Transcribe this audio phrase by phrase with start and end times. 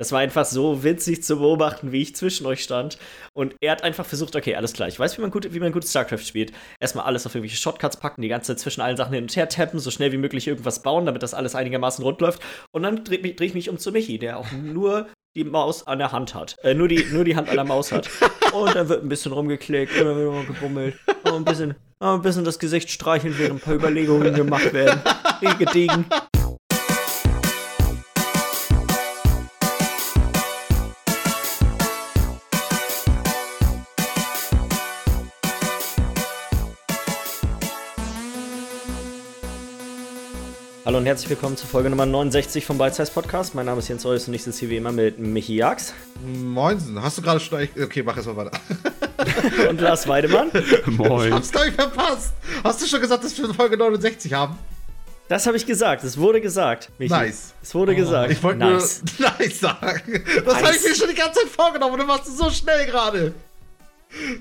[0.00, 2.98] Das war einfach so witzig zu beobachten, wie ich zwischen euch stand.
[3.34, 5.72] Und er hat einfach versucht, okay, alles klar, ich weiß, wie man gut, wie man
[5.72, 6.52] gut StarCraft spielt.
[6.78, 9.48] Erstmal alles auf irgendwelche Shotcuts packen, die ganze Zeit zwischen allen Sachen hin und her
[9.48, 12.40] tappen, so schnell wie möglich irgendwas bauen, damit das alles einigermaßen rund läuft.
[12.70, 15.98] Und dann drehe dreh ich mich um zu Michi, der auch nur die Maus an
[15.98, 16.54] der Hand hat.
[16.62, 18.08] Äh, nur, die, nur die Hand an der Maus hat.
[18.52, 20.96] Und dann wird ein bisschen rumgeklickt, immer wieder mal gebummelt.
[21.24, 25.00] Und ein bisschen, ein bisschen das Gesicht streicheln, während ein paar Überlegungen gemacht werden.
[25.58, 26.06] Gediegen.
[40.88, 43.54] Hallo und herzlich willkommen zur Folge Nummer 69 vom Size Podcast.
[43.54, 45.92] Mein Name ist Jens Reus und ich sitze hier wie immer mit Michi Jax.
[46.24, 47.68] Moinsen, hast du gerade schon.
[47.78, 48.58] Okay, mach erstmal weiter.
[49.68, 50.50] und Lars Weidemann.
[50.86, 51.28] Moin.
[51.28, 52.32] Ich hab's gleich verpasst.
[52.64, 54.58] Hast du schon gesagt, dass wir Folge 69 haben?
[55.28, 56.04] Das habe ich gesagt.
[56.04, 56.88] Es wurde gesagt.
[56.96, 57.12] Michi.
[57.12, 57.52] Nice.
[57.62, 58.32] Es wurde oh, gesagt.
[58.32, 59.02] Ich wollte nice.
[59.18, 60.24] nur nice sagen.
[60.42, 60.62] Das nice.
[60.62, 63.34] habe ich mir schon die ganze Zeit vorgenommen und du machst es so schnell gerade.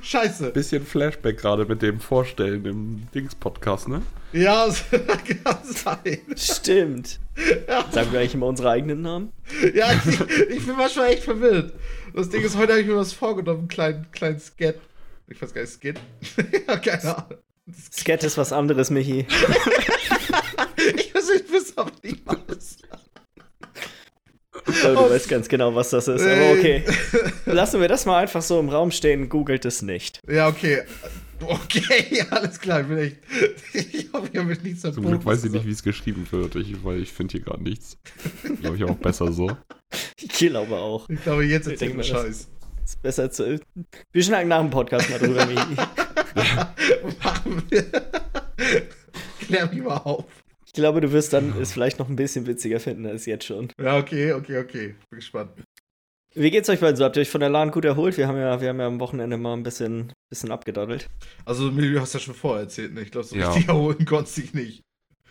[0.01, 0.51] Scheiße.
[0.51, 4.01] Bisschen Flashback gerade mit dem Vorstellen im Dings-Podcast, ne?
[4.33, 4.67] Ja,
[5.43, 6.19] kann sein.
[6.35, 7.19] Stimmt.
[7.67, 7.85] Ja.
[7.91, 9.33] Sagen wir eigentlich immer unsere eigenen Namen?
[9.73, 11.73] Ja, ich, ich bin manchmal echt verwirrt.
[12.13, 14.75] Das Ding ist, heute habe ich mir was vorgenommen, einen kleinen, kleinen Skat.
[15.27, 15.95] Ich weiß gar nicht, Skat?
[16.67, 17.37] ja, keine Ahnung.
[17.91, 19.27] Skat ist was anderes, Michi.
[20.95, 22.77] ich weiß nicht, bis aber niemals.
[24.67, 26.21] Oh, du weißt ganz genau, was das ist.
[26.21, 26.83] Aber okay.
[27.45, 29.29] Lassen wir das mal einfach so im Raum stehen.
[29.29, 30.21] Googelt es nicht.
[30.27, 30.81] Ja, okay.
[31.39, 32.81] Okay, alles klar.
[32.81, 33.17] Ich bin echt.
[33.73, 36.55] Ich hoffe, ich habe mich nichts Zum Glück weiß ich nicht, wie es geschrieben wird,
[36.55, 37.97] ich, weil ich finde hier gerade nichts.
[38.61, 39.51] Glaube ich auch besser so.
[40.19, 41.07] Ich glaube auch.
[41.09, 42.49] Ich glaube, jetzt erzählt mir Scheiß.
[42.83, 43.57] Ist besser zu.
[44.11, 45.77] Wir schnacken nach dem Podcast mal drüber, Michi.
[47.23, 47.85] Machen wir.
[49.39, 50.25] Klär mich mal auf
[50.77, 53.69] glaube, du wirst dann es vielleicht noch ein bisschen witziger finden als jetzt schon.
[53.81, 54.95] Ja, okay, okay, okay.
[55.09, 55.51] Bin gespannt.
[56.33, 57.03] Wie geht's euch beiden so?
[57.03, 58.15] Habt ihr euch von der LAN gut erholt?
[58.15, 61.09] Wir haben ja, wir haben ja am Wochenende mal ein bisschen, bisschen abgedaddelt.
[61.45, 63.01] Also, du hast ja schon vorher erzählt, ne?
[63.01, 63.49] Ich glaube, so ja.
[63.49, 64.83] richtig erholen konntest dich nicht.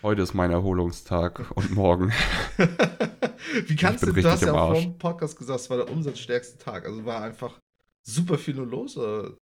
[0.02, 2.12] Heute ist mein Erholungstag und morgen.
[3.66, 6.58] Wie kannst du, du hast ja auch vor dem Podcast gesagt, es war der umsatzstärkste
[6.58, 6.86] Tag.
[6.86, 7.58] Also war einfach
[8.02, 8.96] super viel nur los?
[8.96, 9.32] Oder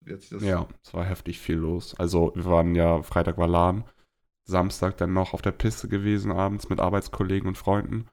[0.41, 1.95] ja, es war heftig viel los.
[1.99, 3.85] Also wir waren ja, Freitag war LAN
[4.45, 8.07] Samstag dann noch auf der Piste gewesen abends mit Arbeitskollegen und Freunden.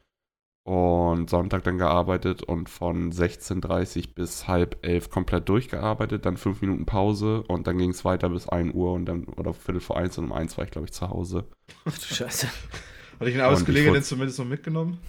[0.64, 6.86] Und Sonntag dann gearbeitet und von 16.30 bis halb elf komplett durchgearbeitet, dann fünf Minuten
[6.86, 10.20] Pause und dann ging es weiter bis 1 Uhr und dann, oder Viertel vor eins
[10.20, 11.50] und um eins war ich, glaube ich, zu Hause.
[11.86, 12.48] Ach du Scheiße.
[13.20, 15.00] Hatte ich einen Arbeitskollege denn zumindest noch mitgenommen?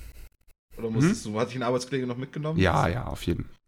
[0.78, 1.32] Oder musstest hm?
[1.32, 2.58] du, hatte ich einen Arbeitskollege noch mitgenommen?
[2.58, 3.61] Ja, ja, auf jeden Fall.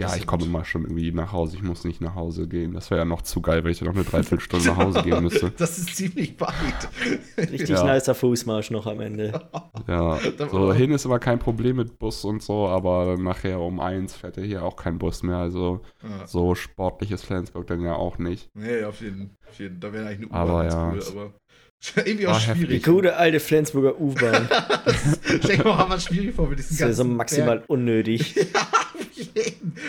[0.00, 1.56] Ja, ich komme immer schon irgendwie nach Hause.
[1.56, 2.72] Ich muss nicht nach Hause gehen.
[2.72, 5.52] Das wäre ja noch zu geil, wenn ich noch eine Dreiviertelstunde nach Hause gehen müsste.
[5.60, 6.88] Das ist ziemlich weit.
[7.36, 7.84] Richtig ja.
[7.84, 9.48] nicer Fußmarsch noch am Ende.
[9.86, 10.18] Ja,
[10.50, 14.36] so hin ist immer kein Problem mit Bus und so, aber nachher um eins fährt
[14.36, 15.36] ja hier auch kein Bus mehr.
[15.36, 16.26] Also ja.
[16.26, 18.48] so sportlich ist Flensburg dann ja auch nicht.
[18.54, 19.70] Nee, auf jeden Fall.
[19.78, 20.92] Da wäre eigentlich eine U-Bahn ja.
[20.92, 21.34] cool, aber
[21.96, 22.82] irgendwie auch schwierig.
[22.82, 24.48] Die gute alte Flensburger U-Bahn.
[25.42, 27.70] Stell dir mal was schwierig vor mit diesen Das wäre so maximal Berg.
[27.70, 28.34] unnötig.
[29.34, 29.42] ja,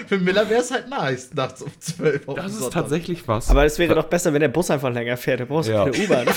[0.08, 2.36] Für Miller wäre es halt nice, nachts um 12 Uhr.
[2.36, 2.82] Das ist Sonntag.
[2.82, 3.50] tatsächlich was.
[3.50, 5.42] Aber es wäre doch besser, wenn der Bus einfach länger fährt.
[5.42, 5.84] Da brauchst du ja.
[5.84, 6.28] keine U-Bahn.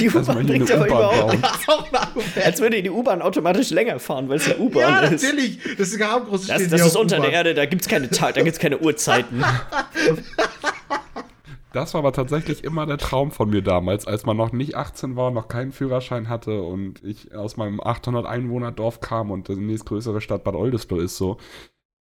[0.00, 1.38] Die U-Bahn bringt aber überhaupt
[2.44, 5.22] Als würde die U-Bahn automatisch länger fahren, weil es eine U-Bahn ja, ist.
[5.22, 5.58] Ja, natürlich.
[5.78, 8.78] Das ist ein großes Das, das ist unter der Erde, da gibt es keine, keine
[8.78, 9.44] Uhrzeiten.
[11.72, 15.16] Das war aber tatsächlich immer der Traum von mir damals, als man noch nicht 18
[15.16, 19.56] war, noch keinen Führerschein hatte und ich aus meinem 800 Einwohner Dorf kam und die
[19.56, 21.38] nächstgrößere Stadt Bad Oldesloe ist so.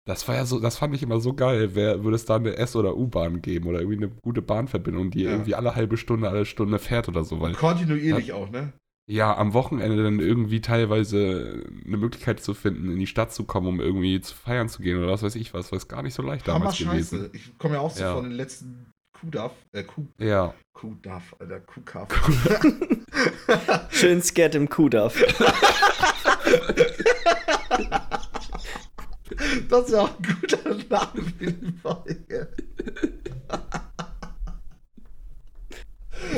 [0.06, 1.75] Das war ja so, das fand ich immer so geil.
[1.75, 5.24] Wer würde es da eine S- oder U-Bahn geben oder irgendwie eine gute Bahnverbindung, die
[5.24, 5.31] ja.
[5.31, 7.40] irgendwie alle halbe Stunde, alle Stunde fährt oder so.
[7.40, 8.74] Weil, Kontinuierlich ja, auch, ne?
[9.08, 13.68] Ja, am Wochenende dann irgendwie teilweise eine Möglichkeit zu finden, in die Stadt zu kommen,
[13.68, 16.24] um irgendwie zu feiern zu gehen oder was weiß ich was, was gar nicht so
[16.24, 17.22] leicht damals Hammer gewesen.
[17.22, 17.31] Scheiße.
[17.34, 18.16] Ich komme ja auch so ja.
[18.16, 18.89] von den letzten
[19.19, 20.06] Kudaf, äh, Kuh.
[20.18, 20.53] Ja.
[20.74, 22.07] Kudaf, Alter, Kukaf.
[23.91, 25.22] Schön Skat im Kudaf.
[29.70, 32.53] das ist ja auch ein guter Name für die Folge.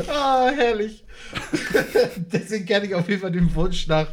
[0.08, 1.04] Ah, herrlich.
[2.16, 4.08] Deswegen kenne ich auf jeden Fall den Wunsch nach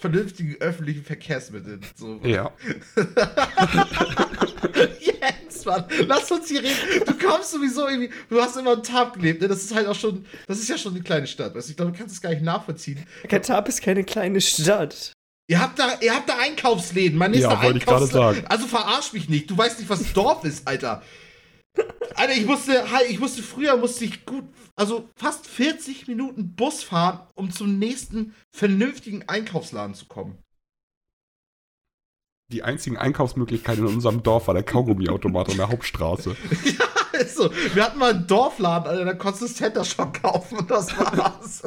[0.00, 1.80] vernünftigen öffentlichen Verkehrsmitteln.
[1.94, 2.20] So.
[2.24, 2.52] Ja.
[5.00, 7.04] Jens, Mann, lass uns hier reden.
[7.06, 9.48] Du kommst sowieso irgendwie, du hast immer in Tab gelebt, ne?
[9.48, 11.54] Das ist halt auch schon, das ist ja schon eine kleine Stadt.
[11.54, 11.68] Weißt?
[11.70, 13.04] Ich glaube, du kannst es gar nicht nachvollziehen.
[13.28, 15.12] Tab ist keine kleine Stadt.
[15.50, 18.44] Ihr habt da, ihr habt da Einkaufsläden, man ist ja, da wollte ich gerade sagen.
[18.50, 19.50] Also verarsch mich nicht.
[19.50, 21.02] Du weißt nicht, was Dorf ist, Alter.
[22.14, 24.44] Alter, ich musste, ich musste früher musste ich gut,
[24.74, 30.38] also fast 40 Minuten Bus fahren, um zum nächsten vernünftigen Einkaufsladen zu kommen.
[32.50, 36.34] die einzigen Einkaufsmöglichkeiten in unserem Dorf war der Kaugummiautomat an der Hauptstraße.
[36.64, 36.86] ja,
[37.38, 37.50] so.
[37.74, 41.62] Wir hatten mal einen Dorfladen, Alter, da konntest du Center Shock kaufen und das war's.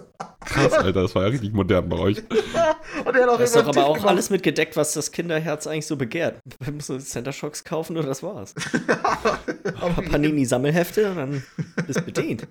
[0.45, 2.17] Krass, Alter, das war ja richtig modern bei euch.
[3.05, 4.09] und er hat auch Das ist doch aber auch gemacht.
[4.09, 6.39] alles mit gedeckt, was das Kinderherz eigentlich so begehrt.
[6.59, 8.53] Wir müssen Center Shocks kaufen und das war's.
[9.79, 11.43] Paar Panini-Sammelhefte und dann
[11.87, 12.47] bist bedient.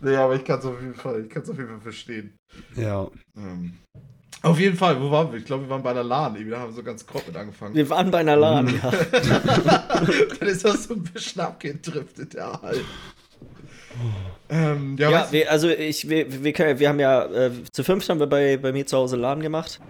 [0.00, 2.36] Nee, aber ich kann es auf jeden Fall, ich auf jeden Fall verstehen.
[2.76, 3.08] Ja.
[3.36, 3.78] Ähm,
[4.42, 5.38] auf jeden Fall, wo waren wir?
[5.38, 6.34] Ich glaube, wir waren bei einer LAN.
[6.36, 7.74] Irgendwie da haben wir so ganz grob mit angefangen.
[7.74, 8.90] Wir waren bei einer LAN, ja.
[10.40, 12.84] Dann ist das so ein bisschen abgedriftet, ja halt.
[14.48, 18.08] Ähm, ja, Ja, wir, also ich, wir, wir, können, wir haben ja, äh, zu fünft
[18.08, 19.80] haben wir bei, bei mir zu Hause LAN gemacht.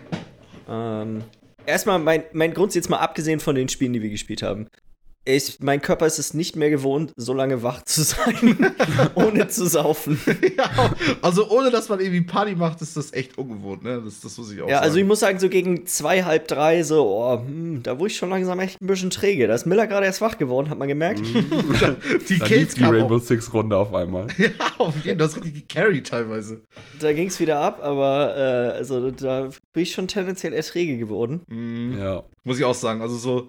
[0.69, 1.25] Ähm,
[1.67, 4.69] erstmal, mein, mein Grund jetzt mal abgesehen von den Spielen, die wir gespielt haben.
[5.29, 8.73] Ich, mein Körper ist es nicht mehr gewohnt, so lange wach zu sein,
[9.15, 10.19] ohne zu saufen.
[10.57, 14.01] ja, also ohne dass man irgendwie Party macht, ist das echt ungewohnt, ne?
[14.03, 15.09] Das, das muss ich auch Ja, also ich sagen.
[15.09, 18.59] muss sagen, so gegen zwei, halb drei, so, oh, hm, da wurde ich schon langsam
[18.61, 19.47] echt ein bisschen träge.
[19.47, 21.21] Da ist Miller gerade erst wach geworden, hat man gemerkt.
[22.29, 23.19] die Da Kills die Rainbow.
[23.19, 24.29] Six Runde auf einmal.
[24.39, 24.49] Ja,
[24.79, 25.17] auf jeden Fall.
[25.17, 26.63] Das richtig gecarried teilweise.
[27.01, 30.97] Da ging es wieder ab, aber äh, also da bin ich schon tendenziell eher träge
[30.97, 31.43] geworden.
[31.49, 31.99] Mhm.
[31.99, 32.25] Ja.
[32.45, 33.03] Muss ich auch sagen.
[33.03, 33.49] Also so,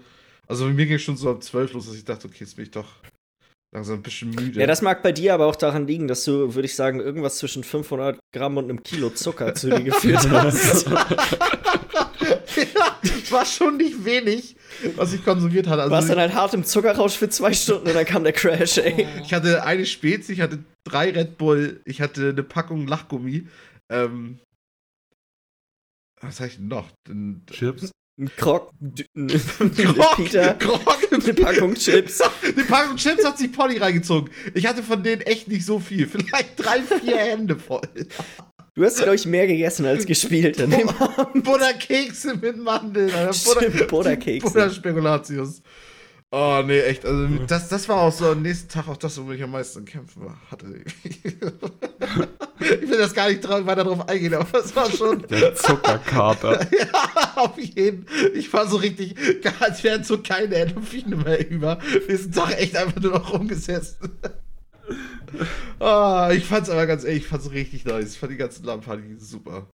[0.49, 2.55] also bei mir ging es schon so ab 12 los, dass ich dachte, okay, jetzt
[2.55, 2.87] bin ich doch
[3.73, 4.59] langsam ein bisschen müde.
[4.59, 7.37] Ja, das mag bei dir aber auch daran liegen, dass du, würde ich sagen, irgendwas
[7.37, 10.87] zwischen 500 Gramm und einem Kilo Zucker zu dir geführt hast.
[10.89, 11.05] ja,
[13.29, 14.55] war schon nicht wenig,
[14.95, 15.77] was ich konsumiert hatte.
[15.77, 18.33] Du Also warst dann halt hart im Zuckerrausch für zwei Stunden und dann kam der
[18.33, 19.07] Crash, ey.
[19.23, 23.47] ich hatte eine Spezi, ich hatte drei Red Bull, ich hatte eine Packung Lachgummi.
[23.91, 24.39] Ähm,
[26.21, 26.89] was habe ich denn noch?
[27.51, 27.91] Chips.
[28.19, 28.73] Ein Krog,
[29.15, 32.21] Grog, Peter, Grog, eine Packung Chips.
[32.43, 34.29] Die Packung Chips hat sich Polly reingezogen.
[34.53, 36.05] Ich hatte von denen echt nicht so viel.
[36.05, 37.81] Vielleicht drei, vier Hände voll.
[38.75, 41.45] Du hast, glaube ich, mehr gegessen als gespielt an dem Abend.
[41.45, 43.33] Butterkekse mit Mandeln.
[43.33, 44.47] Stimmt, Butterkekse.
[44.47, 45.61] Butterspekulatius.
[46.31, 47.05] Oh, nee, echt.
[47.05, 49.83] Also, das, das war auch so am nächsten Tag auch das, womit ich am meisten
[49.83, 50.83] kämpfen hatte.
[51.03, 51.23] ich
[52.59, 55.23] will das gar nicht weiter drauf eingehen, aber es war schon.
[55.29, 56.67] Der Zuckerkater.
[56.71, 58.05] ja, auf jeden
[58.35, 59.15] Ich war so richtig,
[59.59, 61.79] als wären so keine Endorphine mehr über.
[62.05, 64.11] Wir sind doch echt einfach nur noch rumgesessen.
[65.79, 68.13] ah, ich fand's aber ganz ehrlich, ich fand's richtig nice.
[68.13, 69.67] Ich fand die ganzen Lamparty super.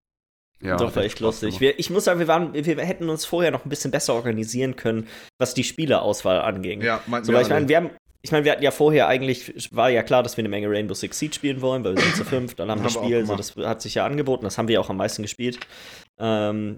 [0.62, 1.60] Ja, Doch, war echt lustig.
[1.60, 4.76] Wir, ich muss sagen, wir, waren, wir, hätten uns vorher noch ein bisschen besser organisieren
[4.76, 6.82] können, was die Spieleauswahl anging.
[6.82, 7.90] Ja, meinten So, ich meine, wir haben,
[8.22, 10.94] ich meine, wir hatten ja vorher eigentlich, war ja klar, dass wir eine Menge Rainbow
[10.94, 13.56] Six Siege spielen wollen, weil wir sind zu fünf, dann haben wir Spiel, so, das
[13.56, 15.58] hat sich ja angeboten, das haben wir auch am meisten gespielt.
[16.20, 16.76] Ähm,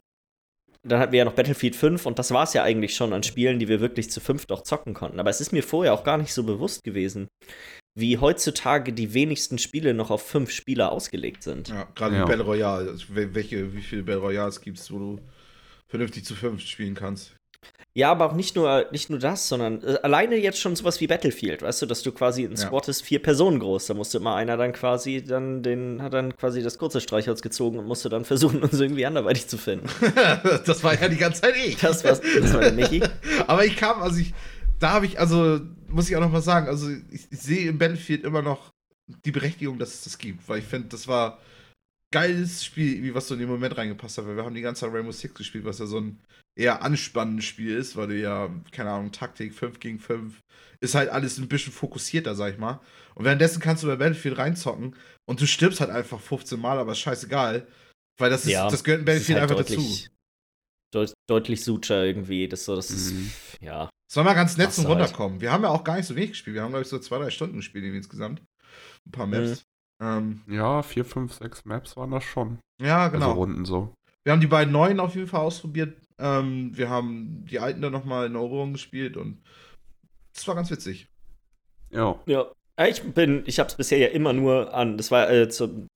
[0.82, 3.22] dann hatten wir ja noch Battlefield 5 und das war es ja eigentlich schon an
[3.22, 5.18] Spielen, die wir wirklich zu fünf doch zocken konnten.
[5.18, 7.28] Aber es ist mir vorher auch gar nicht so bewusst gewesen,
[7.94, 11.68] wie heutzutage die wenigsten Spiele noch auf fünf Spieler ausgelegt sind.
[11.68, 12.24] Ja, gerade Ja.
[12.24, 12.90] Battle Royale.
[12.90, 15.20] Also, wel- welche, wie viele Battle Royales gibt's, wo du
[15.86, 17.32] vernünftig zu fünf spielen kannst?
[17.96, 21.06] Ja, aber auch nicht nur, nicht nur das, sondern äh, alleine jetzt schon sowas wie
[21.06, 22.56] Battlefield, weißt du, dass du quasi ein Ja.
[22.56, 23.86] Squad ist vier Personen groß.
[23.86, 27.78] Da musste immer einer dann quasi dann den, hat dann quasi das kurze Streichholz gezogen
[27.78, 29.86] und musste dann versuchen, uns irgendwie anderweitig zu finden.
[30.66, 31.76] das war ja die ganze Zeit ich.
[31.76, 33.00] Das war, das war der Michi.
[33.46, 34.34] Aber ich kam, also ich,
[34.84, 37.78] da habe ich, also, muss ich auch noch mal sagen, also ich, ich sehe im
[37.78, 38.70] Battlefield immer noch
[39.24, 41.38] die Berechtigung, dass es das gibt, weil ich finde, das war
[42.12, 44.82] geiles Spiel, wie was so in den Moment reingepasst hat, weil wir haben die ganze
[44.82, 46.20] Zeit Rainbow Six gespielt, was ja so ein
[46.54, 50.38] eher anspannendes Spiel ist, weil du ja, keine Ahnung, Taktik 5 gegen 5
[50.80, 52.78] ist halt alles ein bisschen fokussierter, sag ich mal.
[53.14, 56.92] Und währenddessen kannst du bei Battlefield reinzocken und du stirbst halt einfach 15 Mal, aber
[56.92, 57.66] ist scheißegal,
[58.18, 59.80] weil das ist, Ja, das gehört in Battlefield halt einfach dazu.
[60.94, 62.48] Deutlich, deut, deutlich sucher irgendwie.
[62.48, 63.30] Das, so, das ist, Mhm.
[63.60, 63.90] ja.
[64.08, 64.98] Es war mal ganz nett zum halt.
[65.00, 65.40] Runterkommen.
[65.40, 66.54] Wir haben ja auch gar nicht so wenig gespielt.
[66.54, 68.42] Wir haben, glaube ich, so zwei, drei Stunden gespielt insgesamt.
[69.06, 69.64] Ein paar Maps.
[70.00, 72.58] Ähm, Ja, vier, fünf, sechs Maps waren das schon.
[72.80, 73.26] ja, genau.
[73.30, 73.92] Also Runden so.
[74.24, 75.96] Wir haben die beiden neuen auf jeden Fall ausprobiert.
[76.18, 79.42] Ähm, wir haben die alten dann nochmal in Eroberung gespielt und
[80.34, 81.08] das war ganz witzig.
[81.90, 82.18] Ja.
[82.26, 82.46] Ja.
[82.78, 84.96] Ja, Ich bin, ich habe es bisher ja immer nur an.
[84.96, 85.86] Das war, äh, zu,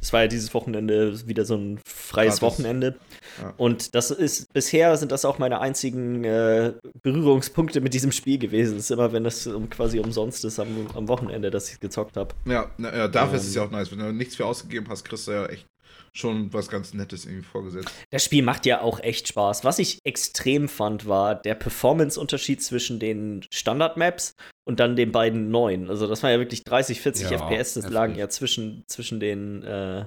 [0.00, 2.42] das war ja dieses Wochenende wieder so ein freies Gratis.
[2.42, 2.98] Wochenende.
[3.40, 3.54] Ja.
[3.56, 6.72] Und das ist bisher sind das auch meine einzigen äh,
[7.02, 8.76] Berührungspunkte mit diesem Spiel gewesen.
[8.76, 12.16] Es ist immer, wenn das um, quasi umsonst ist am, am Wochenende, dass ich gezockt
[12.16, 12.34] habe.
[12.44, 13.68] Ja, na, ja dafür ist es ja Ähm.
[13.68, 13.90] auch nice.
[13.90, 15.66] Wenn du nichts für ausgegeben hast, kriegst du ja echt
[16.14, 17.90] schon was ganz Nettes irgendwie vorgesetzt.
[18.10, 19.64] Das Spiel macht ja auch echt Spaß.
[19.64, 24.34] Was ich extrem fand, war der Performance-Unterschied zwischen den Standard-Maps
[24.64, 25.88] und dann den beiden neuen.
[25.88, 29.62] Also das war ja wirklich 30, 40 Ja, FPS, das lagen ja zwischen, zwischen den
[29.62, 30.04] äh,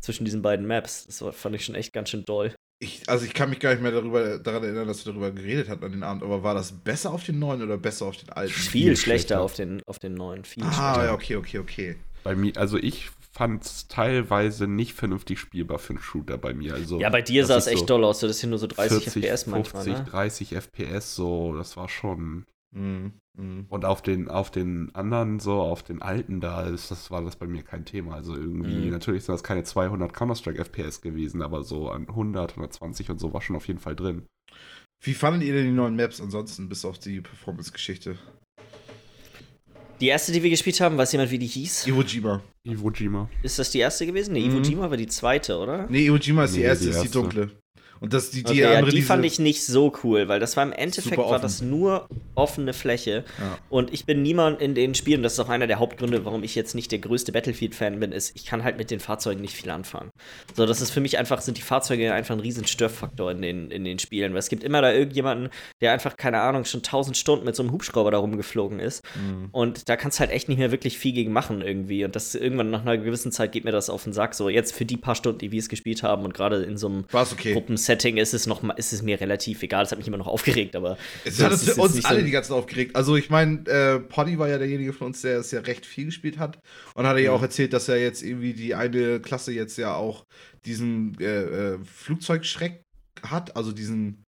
[0.00, 1.06] zwischen diesen beiden Maps.
[1.06, 2.54] Das war, fand ich schon echt ganz schön doll.
[2.82, 5.68] Ich, also ich kann mich gar nicht mehr darüber, daran erinnern, dass wir darüber geredet
[5.68, 8.30] hatten an den Abend, aber war das besser auf den neuen oder besser auf den
[8.30, 8.52] alten?
[8.52, 9.02] Viel, Viel schlechter
[9.36, 9.40] schlechter.
[9.42, 10.44] auf den, auf den neuen.
[10.44, 11.04] Viel Ah, schlechter.
[11.04, 11.96] ja, okay, okay, okay.
[12.24, 16.74] Bei mir, also ich fand es teilweise nicht vernünftig spielbar für einen Shooter bei mir.
[16.74, 18.20] Also, ja, bei dir das sah es echt so doll aus.
[18.20, 19.84] Das ist hier nur so 30 40, FPS manchmal.
[19.84, 20.10] 50, Ne?
[20.10, 22.46] 30 FPS, so, das war schon.
[22.72, 23.12] Mhm.
[23.40, 23.66] Mhm.
[23.68, 27.36] Und auf den, auf den anderen, so, auf den alten da, ist, das war das
[27.36, 28.14] bei mir kein Thema.
[28.14, 28.90] Also irgendwie, Mhm.
[28.90, 33.32] natürlich sind das keine 200 Counter-Strike FPS gewesen, aber so an 100, 120 und so
[33.32, 34.26] war schon auf jeden Fall drin.
[35.02, 38.16] Wie fandet ihr denn die neuen Maps ansonsten, bis auf die Performance-Geschichte?
[40.00, 41.86] Die erste, die wir gespielt haben, weiß jemand, wie die hieß?
[41.86, 42.42] Iwo Jima.
[42.64, 43.28] Iwo Jima.
[43.42, 44.32] Ist das die erste gewesen?
[44.32, 44.56] Nee, Mhm.
[44.56, 45.86] Iwo Jima war die zweite, oder?
[45.90, 47.18] Nee, Iwo Jima ist die Nee, erste, die ist die erste.
[47.18, 47.50] dunkle.
[48.00, 50.40] Und das, die, die Okay, ja, andere, die diese- fand ich nicht so cool, weil
[50.40, 53.24] das war im Endeffekt war das nur offene Fläche.
[53.38, 53.58] Ja.
[53.68, 56.54] Und ich bin niemand in den Spielen, das ist auch einer der Hauptgründe, warum ich
[56.54, 59.70] jetzt nicht der größte Battlefield-Fan bin, ist, ich kann halt mit den Fahrzeugen nicht viel
[59.70, 60.10] anfangen.
[60.54, 63.70] So, das ist für mich einfach, sind die Fahrzeuge einfach ein riesen Störfaktor in den,
[63.70, 64.32] in den Spielen.
[64.32, 67.62] Weil es gibt immer da irgendjemanden, der einfach, keine Ahnung, schon tausend Stunden mit so
[67.62, 69.02] einem Hubschrauber da rumgeflogen ist.
[69.14, 69.48] Mhm.
[69.52, 72.04] Und da kannst du halt echt nicht mehr wirklich viel gegen machen irgendwie.
[72.04, 74.34] Und das irgendwann nach einer gewissen Zeit geht mir das auf den Sack.
[74.34, 76.88] So, jetzt für die paar Stunden, die wir es gespielt haben und gerade in so
[76.88, 77.52] einem okay.
[77.52, 79.84] Gruppensetting ist es noch ist es mir relativ egal.
[79.84, 82.52] Es hat mich immer noch aufgeregt, aber Es hat es uns nicht alle die ganzen
[82.52, 82.96] aufgeregt.
[82.96, 86.06] Also ich meine, äh, Poddy war ja derjenige von uns, der es ja recht viel
[86.06, 86.58] gespielt hat.
[86.94, 87.36] Und hat ja Mhm.
[87.36, 90.24] auch erzählt, dass er jetzt irgendwie die eine Klasse jetzt ja auch
[90.64, 92.82] diesen äh, äh, Flugzeugschreck
[93.22, 93.56] hat.
[93.56, 94.22] Also diesen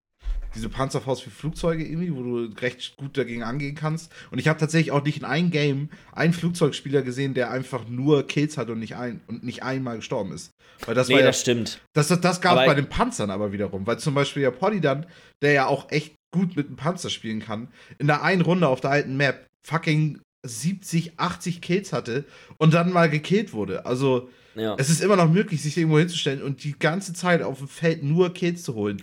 [0.55, 4.11] diese Panzerfaust für Flugzeuge irgendwie, wo du recht gut dagegen angehen kannst.
[4.29, 8.27] Und ich habe tatsächlich auch nicht in einem Game einen Flugzeugspieler gesehen, der einfach nur
[8.27, 10.51] Kills hat und nicht ein und nicht einmal gestorben ist.
[10.85, 11.81] Weil das nee, war ja das stimmt.
[11.93, 15.07] das, das, das gab es bei den Panzern aber wiederum, weil zum Beispiel ja Polydan,
[15.41, 18.81] der ja auch echt gut mit dem Panzer spielen kann, in der einen Runde auf
[18.81, 22.25] der alten Map fucking 70, 80 Kills hatte
[22.57, 23.85] und dann mal gekillt wurde.
[23.85, 24.75] Also Ja.
[24.77, 28.03] es ist immer noch möglich, sich irgendwo hinzustellen und die ganze Zeit auf dem Feld
[28.03, 29.01] nur Kills zu holen.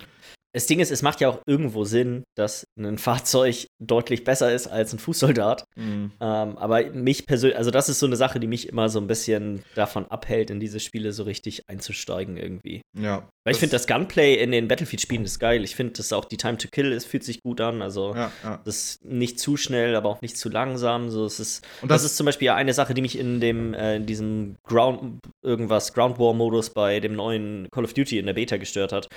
[0.53, 4.67] Das Ding ist, es macht ja auch irgendwo Sinn, dass ein Fahrzeug deutlich besser ist
[4.67, 5.63] als ein Fußsoldat.
[5.77, 9.07] Ähm, aber mich persönlich, also das ist so eine Sache, die mich immer so ein
[9.07, 12.81] bisschen davon abhält, in diese Spiele so richtig einzusteigen irgendwie.
[12.97, 13.29] Ja.
[13.43, 15.63] Weil ich finde, das Gunplay in den Battlefield-Spielen ist geil.
[15.63, 17.81] Ich finde, dass auch die Time to Kill ist, fühlt sich gut an.
[17.81, 18.61] Also Ja, ja.
[18.65, 21.09] das ist nicht zu schnell, aber auch nicht zu langsam.
[21.09, 23.73] So, es ist, Und das, das, ist zum Beispiel eine Sache, die mich in dem,
[23.73, 28.33] äh, in diesem Ground, irgendwas, Ground War-Modus bei dem neuen Call of Duty in der
[28.33, 29.07] Beta gestört hat.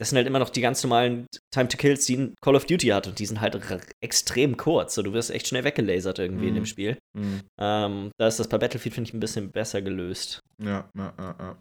[0.00, 2.64] Das sind halt immer noch die ganz normalen Time to Kills, die ein Call of
[2.64, 3.60] Duty hat und die sind halt
[4.00, 4.94] extrem kurz.
[4.94, 6.60] So, du wirst echt schnell weggelasert irgendwie in Mhm.
[6.60, 6.96] dem Spiel.
[7.12, 7.40] Mhm.
[7.60, 10.40] Ähm, da ist das bei Battlefield, finde ich, ein bisschen besser gelöst.
[10.62, 11.58] Ja, ja, ja, ja.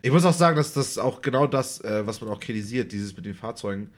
[0.00, 3.14] Ich muss auch sagen, dass das auch genau das, äh, was man auch kritisiert, dieses
[3.14, 3.90] mit den Fahrzeugen,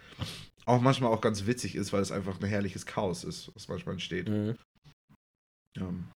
[0.67, 3.93] auch manchmal auch ganz witzig ist, weil es einfach ein herrliches Chaos ist, was manchmal
[3.95, 4.29] entsteht.
[4.29, 4.57] Mhm.
[5.77, 6.09] Ähm,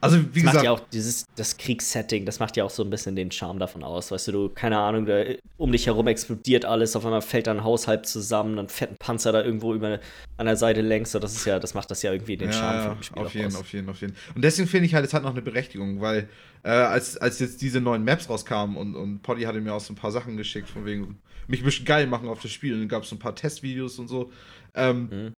[0.00, 2.82] Also, wie das macht gesagt, ja auch dieses, das Kriegssetting, das macht ja auch so
[2.84, 4.10] ein bisschen den Charme davon aus.
[4.10, 5.24] Weißt du, du, keine Ahnung, da,
[5.56, 8.92] um dich herum explodiert alles, auf einmal fällt dann ein Haus halb zusammen, dann fährt
[8.92, 9.98] ein Panzer da irgendwo über
[10.36, 11.12] an der Seite längs.
[11.12, 13.22] So, das ist ja, das macht das ja irgendwie den Charme ja, von dem Spiel
[13.22, 13.56] auf jeden, aus.
[13.56, 14.16] auf jeden, auf jeden.
[14.34, 16.28] Und deswegen finde ich halt, es hat noch eine Berechtigung, weil
[16.62, 19.92] äh, als, als jetzt diese neuen Maps rauskamen und, und Poddy hatte mir auch so
[19.92, 22.74] ein paar Sachen geschickt, von wegen mich ein bisschen geil machen auf das Spiel.
[22.74, 24.30] Und dann gab es so ein paar Testvideos und so.
[24.74, 25.32] Ähm, Mhm.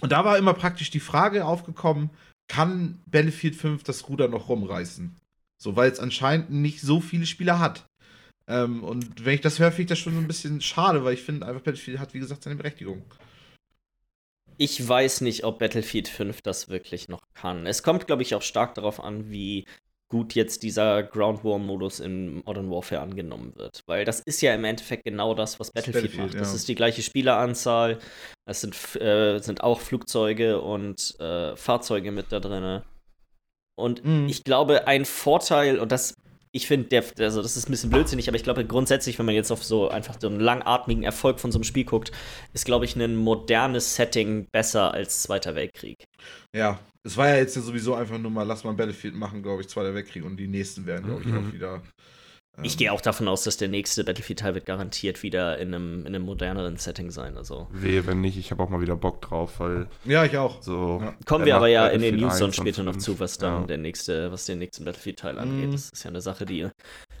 [0.00, 2.10] Und da war immer praktisch die Frage aufgekommen,
[2.48, 5.16] kann Battlefield 5 das Ruder noch rumreißen?
[5.58, 7.86] So, weil es anscheinend nicht so viele Spieler hat.
[8.46, 11.14] Ähm, und wenn ich das höre, finde ich das schon so ein bisschen schade, weil
[11.14, 13.02] ich finde einfach, Battlefield hat, wie gesagt, seine Berechtigung.
[14.58, 17.66] Ich weiß nicht, ob Battlefield 5 das wirklich noch kann.
[17.66, 19.66] Es kommt, glaube ich, auch stark darauf an, wie
[20.08, 23.82] gut jetzt dieser Ground War-Modus in Modern Warfare angenommen wird.
[23.86, 26.40] Weil das ist ja im Endeffekt genau das, was Battlefield, Battlefield, macht.
[26.40, 26.56] Das ja.
[26.56, 27.98] ist die gleiche Spieleranzahl,
[28.48, 32.82] es sind, äh, sind auch Flugzeuge und äh, Fahrzeuge mit da drin.
[33.78, 34.28] Und Mhm.
[34.28, 36.14] ich glaube, ein Vorteil, und das,
[36.56, 39.34] ich finde, der, also das ist ein bisschen blödsinnig, aber ich glaube grundsätzlich, wenn man
[39.34, 42.10] jetzt auf so einfach so einen langatmigen Erfolg von so einem Spiel guckt,
[42.54, 46.04] ist, glaube ich, ein modernes Setting besser als Zweiter Weltkrieg.
[46.54, 49.62] Ja, es war ja jetzt ja sowieso einfach nur mal, lass mal Battlefield machen, glaube
[49.62, 51.38] ich, Zweiter Weltkrieg und die nächsten werden, glaube ich, Mhm.
[51.48, 51.82] auch wieder.
[52.58, 56.00] Ähm, Ich gehe auch davon aus, dass der nächste Battlefield-Teil wird garantiert wieder in einem,
[56.00, 57.36] in einem moderneren Setting sein.
[57.36, 60.62] Also Wehe, wenn nicht, ich habe auch mal wieder Bock drauf, weil Ja, ich auch.
[60.62, 61.00] so.
[61.02, 61.14] Ja.
[61.24, 63.38] kommen wir aber ja in den News dann 1 und später noch 5, zu, was
[63.38, 63.66] dann ja.
[63.66, 65.68] der nächste, was den nächsten Battlefield-Teil angeht.
[65.68, 65.72] Mhm.
[65.72, 66.68] Das ist ja eine Sache, die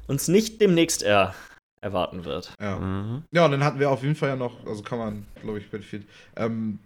[0.06, 1.34] uns nicht demnächst er
[1.80, 2.52] erwarten wird.
[2.60, 2.78] Ja.
[2.78, 3.22] Mhm.
[3.30, 5.70] ja, und dann hatten wir auf jeden Fall ja noch, also kann man, glaube ich,
[5.70, 6.06] Battlefield.
[6.36, 6.80] Ähm,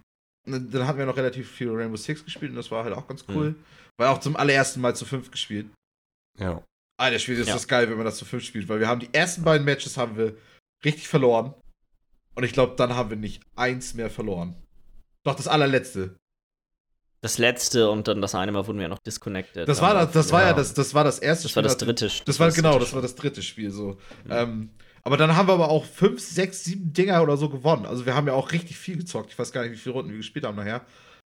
[0.45, 3.25] dann hatten wir noch relativ viel Rainbow Six gespielt und das war halt auch ganz
[3.29, 3.55] cool.
[3.97, 5.67] Weil auch zum allerersten Mal zu fünf gespielt.
[6.39, 6.63] Ja.
[7.01, 7.53] Alter, Spiel ist Ja.
[7.55, 9.97] das geil, wenn man das zu fünf spielt, weil wir haben die ersten beiden Matches
[9.97, 10.35] haben wir
[10.85, 11.53] richtig verloren.
[12.35, 14.55] Und ich glaube, dann haben wir nicht eins mehr verloren.
[15.23, 16.15] Doch, das allerletzte.
[17.21, 19.67] Das letzte und dann das eine Mal wurden wir ja noch disconnected.
[19.67, 20.53] Das war das, das war ja Ja.
[20.53, 22.09] das, das war das erste das war das Spiel, dritte.
[22.25, 23.97] Das war genau, dritte das war das dritte Spiel so.
[24.25, 24.31] Mhm.
[24.31, 24.69] Ähm,
[25.03, 27.85] aber dann haben wir aber auch fünf, sechs, sieben Dinger oder so gewonnen.
[27.85, 29.31] Also wir haben ja auch richtig viel gezockt.
[29.31, 30.85] Ich weiß gar nicht, wie viele Runden wir gespielt haben nachher.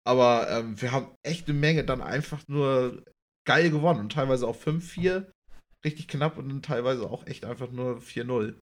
[0.06, 3.02] Aber ähm, wir haben echt eine Menge dann einfach nur
[3.46, 5.26] geil gewonnen und teilweise auch 5-4.
[5.84, 8.54] Richtig knapp und dann teilweise auch echt einfach nur 4-0.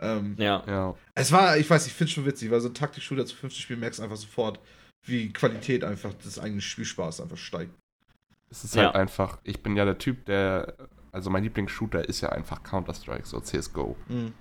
[0.00, 0.62] Ähm, Ja.
[0.66, 0.94] Ja.
[1.14, 3.62] Es war, ich weiß, ich finde es schon witzig, weil so ein Taktik-Shooter zu 50
[3.62, 4.60] Spielen merkst einfach sofort,
[5.06, 7.72] wie Qualität einfach des eigenen Spielspaß einfach steigt.
[8.50, 8.86] Es ist Ja.
[8.86, 10.74] halt einfach, ich bin ja der Typ, der,
[11.12, 13.96] also mein Lieblingsshooter ist ja einfach Counter-Strike, so CSGO.
[14.08, 14.32] Mhm.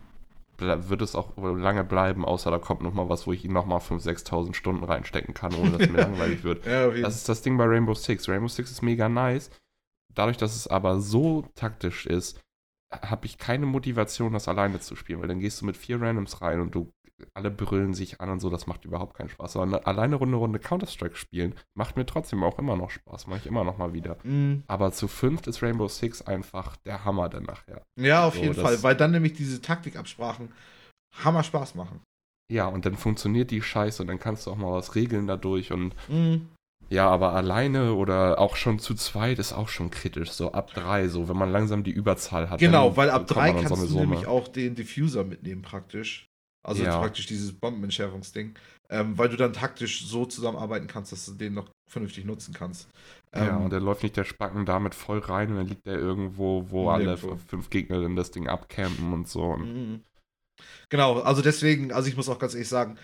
[0.57, 4.25] Wird es auch lange bleiben, außer da kommt nochmal was, wo ich ihn nochmal 5.000,
[4.25, 6.65] 6.000 Stunden reinstecken kann, ohne dass mir langweilig wird.
[6.65, 8.27] Ja, Das ist das Ding bei Rainbow Six.
[8.27, 9.51] Rainbow Six ist mega nice.
[10.19, 12.41] Dadurch, dass es aber so taktisch ist,
[12.93, 16.41] habe ich keine Motivation, das alleine zu spielen, weil dann gehst du mit vier Randoms
[16.41, 16.91] rein und du
[17.33, 19.55] alle brüllen sich an und so, das macht überhaupt keinen Spaß.
[19.55, 23.39] Aber eine- alleine Runde Runde Counter-Strike spielen macht mir trotzdem auch immer noch Spaß, mache
[23.39, 24.17] ich immer noch mal wieder.
[24.23, 24.63] Mhm.
[24.67, 27.83] Aber zu fünft ist Rainbow Six einfach der Hammer dann nachher.
[27.97, 30.51] Ja, auf So, jeden Fall, weil dann nämlich diese Taktikabsprachen
[31.23, 32.01] Hammer Spaß machen.
[32.51, 35.71] Ja, und dann funktioniert die Scheiße und dann kannst du auch mal was regeln dadurch
[35.71, 36.49] und Mhm.
[36.89, 40.31] Ja, aber alleine oder auch schon zu zweit ist auch schon kritisch.
[40.31, 42.59] So ab drei, so wenn man langsam die Überzahl hat.
[42.59, 44.07] Genau, weil ab drei so kannst eine du Summe.
[44.07, 46.25] nämlich auch den Diffuser mitnehmen praktisch.
[46.61, 46.99] Also Ja.
[46.99, 48.55] praktisch dieses Bombenentschärfungsding.
[48.89, 52.87] Ähm, weil du dann taktisch so zusammenarbeiten kannst, dass du den noch vernünftig nutzen kannst.
[53.35, 55.97] Ja, Ähm, und dann läuft nicht der Spacken damit voll rein und dann liegt der
[55.97, 59.57] irgendwo, wo alle fünf Gegner dann das Ding abcampen und so.
[59.57, 60.01] Mhm.
[60.89, 62.97] Genau, also deswegen, also ich muss auch ganz ehrlich sagen,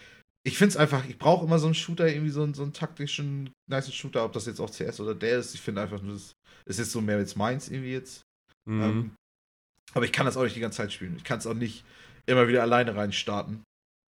[0.45, 2.71] ich finde es einfach, ich brauche immer so einen Shooter, irgendwie so einen, so einen
[2.71, 5.55] taktischen, nice Shooter, ob das jetzt auch CS oder der ist.
[5.55, 6.35] Ich finde einfach, das
[6.65, 8.21] ist jetzt so mehr jetzt meins irgendwie jetzt.
[8.65, 8.81] Mhm.
[8.81, 9.15] Ähm,
[9.93, 11.15] aber ich kann das auch nicht die ganze Zeit spielen.
[11.17, 11.83] Ich kann es auch nicht
[12.27, 13.63] immer wieder alleine reinstarten.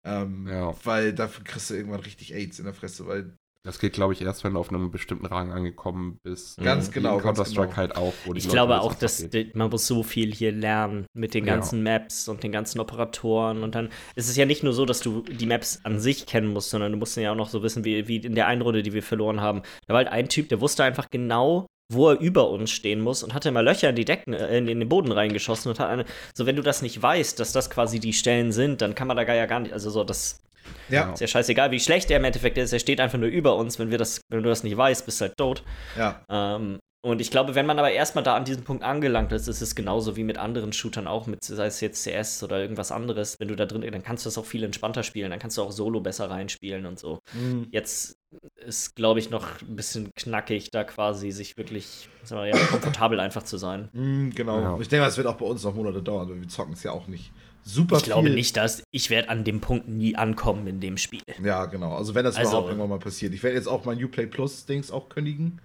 [0.05, 0.75] Ähm, Ja.
[0.85, 3.33] Weil dafür kriegst du irgendwann richtig AIDS in der Fresse, weil
[3.63, 6.57] das geht, glaube ich, erst, wenn du auf einem bestimmten Rang angekommen bist.
[6.63, 7.77] Ganz Wie genau, ganz Counter-Strike genau.
[7.77, 8.13] halt auch.
[8.25, 9.33] Wo die Ich Leute glaube das auch, dass geht.
[9.33, 11.53] die- man muss so viel hier lernen mit den Ja.
[11.55, 15.01] ganzen Maps und den ganzen Operatoren und dann ist es ja nicht nur so, dass
[15.01, 17.83] du die Maps an sich kennen musst, sondern du musst ja auch noch so wissen,
[17.83, 19.61] wie, wie in der einen Runde, die wir verloren haben.
[19.87, 23.23] Da war halt ein Typ, der wusste einfach genau, wo er über uns stehen muss
[23.23, 25.89] und hatte immer Löcher in die Decken, äh, in, in den Boden reingeschossen und hat
[25.89, 29.07] eine, so wenn du das nicht weißt, dass das quasi die Stellen sind, dann kann
[29.07, 30.41] man da gar ja gar nicht, also so das
[30.89, 33.55] ja, ist ja scheißegal, wie schlecht er im Endeffekt ist, er steht einfach nur über
[33.55, 35.63] uns, wenn wir das, wenn du das nicht weißt, bist du halt tot.
[35.97, 39.47] ja, Ähm, und ich glaube, wenn man aber erstmal da an diesem Punkt angelangt ist,
[39.47, 42.91] ist es genauso wie mit anderen Shootern auch, mit sei es jetzt CS oder irgendwas
[42.91, 43.39] anderes.
[43.39, 45.61] Wenn du da drin, dann kannst du das auch viel entspannter spielen, dann kannst du
[45.61, 47.19] auch Solo besser reinspielen und so.
[47.33, 47.67] Mhm.
[47.71, 48.17] Jetzt
[48.55, 53.19] ist, glaube ich, noch ein bisschen knackig, da quasi sich wirklich sagen wir, ja, komfortabel
[53.21, 53.87] einfach zu sein.
[53.93, 54.59] Mhm, genau.
[54.59, 54.77] Ja.
[54.81, 56.91] Ich denke, das wird auch bei uns noch Monate dauern, weil wir zocken es ja
[56.91, 57.31] auch nicht
[57.67, 58.35] super Ich glaube viel.
[58.35, 61.21] nicht, dass ich werde an dem Punkt nie ankommen in dem Spiel.
[61.43, 61.95] Ja, genau.
[61.95, 63.33] Also wenn das Also- überhaupt irgendwann mal passiert.
[63.33, 65.59] Ich werde jetzt auch mein Uplay Plus Dings auch kündigen.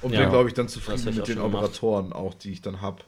[0.00, 0.20] Und Ja.
[0.20, 1.54] bin, glaube ich, dann zufrieden ich mit den schon gemacht.
[1.64, 3.02] Operatoren auch, die ich dann habe.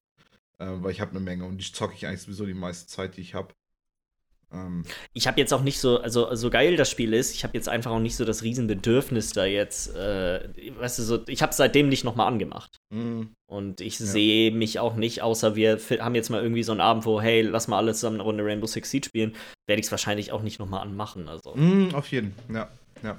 [0.60, 3.16] Ähm, weil ich habe eine Menge und die zocke ich eigentlich sowieso die meiste Zeit,
[3.16, 3.48] die ich habe.
[4.54, 7.56] Ähm, Ich habe jetzt auch nicht so, also so geil das Spiel ist, ich habe
[7.56, 11.52] jetzt einfach auch nicht so das Riesenbedürfnis da jetzt, äh, weißt du, so, ich habe
[11.52, 12.76] seitdem nicht nochmal angemacht.
[12.94, 14.06] mh, Und ich Ja.
[14.06, 17.42] sehe mich auch nicht, außer wir haben jetzt mal irgendwie so einen Abend, wo, hey,
[17.42, 19.34] lass mal alle zusammen eine Runde Rainbow Six Siege spielen,
[19.66, 21.28] werde ich es wahrscheinlich auch nicht nochmal anmachen.
[21.28, 21.54] Also.
[21.56, 22.34] mh, auf jeden.
[22.52, 22.68] Ja,
[23.02, 23.18] ja.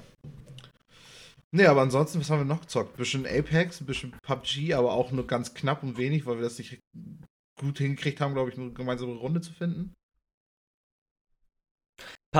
[1.52, 2.94] Nee, aber ansonsten, was haben wir noch gezockt?
[2.94, 6.42] Ein bisschen Apex, ein bisschen PUBG, aber auch nur ganz knapp und wenig, weil wir
[6.42, 6.78] das nicht
[7.58, 9.94] gut hingekriegt haben, glaube ich, eine gemeinsame Runde zu finden.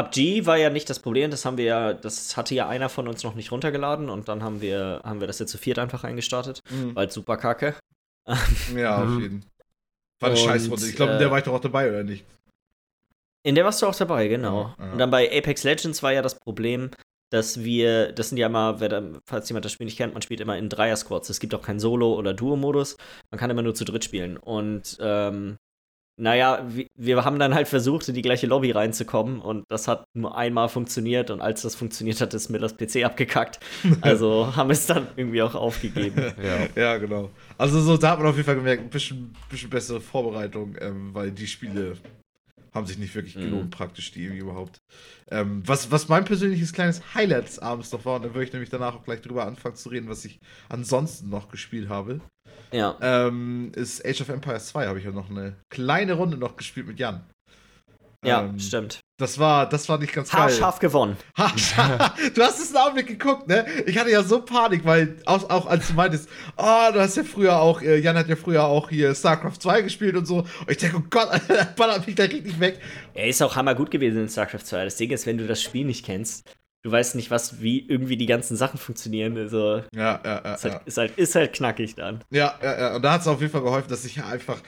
[0.03, 3.09] PUBG war ja nicht das Problem, das haben wir ja, das hatte ja einer von
[3.09, 6.05] uns noch nicht runtergeladen und dann haben wir, haben wir das jetzt zu viert einfach
[6.05, 6.95] eingestartet, Mhm.
[6.95, 7.75] weil super kacke.
[8.77, 9.21] Ja, auf Mhm.
[9.21, 9.45] jeden.
[10.21, 10.87] War eine Und, Scheißrunde.
[10.87, 12.25] Ich glaube, in der war ich doch auch dabei, oder nicht?
[13.45, 14.75] In der warst du auch dabei, genau.
[14.79, 14.93] Ja, ja.
[14.93, 16.91] Und dann bei Apex Legends war ja das Problem,
[17.31, 20.23] dass wir, das sind ja immer, wer da, falls jemand das Spiel nicht kennt, man
[20.23, 21.29] spielt immer in Dreier-Squads.
[21.31, 22.97] Es gibt auch keinen Solo- oder Duo-Modus.
[23.31, 24.37] Man kann immer nur zu dritt spielen.
[24.37, 25.57] Und ähm,
[26.19, 30.05] naja, wir, wir haben dann halt versucht, in die gleiche Lobby reinzukommen und das hat
[30.15, 33.61] nur einmal funktioniert und als das funktioniert hat, ist mir das PC abgekackt.
[34.01, 36.17] Also haben wir es dann irgendwie auch aufgegeben.
[36.43, 36.67] Ja.
[36.75, 37.31] Ja, genau.
[37.59, 41.11] Also so, da hat man auf jeden Fall gemerkt, ein bisschen, bisschen bessere Vorbereitung, ähm,
[41.15, 41.97] weil die Spiele
[42.75, 43.41] haben sich nicht wirklich Mhm.
[43.43, 44.79] gelohnt, praktisch die irgendwie überhaupt.
[45.31, 48.53] Ähm, was, was mein persönliches kleines Highlight des Abends noch war, und da würde ich
[48.53, 52.21] nämlich danach auch gleich drüber anfangen zu reden, was ich ansonsten noch gespielt habe,
[52.73, 52.97] Ja.
[53.01, 56.87] ähm, ist Age of Empires 2, habe ich ja noch eine kleine Runde noch gespielt
[56.87, 57.25] mit Jan.
[58.25, 59.01] Ja, Ähm, stimmt.
[59.19, 60.41] Das war, das war nicht ganz geil.
[60.43, 61.17] Haarscharf gewonnen.
[61.37, 63.65] du hast es einen Augenblick geguckt, ne?
[63.87, 67.25] Ich hatte ja so Panik, weil auch, auch als du meintest, oh, du hast ja
[67.25, 70.39] früher auch, äh, Jan hat ja früher auch hier StarCraft 2 gespielt und so.
[70.39, 71.29] Und ich denke, oh Gott,
[71.77, 72.81] ballert mich da richtig weg.
[73.15, 74.85] Er ist auch hammergut gewesen in StarCraft 2.
[74.85, 76.51] Das Ding ist, wenn du das Spiel nicht kennst,
[76.87, 79.37] du weißt nicht, was, wie irgendwie die ganzen Sachen funktionieren.
[79.37, 80.55] Also, Ja, ja, ja.
[80.55, 82.23] ist halt, Ja, ist halt, ist halt knackig dann.
[82.31, 82.95] ja, ja, ja.
[82.97, 84.61] Und da hat es auf jeden Fall geholfen, dass ich ja einfach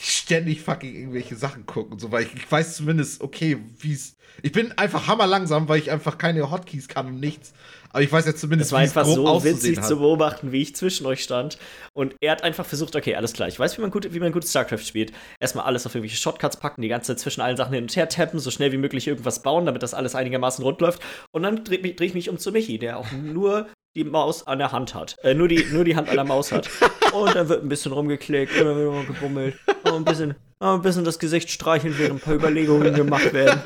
[0.00, 4.16] ständig fucking irgendwelche Sachen gucken und so, weil ich, ich weiß zumindest, okay, wie es.
[4.40, 7.52] Ich bin einfach hammerlangsam, weil ich einfach keine Hotkeys kann und nichts.
[7.90, 9.86] Aber ich weiß ja zumindest, Es war einfach so witzig hat.
[9.86, 11.58] zu beobachten, wie ich zwischen euch stand.
[11.94, 14.32] Und er hat einfach versucht, okay, alles klar, ich weiß, wie man gut, wie man
[14.32, 15.12] gut StarCraft spielt.
[15.40, 18.08] Erstmal alles auf irgendwelche Shotcuts packen, die ganze Zeit zwischen allen Sachen hin und her
[18.08, 21.02] tappen, so schnell wie möglich irgendwas bauen, damit das alles einigermaßen rund läuft.
[21.32, 24.58] Und dann drehe dreh ich mich um zu Michi, der auch nur die Maus an
[24.58, 25.16] der Hand hat.
[25.22, 26.68] Äh, nur, die, nur die Hand an der Maus hat.
[27.12, 29.58] Und dann wird ein bisschen rumgeklickt, immer wieder mal gebummelt.
[29.84, 33.60] Und ein bisschen, ein bisschen das Gesicht streicheln, während ein paar Überlegungen gemacht werden.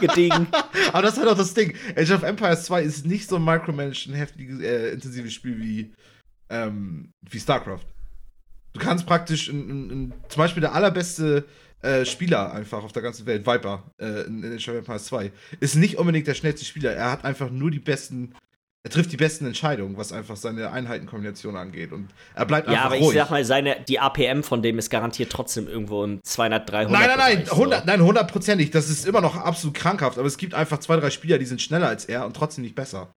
[0.00, 0.48] Gediegen.
[0.92, 1.74] Aber das ist halt auch das Ding.
[1.96, 5.92] Age of Empires 2 ist nicht so ein Micromanaged, heftiges, äh, intensives Spiel wie,
[6.50, 7.86] ähm, wie StarCraft.
[8.72, 11.44] Du kannst praktisch in, in, in, zum Beispiel der allerbeste
[11.82, 15.32] äh, Spieler einfach auf der ganzen Welt, Viper, äh, in, in Age of Empires 2,
[15.60, 16.92] ist nicht unbedingt der schnellste Spieler.
[16.92, 18.34] Er hat einfach nur die besten,
[18.82, 21.92] er trifft die besten Entscheidungen, was einfach seine Einheitenkombination angeht.
[21.92, 23.10] Und er bleibt Ja, einfach aber ruhig.
[23.10, 26.90] ich sag mal, seine, die APM von dem ist garantiert trotzdem irgendwo im 200, 300.
[26.92, 27.52] Nein, nein, nein, so.
[27.52, 28.70] 100, nein, hundertprozentig.
[28.70, 30.16] Das ist immer noch absolut krankhaft.
[30.18, 32.74] Aber es gibt einfach zwei, drei Spieler, die sind schneller als er und trotzdem nicht
[32.74, 33.12] besser.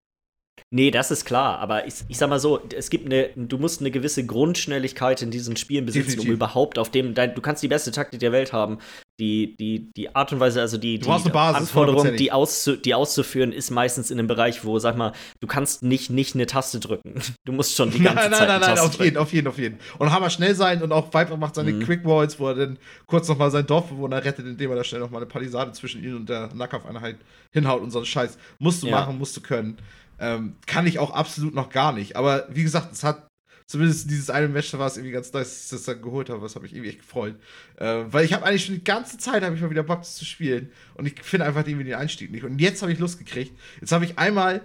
[0.74, 3.82] Nee, das ist klar, aber ich, ich sag mal so, es gibt eine, du musst
[3.82, 6.30] eine gewisse Grundschnelligkeit in diesen Spielen besitzen, Definitiv.
[6.30, 8.78] um überhaupt auf dem, dein, du kannst die beste Taktik der Welt haben.
[9.20, 13.52] Die, die, die Art und Weise, also die, die Basis, Anforderung, die, auszu, die auszuführen,
[13.52, 17.16] ist meistens in einem Bereich, wo, sag mal, du kannst nicht, nicht eine Taste drücken.
[17.46, 19.48] Du musst schon die ganze nein, nein, Zeit nein, nein, Taste auf jeden, auf jeden,
[19.48, 19.80] auf jeden.
[20.00, 21.84] Und hammer schnell sein und auch Viper macht seine Mhm.
[21.84, 25.22] Quick Walls, wo er dann kurz nochmal seinen Dorfbewohner rettet, indem er da schnell nochmal
[25.22, 27.18] eine Palisade zwischen ihn und der Nahkampfeinheit
[27.52, 28.38] hinhaut und so einen Scheiß.
[28.60, 29.02] Musst du Ja.
[29.02, 29.78] machen, musst du können.
[30.22, 32.16] Ähm, kann ich auch absolut noch gar nicht.
[32.16, 33.28] Aber wie gesagt, es hat
[33.68, 36.30] zumindest dieses eine Match, da war es irgendwie ganz nice, dass ich das dann geholt
[36.30, 36.42] habe.
[36.42, 37.36] Das habe ich irgendwie echt gefreut.
[37.78, 40.16] Äh, weil ich habe eigentlich schon die ganze Zeit, habe ich mal wieder Bock, das
[40.16, 40.72] zu spielen.
[40.94, 42.44] Und ich finde einfach irgendwie den Einstieg nicht.
[42.44, 43.58] Und jetzt habe ich Lust gekriegt.
[43.80, 44.62] Jetzt habe ich einmal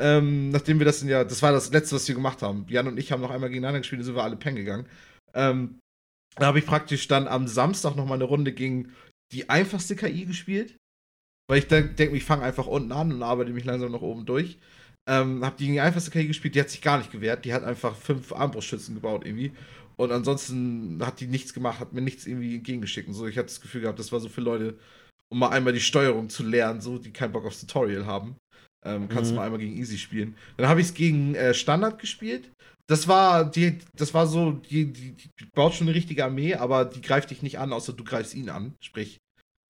[0.00, 2.64] ähm, nachdem wir das ja, das war das letzte, was wir gemacht haben.
[2.68, 4.86] Jan und ich haben noch einmal gegeneinander gespielt, sind wir alle pennen gegangen.
[5.34, 5.78] Ähm,
[6.36, 8.92] da habe ich praktisch dann am Samstag noch mal eine Runde gegen
[9.32, 10.76] die einfachste KI gespielt.
[11.48, 14.58] Weil ich denke, ich fange einfach unten an und arbeite mich langsam nach oben durch.
[15.10, 17.44] Ähm, hab die gegen die einfachste KI gespielt, die hat sich gar nicht gewehrt.
[17.44, 19.52] Die hat einfach fünf Armbrustschützen gebaut irgendwie.
[19.96, 23.08] Und ansonsten hat die nichts gemacht, hat mir nichts irgendwie entgegengeschickt.
[23.08, 24.78] Und so, ich hatte das Gefühl gehabt, das war so für Leute,
[25.30, 28.36] um mal einmal die Steuerung zu lernen, so, die keinen Bock aufs Tutorial haben.
[28.84, 29.36] Ähm, kannst du Mhm.
[29.36, 30.36] mal einmal gegen Easy spielen.
[30.56, 32.50] Dann habe ich es gegen äh, Standard gespielt.
[32.88, 36.84] Das war, die, das war so, die, die, die baut schon eine richtige Armee, aber
[36.86, 38.74] die greift dich nicht an, außer du greifst ihn an.
[38.82, 39.18] Sprich,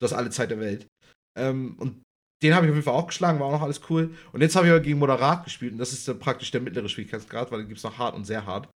[0.00, 0.86] du hast alle Zeit der Welt.
[1.38, 2.02] Ähm, und
[2.42, 4.14] den habe ich auf jeden Fall auch geschlagen, war auch noch alles cool.
[4.32, 7.50] Und jetzt habe ich aber gegen Moderat gespielt und das ist praktisch der mittlere Schwierigkeitsgrad,
[7.50, 8.68] weil da gibt es noch hart und sehr hart.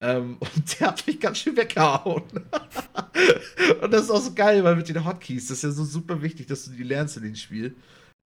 [0.00, 2.24] Ähm, und der hat mich ganz schön weggehauen.
[3.82, 6.20] und das ist auch so geil, weil mit den Hotkeys, das ist ja so super
[6.22, 7.74] wichtig, dass du die lernst in dem Spiel.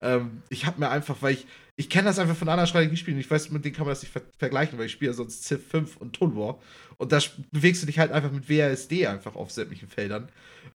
[0.03, 3.31] Ähm, ich habe mir einfach, weil ich, ich kenne das einfach von anderen Strategiespielen, ich
[3.31, 5.96] weiß, mit denen kann man das nicht ver vergleichen, weil ich spiele sonst Civ 5
[5.98, 6.59] und Total War.
[6.96, 7.18] Und da
[7.53, 10.29] bewegst du dich halt einfach mit WASD einfach auf sämtlichen Feldern.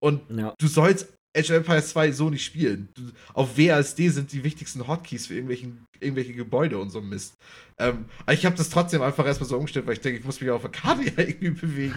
[0.00, 0.54] Und Ja.
[0.58, 2.88] du sollst Age of Empires 2 so nicht spielen.
[3.32, 7.38] Auf WASD sind die wichtigsten Hotkeys für irgendwelchen, irgendwelche Gebäude und so Mist.
[7.78, 10.50] Ähm, ich habe das trotzdem einfach erstmal so umgestellt, weil ich denke, ich muss mich
[10.50, 11.94] auf der Karte ja irgendwie bewegen.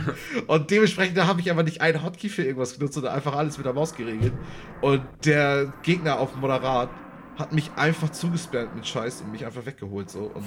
[0.47, 3.65] Und dementsprechend habe ich aber nicht einen Hotkey für irgendwas genutzt, sondern einfach alles mit
[3.65, 4.33] der Maus geregelt.
[4.81, 6.89] Und der Gegner auf Moderat
[7.37, 10.09] hat mich einfach zugespammt mit Scheiß und mich einfach weggeholt.
[10.09, 10.31] So.
[10.33, 10.45] Und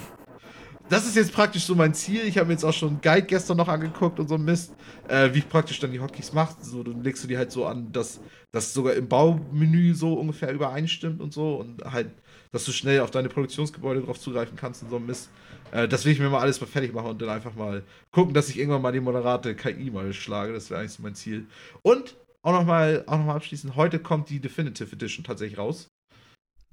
[0.88, 2.22] das ist jetzt praktisch so mein Ziel.
[2.24, 4.72] Ich habe mir jetzt auch schon einen Guide gestern noch angeguckt und so Mist,
[5.06, 6.56] äh, wie ich praktisch dann die Hotkeys mache.
[6.62, 8.20] So, dann legst du die halt so an, dass
[8.52, 12.10] das sogar im Baumenü so ungefähr übereinstimmt und so und halt,
[12.50, 15.30] dass du schnell auf deine Produktionsgebäude drauf zugreifen kannst und so ein Mist.
[15.70, 18.32] Äh, das will ich mir mal alles mal fertig machen und dann einfach mal gucken,
[18.32, 20.52] dass ich irgendwann mal die moderate KI mal schlage.
[20.52, 21.46] Das wäre eigentlich so mein Ziel.
[21.82, 25.88] Und auch nochmal auch noch mal abschließend, heute kommt die Definitive Edition tatsächlich raus.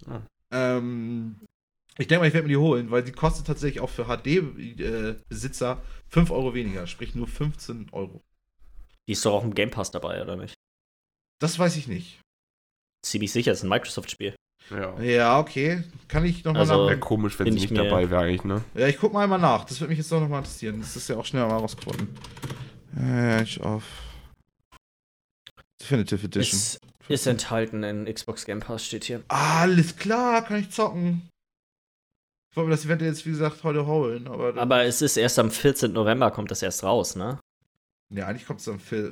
[0.08, 0.22] Ah.
[0.54, 1.36] Ähm,
[1.98, 5.82] ich denke mal, ich werde mir die holen, weil die kostet tatsächlich auch für HD-Besitzer
[6.10, 8.22] 5 Euro weniger, sprich nur 15 Euro.
[9.08, 10.56] Die ist doch auch im Game Pass dabei, oder nicht?
[11.40, 12.20] Das weiß ich nicht.
[13.06, 14.36] Ziemlich sicher, ist ein Microsoft-Spiel.
[14.72, 15.00] Ja.
[15.00, 15.84] Ja, okay.
[16.08, 17.00] Kann ich nochmal Also- Wäre nachgucken.
[17.02, 18.64] komisch, wenn sie ich nicht dabei wäre, eigentlich, ne?
[18.74, 19.66] Ja, ich guck mal einmal nach.
[19.66, 20.80] Das würde mich jetzt doch nochmal interessieren.
[20.80, 22.08] Das ist ja auch schnell mal rausgeworden.
[22.98, 23.84] Edge of
[25.82, 26.58] Definitive Edition.
[26.60, 29.24] Ist, ist enthalten in Xbox Game Pass, steht hier.
[29.28, 31.30] Alles klar, kann ich zocken.
[32.52, 34.56] Ich wollte mir das Event jetzt, wie gesagt, heute holen, aber.
[34.60, 35.92] Aber es ist erst am 14.
[35.92, 37.38] November, kommt das erst raus, ne?
[38.10, 39.12] Ja, eigentlich kommt es am 4.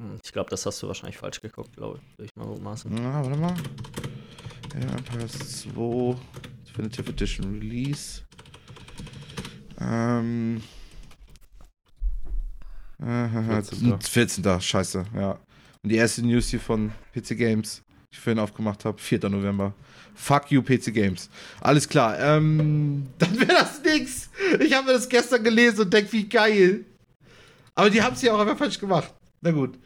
[0.00, 2.24] Hm, Ich glaube, das hast du wahrscheinlich falsch geguckt, glaube ich.
[2.26, 2.90] Ich mal mutmaßen.
[2.94, 3.54] Na, warte mal.
[4.80, 6.16] Ja, Empires 2
[6.66, 8.22] Definitive Edition Release.
[9.80, 10.62] Ähm.
[13.02, 14.00] Äh, 14..
[14.00, 14.60] 14.
[14.60, 15.32] Scheiße, ja.
[15.82, 19.28] Und die erste News hier von PC Games, die ich vorhin aufgemacht habe, 4.
[19.30, 19.72] November.
[20.14, 21.30] Fuck you, PC Games.
[21.62, 24.28] Alles klar, ähm, dann wäre das nix.
[24.60, 26.84] Ich habe mir das gestern gelesen und denk, wie geil.
[27.74, 29.14] Aber die haben es ja auch einfach falsch gemacht.
[29.40, 29.78] Na gut.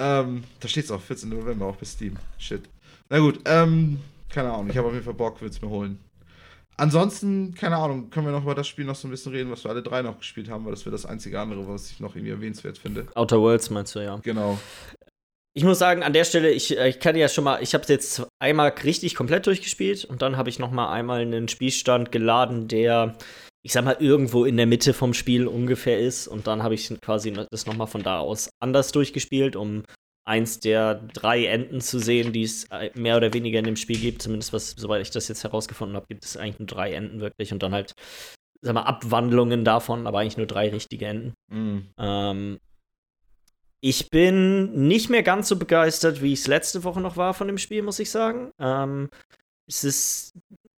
[0.00, 1.28] Ähm, da steht es auch, 14.
[1.28, 2.16] November, auch bei Steam.
[2.38, 2.62] Shit.
[3.10, 5.98] Na gut, ähm, keine Ahnung, ich habe auf jeden Fall Bock, will es mir holen.
[6.78, 9.64] Ansonsten, keine Ahnung, können wir noch über das Spiel noch so ein bisschen reden, was
[9.64, 12.16] wir alle drei noch gespielt haben, weil das wäre das einzige andere, was ich noch
[12.16, 13.06] irgendwie erwähnenswert finde.
[13.14, 14.16] Outer Worlds meinst du, ja.
[14.22, 14.58] Genau.
[15.52, 17.82] Ich muss sagen, an der Stelle, ich, äh, ich kann ja schon mal, ich habe
[17.82, 22.12] es jetzt einmal richtig komplett durchgespielt und dann habe ich noch mal einmal einen Spielstand
[22.12, 23.16] geladen, der,
[23.62, 26.88] ich sag mal, irgendwo in der Mitte vom Spiel ungefähr ist und dann habe ich
[27.00, 29.84] quasi das noch mal von da aus anders durchgespielt, um
[30.24, 33.98] eins der drei Enden zu sehen, die es äh, mehr oder weniger in dem Spiel
[33.98, 34.22] gibt.
[34.22, 37.52] Zumindest, was, soweit ich das jetzt herausgefunden habe, gibt es eigentlich nur drei Enden wirklich
[37.52, 37.94] und dann halt,
[38.62, 41.34] sag mal, Abwandlungen davon, aber eigentlich nur drei richtige Enden.
[41.50, 41.90] Mhm.
[41.98, 42.58] Ähm,
[43.82, 47.46] ich bin nicht mehr ganz so begeistert, wie ich es letzte Woche noch war von
[47.46, 48.52] dem Spiel, muss ich sagen.
[48.58, 49.08] Ähm,
[49.66, 50.32] es ist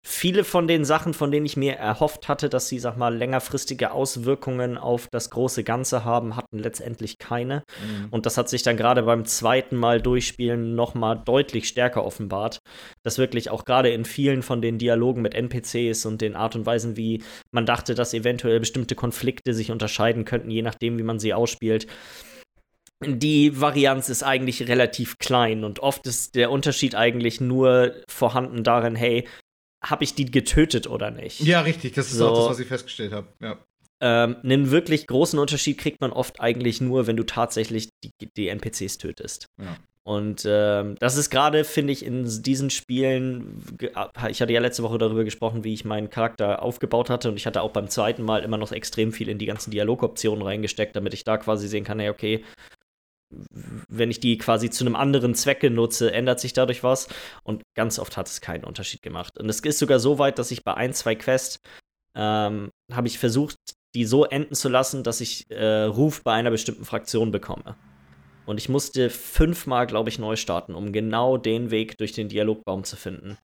[0.05, 3.93] viele von den Sachen, von denen ich mir erhofft hatte, dass sie, sag mal, längerfristige
[3.93, 7.63] Auswirkungen auf das große Ganze haben, hatten letztendlich keine.
[7.81, 8.09] Mhm.
[8.11, 12.59] Und das hat sich dann gerade beim zweiten Mal durchspielen noch mal deutlich stärker offenbart,
[13.05, 16.67] dass wirklich auch gerade in vielen von den Dialogen mit NPCs und den Art und
[16.67, 21.21] Weisen, wie man dachte, dass eventuell bestimmte Konflikte sich unterscheiden könnten, je nachdem, wie man
[21.21, 21.87] sie ausspielt,
[23.05, 28.95] die Varianz ist eigentlich relativ klein und oft ist der Unterschied eigentlich nur vorhanden darin,
[28.95, 29.27] hey,
[29.83, 31.41] habe ich die getötet oder nicht?
[31.41, 32.29] Ja, richtig, das ist So.
[32.29, 33.27] auch das, was ich festgestellt habe.
[33.41, 33.59] Ja.
[34.01, 38.49] Ähm, einen wirklich großen Unterschied kriegt man oft eigentlich nur, wenn du tatsächlich die, die
[38.49, 39.47] NPCs tötest.
[39.61, 39.77] Ja.
[40.05, 43.93] Und ähm, das ist gerade, finde ich, in diesen Spielen, ge-
[44.29, 47.47] ich hatte ja letzte Woche darüber gesprochen, wie ich meinen Charakter aufgebaut hatte und ich
[47.47, 51.15] hatte auch beim zweiten Mal immer noch extrem viel in die ganzen Dialogoptionen reingesteckt, damit
[51.15, 52.45] ich da quasi sehen kann, hey, okay,
[53.89, 57.09] wenn ich die quasi zu einem anderen Zwecke nutze, ändert sich dadurch was.
[57.43, 59.39] Und ganz oft hat es keinen Unterschied gemacht.
[59.39, 61.61] Und es ist sogar so weit, dass ich bei ein, zwei Quests
[62.17, 63.57] ähm, habe ich versucht,
[63.95, 67.77] die so enden zu lassen, dass ich äh, Ruf bei einer bestimmten Fraktion bekomme.
[68.47, 72.85] Und ich musste fünfmal, glaube ich, neu starten, um genau den Weg durch den Dialogbaum
[72.85, 73.39] zu finden,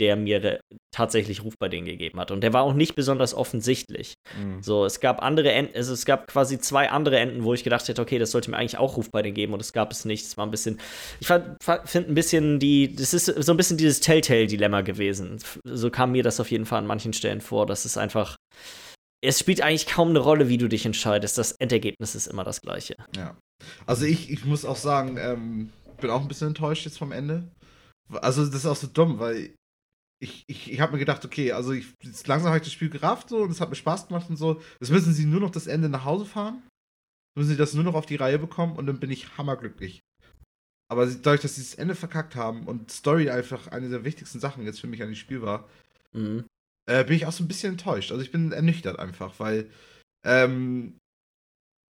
[0.00, 0.60] der mir
[0.92, 2.30] tatsächlich Ruf bei denen gegeben hat.
[2.30, 4.14] Und der war auch nicht besonders offensichtlich.
[4.38, 4.62] Mhm.
[4.62, 7.86] So, es gab andere Enden, also es gab quasi zwei andere Enden, wo ich gedacht
[7.86, 10.04] hätte, okay, das sollte mir eigentlich auch Ruf bei denen geben und es gab es
[10.04, 10.24] nicht.
[10.24, 10.80] Es war ein bisschen,
[11.20, 15.38] ich finde ein bisschen die, das ist so ein bisschen dieses Telltale-Dilemma gewesen.
[15.64, 18.36] So kam mir das auf jeden Fall an manchen Stellen vor, dass es einfach,
[19.20, 21.38] es spielt eigentlich kaum eine Rolle, wie du dich entscheidest.
[21.38, 22.96] Das Endergebnis ist immer das gleiche.
[23.16, 23.36] Ja.
[23.86, 27.48] Also ich, ich muss auch sagen, ähm, bin auch ein bisschen enttäuscht jetzt vom Ende.
[28.12, 29.54] Also das ist auch so dumm, weil
[30.24, 32.90] ich, ich, ich habe mir gedacht, okay, also ich, jetzt langsam habe ich das Spiel
[32.90, 34.60] gerafft so und es hat mir Spaß gemacht und so.
[34.80, 36.62] Jetzt müssen sie nur noch das Ende nach Hause fahren.
[37.36, 40.00] Müssen sie das nur noch auf die Reihe bekommen und dann bin ich hammerglücklich.
[40.90, 44.64] Aber dadurch, dass sie das Ende verkackt haben und Story einfach eine der wichtigsten Sachen
[44.64, 45.68] jetzt für mich an dem Spiel war,
[46.12, 46.44] Mhm.
[46.88, 48.12] äh, bin ich auch so ein bisschen enttäuscht.
[48.12, 49.68] Also ich bin ernüchtert einfach, weil
[50.24, 50.98] ähm,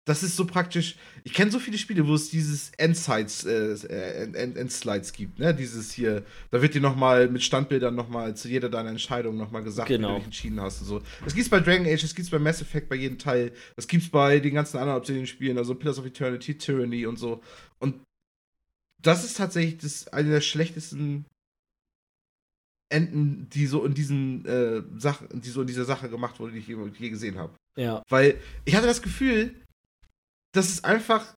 [0.04, 0.96] das ist so praktisch.
[1.22, 5.38] Ich kenne so viele Spiele, wo es dieses Endsides, äh, äh, End, End, Endslides gibt,
[5.38, 5.54] ne?
[5.54, 9.88] Dieses hier, da wird dir nochmal mit Standbildern nochmal zu jeder deiner Entscheidung nochmal gesagt,
[9.88, 10.14] wie Genau.
[10.14, 11.02] du dich entschieden hast und so.
[11.24, 13.52] Das gibt's bei Dragon Age, das gibt's bei Mass Effect, bei jedem Teil.
[13.76, 17.40] Das gibt's bei den ganzen anderen Obsidian-Spielen, also Pillars of Eternity, Tyranny und so.
[17.78, 17.94] Und
[19.00, 21.26] das ist tatsächlich das, eine der schlechtesten
[22.92, 26.58] Enden, die so in diesen äh, Sachen, die so in dieser Sache gemacht wurde, die
[26.58, 27.54] ich je, je gesehen habe.
[27.76, 28.02] Ja.
[28.08, 29.54] Weil ich hatte das Gefühl,
[30.52, 31.34] dass es einfach.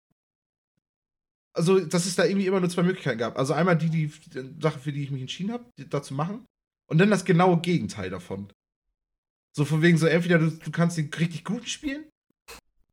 [1.54, 3.38] Also, dass es da irgendwie immer nur zwei Möglichkeiten gab.
[3.38, 6.45] Also einmal die, die, die Sache, für die ich mich entschieden habe, da zu machen.
[6.88, 8.51] Und dann das genaue Gegenteil davon.
[9.56, 12.04] So von wegen so, entweder du, du kannst den richtig guten spielen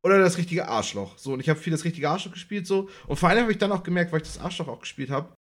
[0.01, 1.17] oder das richtige Arschloch.
[1.17, 2.89] So, und ich habe viel das richtige Arschloch gespielt, so.
[3.07, 5.35] Und vor allem habe ich dann auch gemerkt, weil ich das Arschloch auch gespielt habe,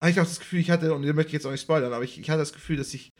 [0.00, 1.92] habe ich auch das Gefühl, ich hatte, und den möchte ich jetzt auch nicht spoilern,
[1.92, 3.10] aber ich, ich hatte das Gefühl, dass ich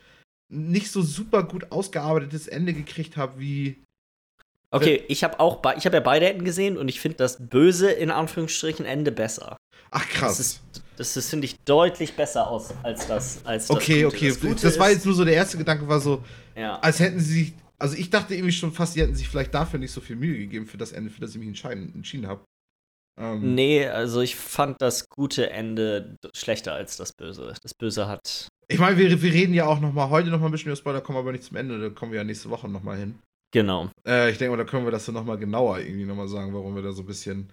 [0.50, 3.82] nicht so super gut ausgearbeitetes Ende gekriegt habe, wie.
[4.72, 7.90] Okay, ich habe auch, ich habe ja beide Enden gesehen und ich finde das böse,
[7.90, 9.56] in Anführungsstrichen, Ende besser.
[9.90, 10.36] Ach krass.
[10.38, 10.60] Das ist,
[10.96, 13.44] das ist finde ich, deutlich besser aus als das.
[13.44, 14.16] Als das okay, Gute.
[14.16, 14.28] okay.
[14.28, 16.22] Das, Das, Gute war ist- jetzt nur so der erste Gedanke, war so,
[16.54, 16.78] Ja.
[16.80, 17.52] als hätten sie sich.
[17.78, 20.36] Also ich dachte irgendwie schon fast, sie hätten sich vielleicht dafür nicht so viel Mühe
[20.38, 22.44] gegeben für das Ende, für das ich mich entscheiden, entschieden habe.
[23.18, 27.54] Ähm, Nee, also ich fand das gute Ende schlechter als das Böse.
[27.62, 28.48] Das Böse hat.
[28.68, 30.76] Ich meine, wir, wir reden ja auch noch mal heute noch mal ein bisschen über
[30.76, 33.18] Spoiler, kommen aber nicht zum Ende, da kommen wir ja nächste Woche noch mal hin.
[33.52, 33.90] Genau.
[34.06, 36.28] Äh, ich denke mal, da können wir das dann noch mal genauer irgendwie noch mal
[36.28, 37.50] sagen, warum wir da so ein bisschen.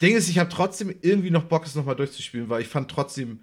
[0.00, 2.90] Ding ist, ich habe trotzdem irgendwie noch Bock, es noch mal durchzuspielen, weil ich fand
[2.90, 3.42] trotzdem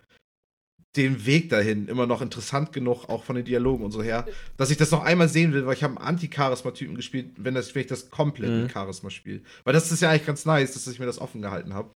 [0.95, 4.25] den Weg dahin immer noch interessant genug, auch von den Dialogen und so her,
[4.55, 7.75] dass ich das noch einmal sehen will, weil ich habe einen Anti-Charisma-Typen gespielt, wenn, das,
[7.75, 8.61] wenn ich das komplett Mhm.
[8.63, 9.41] mit Charisma spiele.
[9.63, 11.91] Weil das ist ja eigentlich ganz nice, dass ich mir das offen gehalten habe.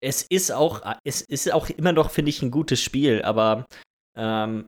[0.00, 3.64] Es ist auch, es ist auch immer noch, finde ich, ein gutes Spiel, aber
[4.16, 4.66] ähm,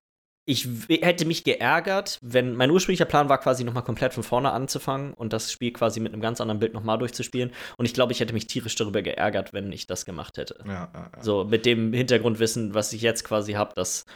[0.51, 5.15] ich hätte mich geärgert, wenn mein ursprünglicher Plan war, quasi nochmal komplett von vorne anzufangen
[5.15, 7.53] und das Spiel quasi mit einem ganz anderen Bild nochmal durchzuspielen.
[7.77, 10.57] Und ich glaube, ich hätte mich tierisch darüber geärgert, wenn ich das gemacht hätte.
[10.67, 11.23] Ja, ja, ja.
[11.23, 14.07] So mit dem Hintergrundwissen, was ich jetzt quasi habe, dass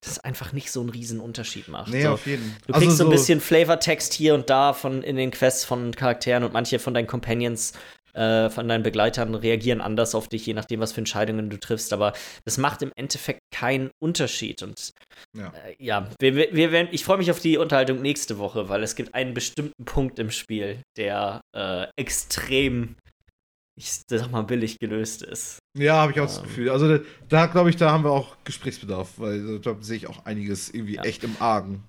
[0.00, 1.90] das einfach nicht so einen riesen Unterschied macht.
[1.90, 5.02] Nee, so, auf jeden Du Also kriegst so ein bisschen Flavortext hier und da von
[5.02, 7.72] in den Quests von Charakteren und manche von deinen Companions,
[8.18, 11.92] äh, von deinen Begleitern reagieren anders auf dich, je nachdem, was für Entscheidungen du triffst.
[11.92, 12.12] Aber
[12.44, 14.62] das macht im Endeffekt keinen Unterschied.
[14.62, 14.90] Und
[15.36, 15.52] Ja.
[15.66, 18.96] äh, ja, wir, wir, werden, ich freue mich auf die Unterhaltung nächste Woche, weil es
[18.96, 22.96] gibt einen bestimmten Punkt im Spiel, der äh, extrem,
[23.78, 25.58] ich sag mal, billig gelöst ist.
[25.78, 26.42] Ja, habe ich auch das Ähm.
[26.44, 26.70] Gefühl.
[26.70, 30.24] Also da- da glaube ich, da haben wir auch Gesprächsbedarf, weil da sehe ich auch
[30.26, 31.02] einiges irgendwie Ja.
[31.04, 31.84] echt im Argen.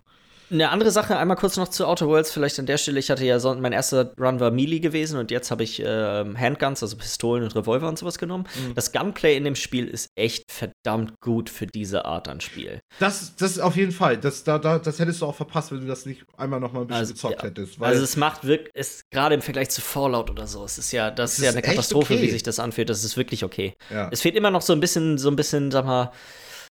[0.52, 3.00] Eine andere Sache, einmal kurz noch zu Outer Worlds, vielleicht an der Stelle.
[3.00, 6.38] Ich hatte ja so, mein erster Run war Melee gewesen und jetzt habe ich ähm,
[6.40, 8.48] Handguns, also Pistolen und Revolver und sowas genommen.
[8.56, 8.74] Mhm.
[8.74, 12.82] Das Gunplay in dem Spiel ist echt verdammt gut für diese Art an Spiel.
[13.00, 14.18] Das, das auf jeden Fall.
[14.18, 16.82] Das, da, da, das hättest du auch verpasst, wenn du das nicht einmal noch mal
[16.82, 17.50] ein bisschen Also, gezockt ja.
[17.50, 17.80] hättest.
[17.80, 21.12] Weil Also es macht wirklich, gerade im Vergleich zu Fallout oder so, es ist ja,
[21.12, 22.24] das ist ja eine Katastrophe, okay.
[22.24, 22.90] wie sich das anfühlt.
[22.90, 23.76] Das ist wirklich okay.
[23.90, 24.10] ja.
[24.12, 26.12] Es fehlt immer noch so ein bisschen, so ein bisschen, sag mal,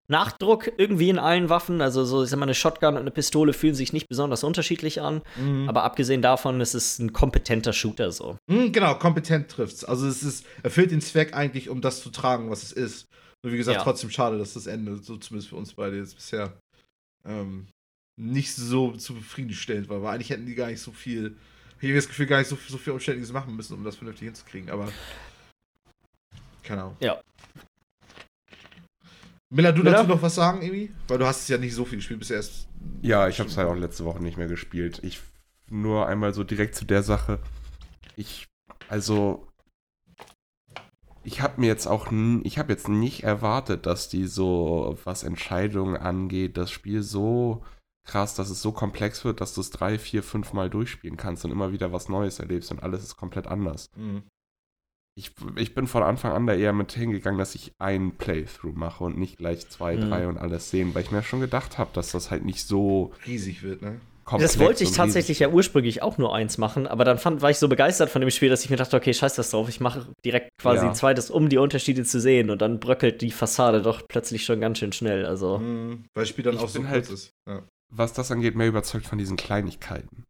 [0.10, 1.82] Nachdruck irgendwie in allen Waffen.
[1.82, 5.02] Also so, ich sag mal, eine Shotgun und eine Pistole fühlen sich nicht besonders unterschiedlich
[5.02, 5.22] an.
[5.36, 5.67] Mhm.
[5.67, 8.38] Aber abgesehen davon ist es ein kompetenter Shooter so.
[8.48, 9.84] Mhm, genau, kompetent trifft's.
[9.84, 13.08] Also es ist, erfüllt den Zweck eigentlich, um das zu tragen, was es ist.
[13.43, 13.84] Nur wie gesagt, Ja.
[13.84, 16.54] trotzdem schade, dass das Ende, so zumindest für uns beide jetzt bisher,
[17.26, 17.67] ähm,
[18.20, 20.02] nicht so zufriedenstellend war.
[20.02, 21.36] Weil eigentlich hätten die gar nicht so viel,
[21.80, 24.26] ich habe das Gefühl, gar nicht so, so viel Umständliches machen müssen, um das vernünftig
[24.26, 24.70] hinzukriegen.
[24.72, 24.91] Aber
[26.63, 26.98] keine Ahnung.
[27.00, 27.22] Ja.
[29.50, 29.98] Miller, du Miller?
[29.98, 30.92] dazu noch was sagen, irgendwie?
[31.08, 32.68] Weil du hast es ja nicht so viel gespielt, bisher erst.
[33.02, 35.00] Ja, ich habe es halt auch letzte Woche nicht mehr gespielt.
[35.04, 35.22] Ich
[35.70, 37.40] nur einmal so direkt zu der Sache.
[38.16, 38.48] Ich,
[38.90, 39.48] also,
[41.24, 45.24] ich habe mir jetzt auch, n- ich habe jetzt nicht erwartet, dass die so, was
[45.24, 47.64] Entscheidungen angeht, das Spiel so
[48.06, 51.44] krass, dass es so komplex wird, dass du es drei, vier, fünf Mal durchspielen kannst
[51.44, 53.90] und immer wieder was Neues erlebst und alles ist komplett anders.
[53.98, 54.24] Mhm.
[55.17, 59.03] Ich, ich bin von Anfang an da eher mit hingegangen, dass ich ein Playthrough mache
[59.03, 60.10] und nicht gleich zwei, Mhm.
[60.10, 63.12] drei und alles sehen, weil ich mir schon gedacht habe, dass das halt nicht so
[63.25, 63.99] Riesig wird, ne?
[64.39, 67.49] Das wollte ich tatsächlich riesig ja ursprünglich auch nur eins machen, aber dann fand, war
[67.49, 69.80] ich so begeistert von dem Spiel, dass ich mir dachte, okay, scheiß das drauf, ich
[69.80, 70.89] mache direkt quasi Ja.
[70.89, 74.60] ein zweites, um die Unterschiede zu sehen und dann bröckelt die Fassade doch plötzlich schon
[74.60, 75.25] ganz schön schnell.
[75.25, 76.03] Also, Mhm.
[76.13, 77.32] Weil das Spiel dann Ich auch so halt- ist.
[77.49, 77.63] Ja.
[77.89, 80.25] was das angeht, mehr überzeugt von diesen Kleinigkeiten.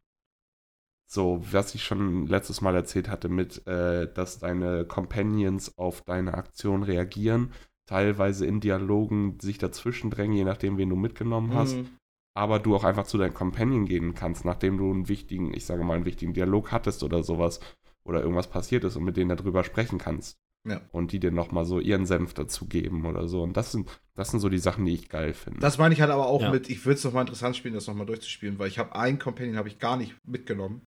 [1.10, 6.34] So, was ich schon letztes Mal erzählt hatte, mit, äh, dass deine Companions auf deine
[6.34, 7.52] Aktion reagieren,
[7.86, 11.88] teilweise in Dialogen sich dazwischen drängen, je nachdem, wen du mitgenommen hast, Mhm.
[12.34, 15.82] aber du auch einfach zu deinem Companion gehen kannst, nachdem du einen wichtigen, ich sage
[15.82, 17.60] mal, einen wichtigen Dialog hattest oder sowas,
[18.04, 20.38] oder irgendwas passiert ist und mit denen darüber sprechen kannst.
[20.66, 20.80] Ja.
[20.92, 23.42] Und die dir nochmal so ihren Senf dazugeben oder so.
[23.42, 25.60] Und das sind, das sind so die Sachen, die ich geil finde.
[25.60, 26.50] Das meine ich halt aber auch Ja.
[26.50, 29.56] mit, ich würde es nochmal interessant spielen, das nochmal durchzuspielen, weil ich habe einen Companion
[29.56, 30.82] habe ich gar nicht mitgenommen.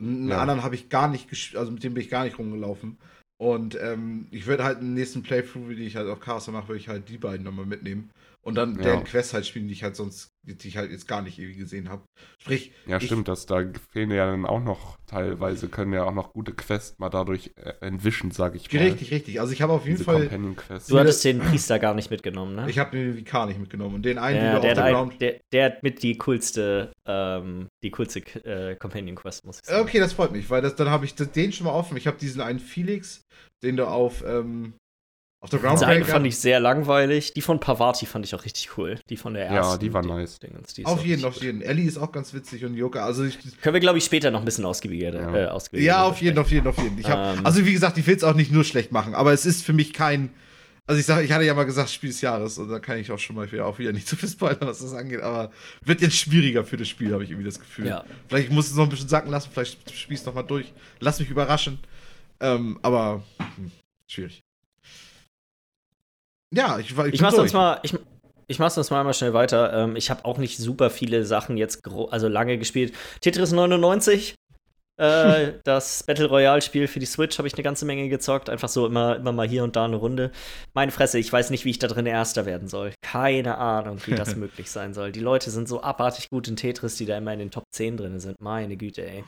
[0.00, 0.38] Einen Ja.
[0.40, 2.96] anderen habe ich gar nicht, gesch- also mit dem bin ich gar nicht rumgelaufen.
[3.38, 6.80] Und ähm, ich würde halt im nächsten Playthrough, wie ich halt auf Caster mache, würde
[6.80, 8.10] ich halt die beiden nochmal mitnehmen.
[8.42, 8.82] Und dann Ja.
[8.82, 11.58] deren Quests halt spielen, die ich halt sonst, die ich halt jetzt gar nicht irgendwie
[11.58, 12.04] gesehen habe.
[12.38, 16.14] Sprich, Ja, ich- stimmt, dass da fehlen ja dann auch noch teilweise, können ja auch
[16.14, 18.80] noch gute Quests mal dadurch äh, entwischen, sag ich mal.
[18.80, 19.40] richtig, richtig.
[19.40, 20.28] Also ich habe auf jeden Diese Fall,
[20.88, 22.70] du hattest den Priester gar nicht mitgenommen, ne?
[22.70, 23.96] ich habe den VK nicht mitgenommen.
[23.96, 25.20] Und den einen, ja, den der, du auf hat der ein, Ground.
[25.20, 29.82] der, der hat mit die coolste, ähm, die coolste äh, Companion Quest, muss ich sagen.
[29.86, 31.98] Okay, das freut mich, weil das, dann habe ich den schon mal offen.
[31.98, 33.20] Ich habe diesen einen Felix,
[33.62, 34.72] den du auf, ähm,
[35.42, 37.32] auf der Diese eine Groundbreaker fand ich sehr langweilig.
[37.32, 38.98] Die von Pavati fand ich auch richtig cool.
[39.08, 39.80] Die von der Ja, ersten.
[39.80, 40.38] die war nice.
[40.38, 41.62] Dingens, die Auf jeden, auf jeden.
[41.62, 43.04] Ellie ist auch ganz witzig und Yoka.
[43.04, 45.14] Also ich, Können wir, glaube ich, später noch ein bisschen ausgiebiger.
[45.14, 45.34] Ja.
[45.34, 46.98] Äh, ausgiebiger ja, auf jeden, auf jeden, auf jeden.
[46.98, 47.46] Ich hab, Ähm.
[47.46, 49.72] also wie gesagt, ich will es auch nicht nur schlecht machen, aber es ist für
[49.72, 50.28] mich kein.
[50.86, 53.10] Also ich sage, ich hatte ja mal gesagt, Spiel des Jahres und da kann ich
[53.12, 55.52] auch schon mal wieder, auch wieder nicht zu viel spoilern, was das angeht, aber
[55.84, 57.86] wird jetzt schwieriger für das Spiel, habe ich irgendwie das Gefühl.
[57.86, 58.04] Ja.
[58.28, 60.72] Vielleicht muss es noch ein bisschen sacken lassen, vielleicht spielst du noch mal durch.
[60.98, 61.78] Lass mich überraschen.
[62.40, 63.22] Ähm, aber
[63.56, 63.70] hm,
[64.08, 64.42] schwierig.
[66.54, 66.90] Ja, ich.
[66.90, 67.38] Ich bin mach's durch.
[67.38, 67.80] uns mal.
[67.82, 67.94] Ich,
[68.48, 69.72] ich mach's uns mal, mal schnell weiter.
[69.72, 72.92] Ähm, ich habe auch nicht super viele Sachen jetzt also lange gespielt.
[73.20, 74.34] Tetris 99.
[75.00, 78.50] äh, das Battle Royale Spiel für die Switch habe ich eine ganze Menge gezockt.
[78.50, 80.32] Einfach so immer, immer mal hier und da eine Runde.
[80.74, 82.92] Meine Fresse, ich weiß nicht, wie ich da drin Erster werden soll.
[83.02, 85.12] Keine Ahnung, wie das möglich sein soll.
[85.12, 87.96] Die Leute sind so abartig gut in Tetris, die da immer in den Top 10
[87.96, 88.40] drin sind.
[88.40, 89.22] Meine Güte, ey.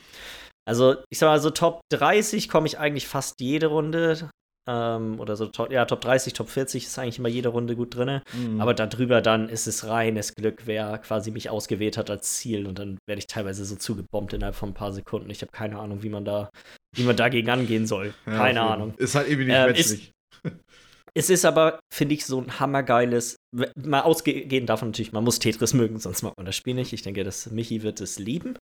[0.65, 4.29] Also, ich sag mal, so Top 30 komme ich eigentlich fast jede Runde.
[4.69, 7.97] Ähm, oder so, top, ja, Top 30, Top 40 ist eigentlich immer jede Runde gut
[7.97, 8.21] drin.
[8.33, 8.61] Mhm.
[8.61, 12.67] Aber darüber dann ist es reines Glück, wer quasi mich ausgewählt hat als Ziel.
[12.67, 15.31] Und dann werde ich teilweise so zugebombt innerhalb von ein paar Sekunden.
[15.31, 16.51] Ich habe keine Ahnung, wie man da,
[16.95, 18.15] wie man dagegen angehen soll.
[18.27, 18.73] Ja, keine jeden.
[18.73, 18.95] Ahnung.
[18.99, 20.13] Ist halt irgendwie nicht Ähm.
[21.15, 23.37] Es ist aber, finde ich, so ein hammergeiles,
[23.77, 26.93] mal ausgehend davon natürlich, man muss Tetris mögen, sonst mag man das Spiel nicht.
[26.93, 28.57] Ich denke, dass Michi wird es lieben.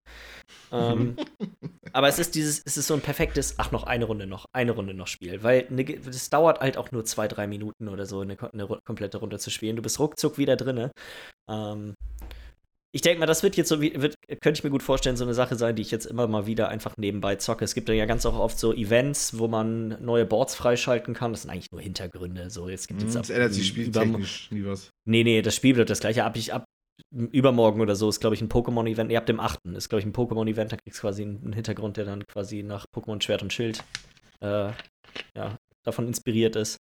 [0.72, 1.16] ähm,
[1.92, 4.72] aber es ist dieses, es ist so ein perfektes, ach, noch eine Runde noch, eine
[4.72, 5.44] Runde noch Spiel.
[5.44, 9.18] Weil es ne, dauert halt auch nur zwei, drei Minuten oder so, eine, eine komplette
[9.18, 9.76] Runde zu spielen.
[9.76, 10.90] Du bist ruckzuck wieder drinne.
[11.48, 11.94] Ähm,
[12.93, 15.34] ich denke mal, das wird jetzt so, wird, könnte ich mir gut vorstellen, so eine
[15.34, 17.64] Sache sein, die ich jetzt immer mal wieder einfach nebenbei zocke.
[17.64, 21.32] Es gibt ja ganz auch oft so Events, wo man neue Boards freischalten kann.
[21.32, 22.51] Das sind eigentlich nur Hintergründe.
[22.51, 24.91] So, jetzt gibt es jetzt das ändert sich spieltechnisch nie was.
[25.05, 26.24] Nee, nee, das Spiel bleibt das gleiche.
[26.24, 26.64] Ab, ich, ab
[27.11, 29.11] übermorgen oder so ist, glaube ich, ein Pokémon-Event.
[29.11, 29.61] Ihr habt dem 8.
[29.76, 30.72] ist, glaube ich, ein Pokémon-Event.
[30.72, 33.84] Da kriegst du quasi einen Hintergrund, der dann quasi nach Pokémon Schwert und Schild
[34.41, 34.72] äh,
[35.36, 36.78] ja, davon inspiriert ist.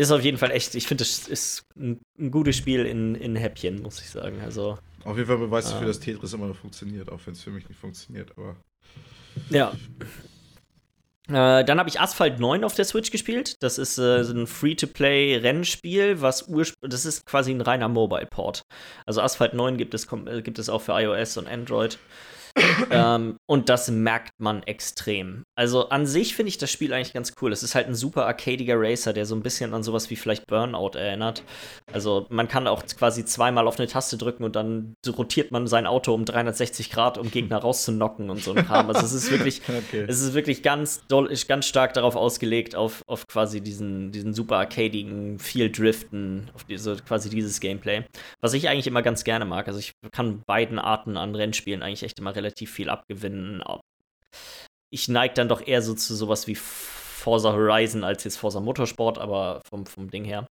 [0.00, 3.36] Ist auf jeden Fall echt, ich finde, es ist ein, ein, gutes Spiel in, in
[3.36, 4.40] Häppchen, muss ich sagen.
[4.40, 7.42] Also, auf jeden Fall beweist dafür, ähm, dass Tetris immer noch funktioniert, auch wenn es
[7.42, 8.56] für mich nicht funktioniert, aber.
[9.50, 9.74] Ja.
[11.28, 13.62] Äh, dann habe ich Asphalt 9 auf der Switch gespielt.
[13.62, 18.62] Das ist äh, so ein Free-to-Play-Rennspiel, was ursprünglich, das ist quasi ein reiner Mobile-Port.
[19.04, 21.98] Also Asphalt 9 gibt es, äh, gibt es auch für iOS und Android
[22.90, 25.44] ähm, und das merkt man extrem.
[25.56, 27.52] Also an sich finde ich das Spiel eigentlich ganz cool.
[27.52, 30.46] Es ist halt ein super arcadiger Racer, der so ein bisschen an sowas wie vielleicht
[30.46, 31.42] Burnout erinnert.
[31.92, 35.86] Also man kann auch quasi zweimal auf eine Taste drücken und dann rotiert man sein
[35.86, 38.88] Auto um 360 Grad, um Gegner rauszunocken und so ein Kram.
[38.88, 40.04] Also es ist wirklich, okay.
[40.08, 44.56] es ist wirklich ganz doll, ganz stark darauf ausgelegt, auf, auf quasi diesen, diesen super
[44.58, 48.04] arcadigen, viel Driften, auf diese, quasi dieses Gameplay.
[48.40, 49.68] Was ich eigentlich immer ganz gerne mag.
[49.68, 53.62] Also ich kann beiden Arten an Rennspielen eigentlich echt immer relativ viel abgewinnen.
[54.92, 59.18] Ich neige dann doch eher so zu sowas wie Forza Horizon als jetzt Forza Motorsport,
[59.18, 60.46] aber vom, vom Ding her.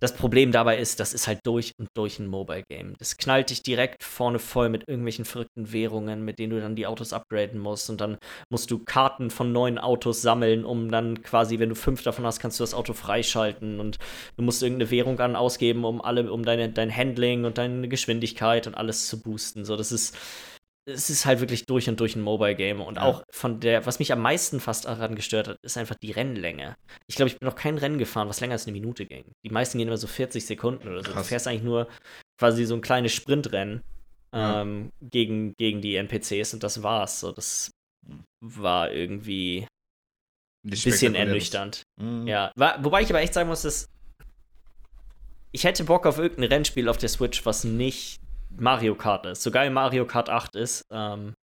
[0.00, 2.94] Das Problem dabei ist, das ist halt durch und durch ein Mobile Game.
[2.98, 6.86] Das knallt dich direkt vorne voll mit irgendwelchen verrückten Währungen, mit denen du dann die
[6.86, 7.88] Autos upgraden musst.
[7.88, 8.18] Und dann
[8.50, 12.40] musst du Karten von neuen Autos sammeln, um dann quasi, wenn du fünf davon hast,
[12.40, 13.80] kannst du das Auto freischalten.
[13.80, 13.98] Und
[14.36, 18.66] du musst irgendeine Währung an ausgeben, um alle, um deine, dein Handling und deine Geschwindigkeit
[18.66, 19.64] und alles zu boosten.
[19.64, 20.18] So, das ist
[20.86, 22.80] es ist halt wirklich durch und durch ein Mobile-Game.
[22.80, 23.02] Und ja.
[23.02, 26.76] auch von der, was mich am meisten fast daran gestört hat, ist einfach die Rennlänge.
[27.06, 29.24] Ich glaube, ich bin noch kein Rennen gefahren, was länger als eine Minute ging.
[29.44, 31.12] Die meisten gehen immer so 40 Sekunden oder so.
[31.12, 31.22] Krass.
[31.22, 31.88] Du fährst eigentlich nur
[32.38, 33.82] quasi so ein kleines Sprintrennen
[34.34, 34.62] ja.
[34.62, 37.20] ähm, gegen, gegen die NPCs und das war's.
[37.20, 37.70] So, das
[38.40, 39.66] war irgendwie
[40.64, 41.82] ein bisschen ernüchternd.
[42.00, 42.26] Mhm.
[42.26, 43.88] Ja, war, wobei ich aber echt sagen muss, dass
[45.52, 48.20] ich hätte Bock auf irgendein Rennspiel auf der Switch, was nicht
[48.58, 49.42] Mario Kart ist.
[49.42, 51.34] So geil Mario Kart 8 ist, ähm,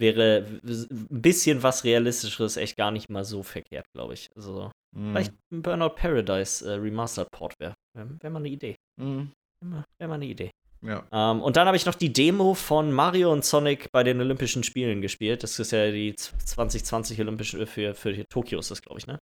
[0.00, 4.30] wäre ein bisschen was Realistischeres echt gar nicht mal so verkehrt, glaube ich.
[4.34, 5.10] Also, mm.
[5.10, 8.76] vielleicht ein Burnout Paradise äh, Remastered Port wäre wär, wär mal eine Idee.
[8.96, 9.26] Mm.
[9.62, 10.50] Wäre wär mal eine Idee.
[10.82, 11.06] Ja.
[11.12, 14.64] Ähm, und dann habe ich noch die Demo von Mario und Sonic bei den Olympischen
[14.64, 15.42] Spielen gespielt.
[15.42, 19.18] Das ist ja die 2020 Olympischen, für, für Tokio ist das, glaube ich, ne?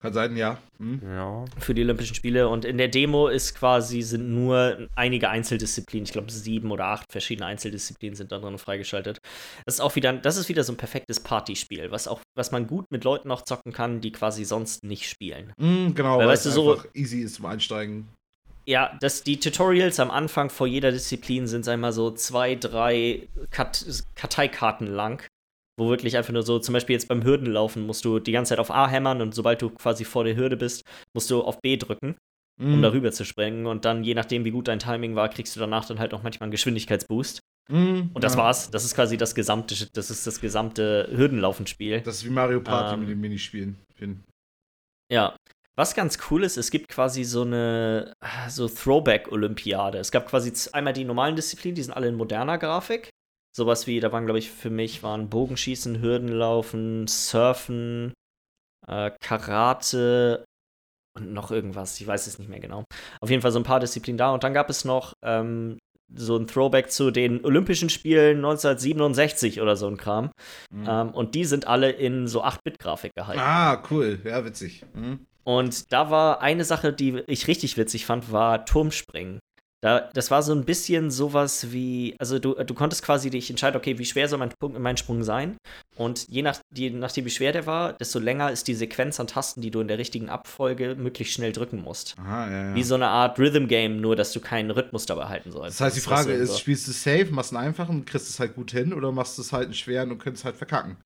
[0.00, 0.58] Kann sein, ja.
[0.78, 1.00] Hm.
[1.04, 1.44] ja.
[1.58, 2.48] Für die Olympischen Spiele.
[2.48, 7.10] Und in der Demo ist quasi, sind nur einige Einzeldisziplinen, ich glaube sieben oder acht
[7.10, 9.18] verschiedene Einzeldisziplinen sind da drin freigeschaltet.
[9.64, 12.66] Das ist auch wieder, das ist wieder so ein perfektes Partyspiel, was auch, was man
[12.66, 15.52] gut mit Leuten auch zocken kann, die quasi sonst nicht spielen.
[15.56, 18.08] Mm, genau, weil, weißt du, so easy ist zum Einsteigen.
[18.68, 23.86] Ja, das, die Tutorials am Anfang vor jeder Disziplin sind einmal so zwei, drei Kat
[24.16, 25.24] Karteikarten lang
[25.76, 28.58] wo wirklich einfach nur so, zum Beispiel jetzt beim Hürdenlaufen musst du die ganze Zeit
[28.58, 31.76] auf A hämmern und sobald du quasi vor der Hürde bist, musst du auf B
[31.76, 32.16] drücken,
[32.58, 32.64] mm.
[32.64, 32.82] um mhm.
[32.82, 33.66] darüber zu springen.
[33.66, 36.22] Und dann, je nachdem, wie gut dein Timing war, kriegst du danach dann halt auch
[36.22, 37.40] manchmal einen Geschwindigkeitsboost.
[37.68, 38.38] Mm, und das ja.
[38.38, 38.70] war's.
[38.70, 42.00] Das ist quasi das gesamte, das ist das gesamte Hürdenlaufenspiel.
[42.00, 43.76] Das ist wie Mario Party ähm, mit den Minispielen.
[45.12, 45.36] Ja.
[45.78, 48.14] Was ganz cool ist, es gibt quasi so eine
[48.48, 49.98] so Throwback-Olympiade.
[49.98, 53.10] Es gab quasi einmal die normalen Disziplinen, die sind alle in moderner Grafik
[53.56, 58.12] sowas wie, da waren, glaube ich, für mich waren Bogenschießen, Hürdenlaufen, Surfen,
[58.86, 60.44] äh, Karate
[61.16, 61.98] und noch irgendwas.
[62.00, 62.84] Ich weiß es nicht mehr genau.
[63.20, 64.30] Auf jeden Fall so ein paar Disziplinen da.
[64.30, 65.78] Und dann gab es noch ähm,
[66.14, 70.30] so ein Throwback zu den Olympischen Spielen 1967 oder so ein Kram.
[70.70, 70.86] Mhm.
[70.86, 73.40] Ähm, und die sind alle in so 8-Bit-Grafik gehalten.
[73.42, 74.20] Ah, cool.
[74.24, 74.84] Ja, witzig.
[74.92, 75.26] Mhm.
[75.44, 79.38] Und da war eine Sache, die ich richtig witzig fand, war Turmspringen.
[79.82, 83.76] Da, das war so ein bisschen sowas wie, also du, du konntest quasi dich entscheiden,
[83.76, 85.58] okay, wie schwer soll mein, mein Sprung sein?
[85.96, 89.26] Und je, nach, je nachdem, wie schwer der war, desto länger ist die Sequenz an
[89.26, 92.14] Tasten, die du in der richtigen Abfolge möglichst schnell drücken musst.
[92.18, 92.74] Aha, ja, ja.
[92.74, 95.78] Wie so eine Art Rhythm-Game, nur dass du keinen Rhythmus dabei halten sollst.
[95.78, 96.58] Das heißt, die Frage ist, so.
[96.58, 99.52] spielst du safe, machst einen einfachen, kriegst es halt gut hin oder machst du es
[99.52, 100.96] halt einen schweren und könntest halt verkacken?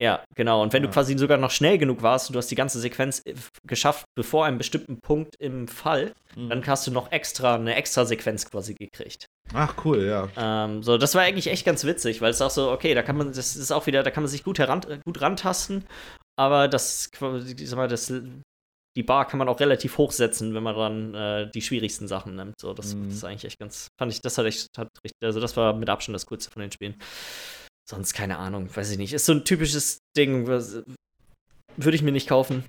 [0.00, 0.62] Ja, genau.
[0.62, 0.88] Und wenn ja.
[0.88, 3.34] du quasi sogar noch schnell genug warst und du hast die ganze Sequenz äh,
[3.66, 6.50] geschafft, bevor einem bestimmten Punkt im Fall, mhm.
[6.50, 9.26] dann hast du noch extra eine extra Sequenz quasi gekriegt.
[9.54, 10.28] Ach, cool, ja.
[10.36, 13.16] Ähm, so, das war eigentlich echt ganz witzig, weil es auch so, okay, da kann
[13.16, 15.84] man, das ist auch wieder, da kann man sich gut, heran, gut rantasten,
[16.38, 18.12] aber das, sag mal, das,
[18.96, 22.36] die Bar kann man auch relativ hoch setzen, wenn man dann äh, die schwierigsten Sachen
[22.36, 22.60] nimmt.
[22.60, 23.06] So, das, Mhm.
[23.06, 24.88] das ist eigentlich echt ganz, fand ich, das hat echt, hat
[25.22, 26.96] also das war mit Abstand das Coolste von den Spielen.
[27.88, 29.12] Sonst keine Ahnung, weiß ich nicht.
[29.14, 30.82] Ist so ein typisches Ding, was
[31.76, 32.64] würde ich mir nicht kaufen,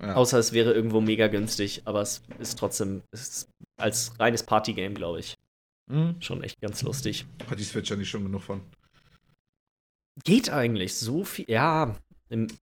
[0.00, 0.14] Ja.
[0.14, 5.20] außer es wäre irgendwo mega günstig, aber es ist trotzdem ist als reines Partygame, glaube
[5.20, 5.34] ich,
[5.90, 6.16] Hm?
[6.20, 7.26] schon echt ganz lustig.
[7.50, 8.60] Hat die Switch ja nicht schon genug von.
[10.24, 11.94] Geht eigentlich so viel, ja,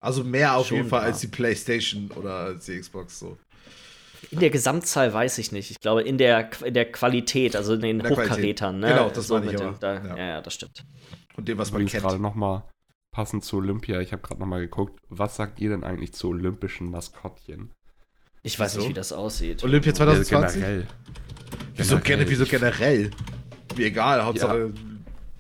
[0.01, 1.07] Also mehr auf jeden Fall ja.
[1.07, 3.37] als die PlayStation oder als die Xbox so.
[4.31, 5.71] In der Gesamtzahl weiß ich nicht.
[5.71, 8.09] Ich glaube, in der, in der Qualität, also in den In.
[8.11, 8.79] Hochkarätern.
[8.81, 8.89] Ne?
[8.89, 10.17] Genau, das meine ich den- Da, ja.
[10.17, 10.85] ja, das stimmt.
[11.37, 12.03] Und dem, was man kennt.
[12.03, 12.65] gerade nochmal
[13.13, 14.01] passend zu Olympia.
[14.01, 17.71] Ich habe gerade nochmal geguckt, was sagt ihr denn eigentlich zu olympischen Maskottchen?
[18.43, 18.81] Ich weiß Wieso?
[18.81, 19.65] nicht, wie das aussieht.
[19.65, 20.61] Olympia 2020?
[20.61, 20.87] Ja, generell.
[21.75, 22.31] Wieso, Generell.
[22.31, 23.11] wieso generell?
[23.77, 24.73] Mir egal, Hauptsache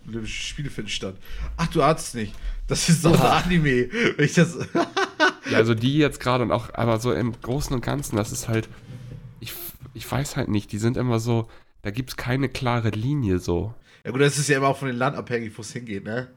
[0.08, 1.16] Olympische Spiele finden statt.
[1.56, 2.34] Ach, du ahnst es nicht.
[2.66, 3.44] Das ist doch ein.
[3.44, 3.88] Anime.
[4.16, 4.56] Wenn ich das
[5.50, 8.48] Ja, also die jetzt gerade und auch, aber so im Großen und Ganzen, das ist
[8.48, 8.68] halt,
[9.40, 9.52] ich,
[9.94, 11.48] ich weiß halt nicht, die sind immer so,
[11.82, 13.74] da gibt es keine klare Linie so.
[14.06, 16.28] Ja gut, das ist ja immer auch von den Land abhängig, wo es hingeht, ne?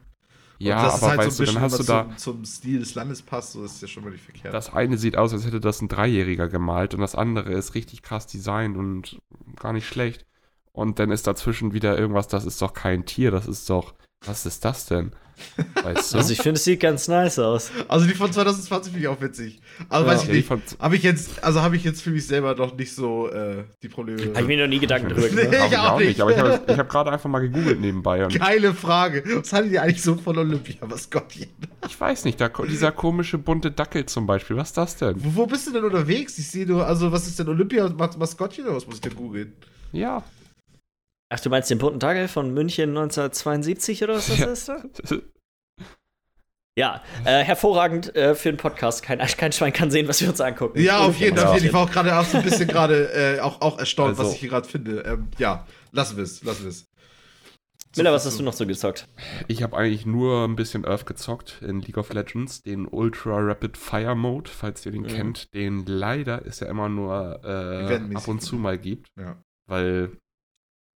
[0.64, 2.10] Und Ja, das ist aber halt weißt so du, ein dann hast du bisschen da,
[2.18, 4.54] zum, zum Stil des Landes passt, so ist ja schon mal nicht verkehrt.
[4.54, 8.02] das eine sieht aus, als hätte das ein Dreijähriger gemalt und das andere ist richtig
[8.04, 9.22] krass designt und
[9.58, 10.26] gar nicht schlecht.
[10.72, 13.94] Und dann ist dazwischen wieder irgendwas, das ist doch kein Tier, das ist doch,
[14.26, 15.12] was ist das denn?
[15.84, 16.18] Weißt du?
[16.18, 17.72] Also ich finde, es sieht ganz nice aus.
[17.88, 19.62] Also die von 2020 finde ich auch witzig.
[19.88, 20.12] Aber Ja.
[20.12, 20.50] weiß ich nicht.
[20.80, 23.88] Habe ich jetzt, also habe ich jetzt für mich selber noch nicht so äh, die
[23.88, 24.22] Probleme.
[24.34, 25.44] Habe ich mir noch nie Gedanken drüber Nee.
[25.46, 25.70] gemacht.
[25.70, 26.20] Glaub ich auch nicht.
[26.22, 29.24] Aber ich habe hab gerade einfach mal gegoogelt nebenbei und Geile Frage.
[29.34, 30.76] Was hattet ihr eigentlich so von Olympia?
[30.82, 31.48] Was Gottchen?
[31.88, 35.16] ich weiß nicht, da, dieser komische bunte Dackel zum Beispiel, was ist das denn?
[35.24, 36.38] Wo, wo bist du denn unterwegs?
[36.38, 39.16] Ich sehe nur, also was ist denn Olympia Mas Maskottchen oder was muss ich denn
[39.16, 39.54] googeln?
[39.94, 40.22] Ja.
[41.30, 44.48] Ach, du meinst den bunten Tagel von München 1972 oder was das Ja.
[44.48, 44.72] ist?
[46.76, 49.04] Ja, äh, hervorragend äh, für einen Podcast.
[49.04, 50.80] Kein, kein Schwein kann sehen, was wir uns angucken.
[50.80, 51.48] Ja, auf jeden Ja.
[51.48, 51.64] Fall.
[51.64, 54.34] Ich war auch gerade auch so ein bisschen gerade äh, auch, auch erstaunt, was Also-
[54.34, 55.02] ich hier gerade finde.
[55.02, 56.86] Ähm, ja, lassen wir es, lassen wir es.
[57.98, 59.08] Miller, was hast du noch so gezockt?
[59.48, 63.78] Ich habe eigentlich nur ein bisschen Earth gezockt in League of Legends, den Ultra Rapid
[63.78, 65.08] Fire Mode, falls ihr den Mhm.
[65.08, 69.42] kennt, den leider ist ja immer nur äh, ab und zu mal gibt, Ja.
[69.66, 70.12] weil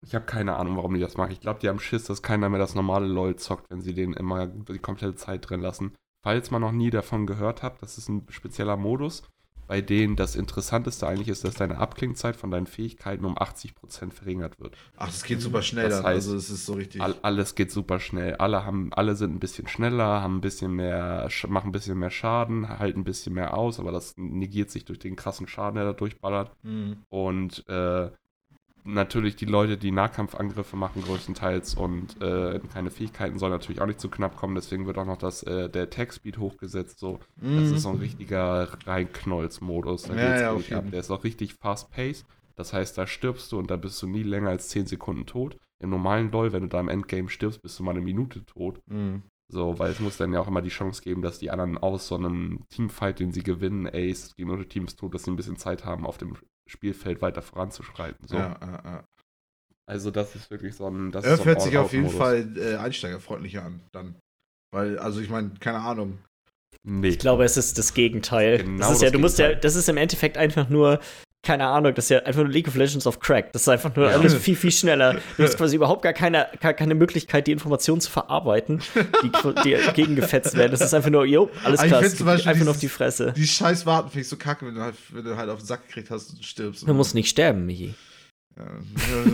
[0.04, 1.32] ich habe keine Ahnung, warum die das machen.
[1.32, 4.12] Ich glaube, die haben Schiss, dass keiner mehr das normale LoL zockt, wenn sie den
[4.14, 5.92] immer die komplette Zeit drin lassen.
[6.24, 9.22] Falls man noch nie davon gehört hat, das ist ein spezieller Modus,
[9.68, 14.60] bei dem das Interessanteste eigentlich ist, dass deine Abklingzeit von deinen Fähigkeiten um 80% verringert
[14.60, 14.76] wird.
[14.96, 16.06] Ach, das geht super schnell Das dann.
[16.06, 17.00] heißt, also es ist so richtig.
[17.00, 18.34] All, alles geht super schnell.
[18.36, 22.10] Alle haben, alle sind ein bisschen schneller, haben ein bisschen mehr, machen ein bisschen mehr
[22.10, 25.84] Schaden, halten ein bisschen mehr aus, aber das negiert sich durch den krassen Schaden, der
[25.84, 26.52] da durchballert.
[26.62, 26.98] Mhm.
[27.08, 28.10] Und äh,
[28.84, 34.00] natürlich die Leute, die Nahkampfangriffe machen größtenteils und äh, keine Fähigkeiten sollen natürlich auch nicht
[34.00, 34.54] zu knapp kommen.
[34.54, 36.98] Deswegen wird auch noch das, äh, der Attack Speed hochgesetzt.
[36.98, 37.74] So, das Mhm.
[37.76, 40.04] ist so ein richtiger Reinknolls-Modus.
[40.04, 40.84] Da Ja, geht's ja, ab.
[40.90, 42.26] Der ist auch richtig fast-paced.
[42.56, 45.56] Das heißt, da stirbst du und da bist du nie länger als 10 Sekunden tot.
[45.80, 48.80] Im normalen LoL, wenn du da im Endgame stirbst, bist du mal eine Minute tot.
[48.86, 49.22] Mhm.
[49.48, 52.06] So, weil es muss dann ja auch immer die Chance geben, dass die anderen aus
[52.08, 55.56] so einem Teamfight, den sie gewinnen, Ace, gegen andere Teams tut, dass sie ein bisschen
[55.56, 56.36] Zeit haben, auf dem
[56.72, 58.26] Spielfeld weiter voranzuschreiten.
[58.26, 58.36] So.
[58.36, 59.04] Ja, ja, ja.
[59.86, 61.12] Also das ist wirklich so ein.
[61.12, 62.10] Das Earth so ein hört sich auf jeden.
[62.10, 64.16] Fall äh, einsteigerfreundlicher an, dann.
[64.74, 66.18] Weil, also ich meine, keine Ahnung.
[66.84, 67.08] Nee.
[67.08, 68.58] Ich glaube, es ist das Gegenteil.
[68.58, 69.60] Genau das ist ja, das du musst ja, Gegenteil.
[69.60, 71.00] das ist im Endeffekt einfach nur,
[71.44, 73.52] keine Ahnung, das ist ja einfach nur League of Legends of Crack.
[73.52, 74.16] Das ist einfach nur Ja.
[74.16, 75.16] alles viel, viel schneller.
[75.36, 78.80] Du hast quasi überhaupt gar keine, gar keine Möglichkeit, die Informationen zu verarbeiten,
[79.22, 79.30] die,
[79.64, 80.70] die gegengefetzt werden.
[80.70, 83.32] Das ist einfach nur, jo, alles klar, einfach nur auf die Fresse.
[83.36, 85.66] Die scheiß Warten finde ich so kacke, wenn du, halt, wenn du halt auf den
[85.66, 86.86] Sack gekriegt hast und stirbst.
[86.86, 87.94] Du musst nicht sterben, Michi.
[88.56, 88.66] Ja,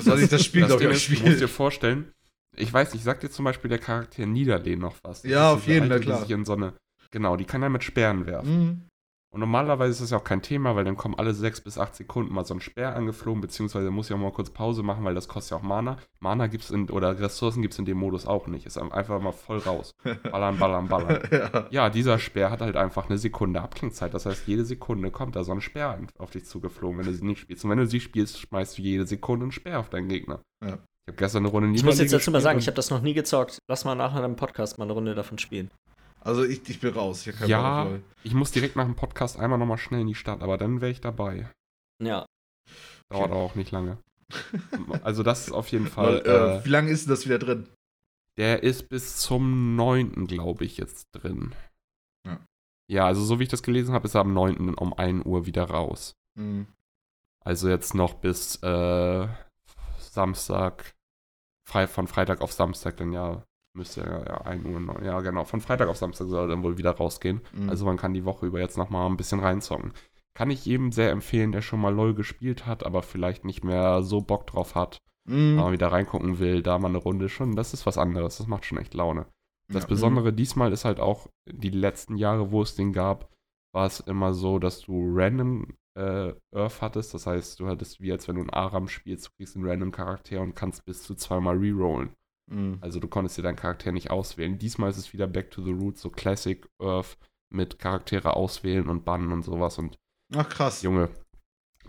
[0.03, 1.39] soll ich das Spiel, das glaube ich, du musst spielen.
[1.39, 2.13] dir vorstellen,
[2.57, 5.23] ich weiß nicht, sagt dir zum Beispiel der Charakter Niederlehn noch was?
[5.23, 6.21] Das Ja, auf jeden Fall, Alte, die klar.
[6.23, 6.73] sich in so eine,
[7.11, 8.59] genau, die kann ja mit Sperren werfen.
[8.59, 8.83] Mhm.
[9.31, 11.95] Und normalerweise ist das ja auch kein Thema, weil dann kommen alle sechs bis acht
[11.95, 15.15] Sekunden mal so ein Speer angeflogen, beziehungsweise muss ich auch mal kurz Pause machen, weil
[15.15, 15.99] das kostet ja auch Mana.
[16.19, 18.65] Mana gibt's in, oder Ressourcen gibt es in dem Modus auch nicht.
[18.65, 19.93] Ist einfach mal voll raus.
[20.31, 21.29] Ballern, ballern, ballern.
[21.31, 21.67] ja.
[21.71, 24.15] Ja, dieser Speer hat halt einfach eine Sekunde Abklingzeit.
[24.15, 27.25] Das heißt, jede Sekunde kommt da so ein Speer auf dich zugeflogen, wenn du sie
[27.25, 27.65] nicht spielst.
[27.65, 30.41] Und wenn du sie spielst, schmeißt du jede Sekunde einen Speer auf deinen Gegner.
[30.65, 30.79] Ja.
[31.09, 33.01] Ich habe gestern eine Runde Ich muss jetzt dazu mal sagen, ich habe das noch
[33.01, 33.59] nie gezockt.
[33.67, 35.71] Lass mal nachher im Podcast mal eine Runde davon spielen.
[36.21, 37.27] Also ich, ich bin raus.
[37.27, 37.85] Ich Ja.
[37.85, 38.01] Bock.
[38.25, 40.91] Ich muss direkt nach dem Podcast einmal nochmal schnell in die Stadt, aber dann wäre
[40.91, 41.49] ich dabei.
[42.03, 42.27] Ja.
[43.09, 43.41] Dauert Okay.
[43.41, 43.99] auch nicht lange.
[45.03, 46.17] Also das ist auf jeden Fall.
[46.19, 47.67] Lol, äh, Äh, wie lange ist denn das wieder drin?
[48.37, 50.27] der ist bis zum 9.
[50.29, 51.55] glaube ich jetzt drin.
[52.25, 52.39] Ja.
[52.89, 54.75] Ja, also so wie ich das gelesen habe, ist er am 9.
[54.75, 56.13] um 1 Uhr wieder raus.
[56.37, 56.67] Mhm.
[57.45, 59.27] Also jetzt noch bis äh,
[59.99, 60.95] Samstag,
[61.67, 63.43] frei, von Freitag auf Samstag, dann ja,
[63.79, 66.77] müsste ja, ja 1 Uhr, ja genau, von Freitag auf Samstag soll er dann wohl
[66.77, 67.41] wieder rausgehen.
[67.53, 67.71] Mhm.
[67.71, 69.93] Also man kann die Woche über jetzt nochmal ein bisschen reinzocken.
[70.35, 74.03] Kann ich jedem sehr empfehlen, der schon mal LOL gespielt hat, aber vielleicht nicht mehr
[74.03, 75.57] so Bock drauf hat, Mhm.
[75.57, 77.57] mal wieder reingucken will, da mal eine Runde schon.
[77.57, 78.39] Das ist was anderes.
[78.39, 79.27] Das macht schon echt Laune.
[79.73, 79.89] Das Ja.
[79.89, 83.31] Besondere diesmal ist halt auch, die letzten Jahre, wo es den gab,
[83.75, 85.67] war es immer so, dass du random
[85.99, 87.13] äh, Earth hattest.
[87.13, 89.91] Das heißt, du hattest wie als wenn du einen Aram spielst, du kriegst einen random
[89.91, 92.11] Charakter und kannst bis zu zweimal rerollen.
[92.49, 92.79] Mhm.
[92.81, 94.59] Also du konntest dir deinen Charakter nicht auswählen.
[94.59, 97.17] Diesmal ist es wieder Back to the Roots, so Classic Earth
[97.51, 99.79] mit Charaktere auswählen und bannen und sowas.
[99.79, 99.97] Und
[100.35, 100.83] Ach krass.
[100.83, 101.09] Junge,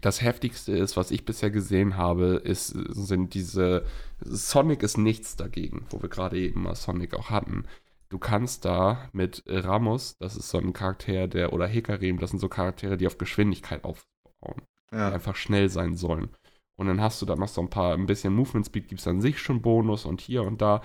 [0.02, 3.86] das heftigste ist, was ich bisher gesehen habe, ist, sind diese
[4.22, 7.66] Sonic ist nichts dagegen, wo wir gerade eben mal Sonic auch hatten.
[8.08, 12.40] Du kannst da mit Ramos, das ist so ein Charakter, der, oder Hekarim, das sind
[12.40, 15.12] so Charaktere, die auf Geschwindigkeit aufbauen, die Ja.
[15.12, 16.30] einfach schnell sein sollen.
[16.80, 19.08] Und dann hast du da noch so ein paar, ein bisschen Movement Speed gibt es
[19.08, 20.82] an sich schon Bonus und hier und da.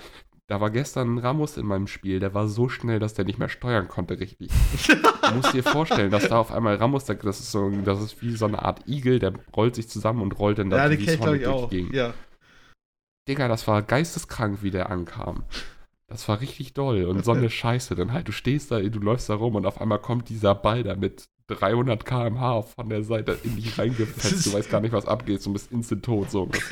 [0.49, 3.39] Da war gestern ein Ramos in meinem Spiel, der war so schnell, dass der nicht
[3.39, 4.51] mehr steuern konnte, richtig.
[4.87, 8.35] Du musst dir vorstellen, dass da auf einmal Ramos, das ist so, das ist wie
[8.37, 11.19] so eine Art Igel, der rollt sich zusammen und rollt dann da Ja, die ich
[11.21, 11.69] durch auch.
[11.71, 11.95] die Gegend.
[11.95, 12.13] Ja.
[13.29, 15.45] Digga, das war geisteskrank, wie der ankam.
[16.09, 17.95] Das war richtig doll und so eine Scheiße.
[17.95, 20.83] Dann halt, du stehst da, du läufst da rum und auf einmal kommt dieser Ball
[20.83, 24.47] da mit 300 km/h von der Seite in dich reingefetzt.
[24.47, 25.45] Du weißt gar nicht, was abgeht.
[25.45, 26.31] Du bist instant tot.
[26.31, 26.51] So.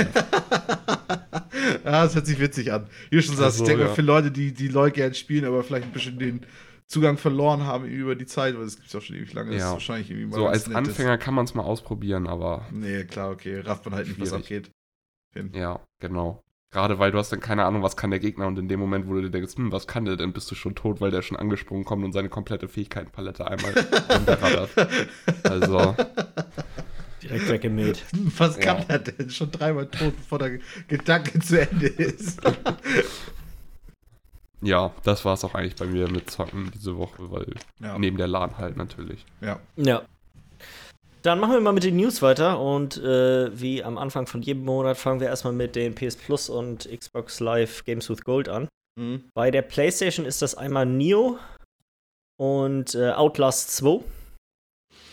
[1.84, 2.86] ja, das hört sich witzig an.
[3.10, 3.94] Wie du schon sagst, Also, ich denke mal, ja.
[3.94, 6.46] für Leute, die, die LOL gerne spielen, aber vielleicht ein bisschen den
[6.86, 9.60] Zugang verloren haben über die Zeit, weil das gibt es auch schon ewig lange, das
[9.60, 9.66] Ja.
[9.68, 13.04] ist wahrscheinlich irgendwie mal So, als nettes- Anfänger kann man es mal ausprobieren, aber Nee,
[13.04, 13.60] klar, okay.
[13.60, 14.70] Rafft man halt nicht, was abgeht.
[15.34, 15.50] Hin.
[15.54, 16.42] ja, genau.
[16.72, 19.06] Gerade weil du hast dann keine Ahnung, was kann der Gegner und in dem Moment,
[19.06, 21.20] wo du dir denkst, hm, was kann der, dann bist du schon tot, weil der
[21.20, 23.72] schon angesprungen kommt und seine komplette Fähigkeitenpalette einmal
[24.10, 24.70] runterraddert.
[25.44, 25.94] Also,
[27.22, 28.02] Direkt weggemäht.
[28.38, 28.62] Was Ja.
[28.74, 29.28] kann er denn?
[29.30, 30.58] Schon dreimal tot, bevor der
[30.88, 32.40] Gedanke zu Ende ist.
[34.62, 37.98] ja, das war es auch eigentlich bei mir mit Zocken diese Woche, weil ja.
[37.98, 39.26] neben der LAN halt natürlich.
[39.40, 39.58] ja.
[39.76, 40.02] Ja.
[41.22, 44.64] Dann machen wir mal mit den News weiter und äh, wie am Anfang von jedem
[44.64, 48.68] Monat fangen wir erstmal mit den PS Plus und Xbox Live Games with Gold an.
[48.98, 49.24] Mhm.
[49.34, 51.38] Bei der PlayStation ist das einmal Neo
[52.40, 54.00] und äh, Outlast 2.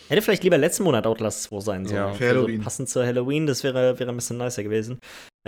[0.07, 1.95] Hätte vielleicht lieber letzten Monat Outlast 2 sein sollen.
[1.97, 2.14] Ja.
[2.14, 2.62] Für Halloween.
[2.62, 4.97] passend zu Halloween, das wäre, wäre ein bisschen nicer gewesen.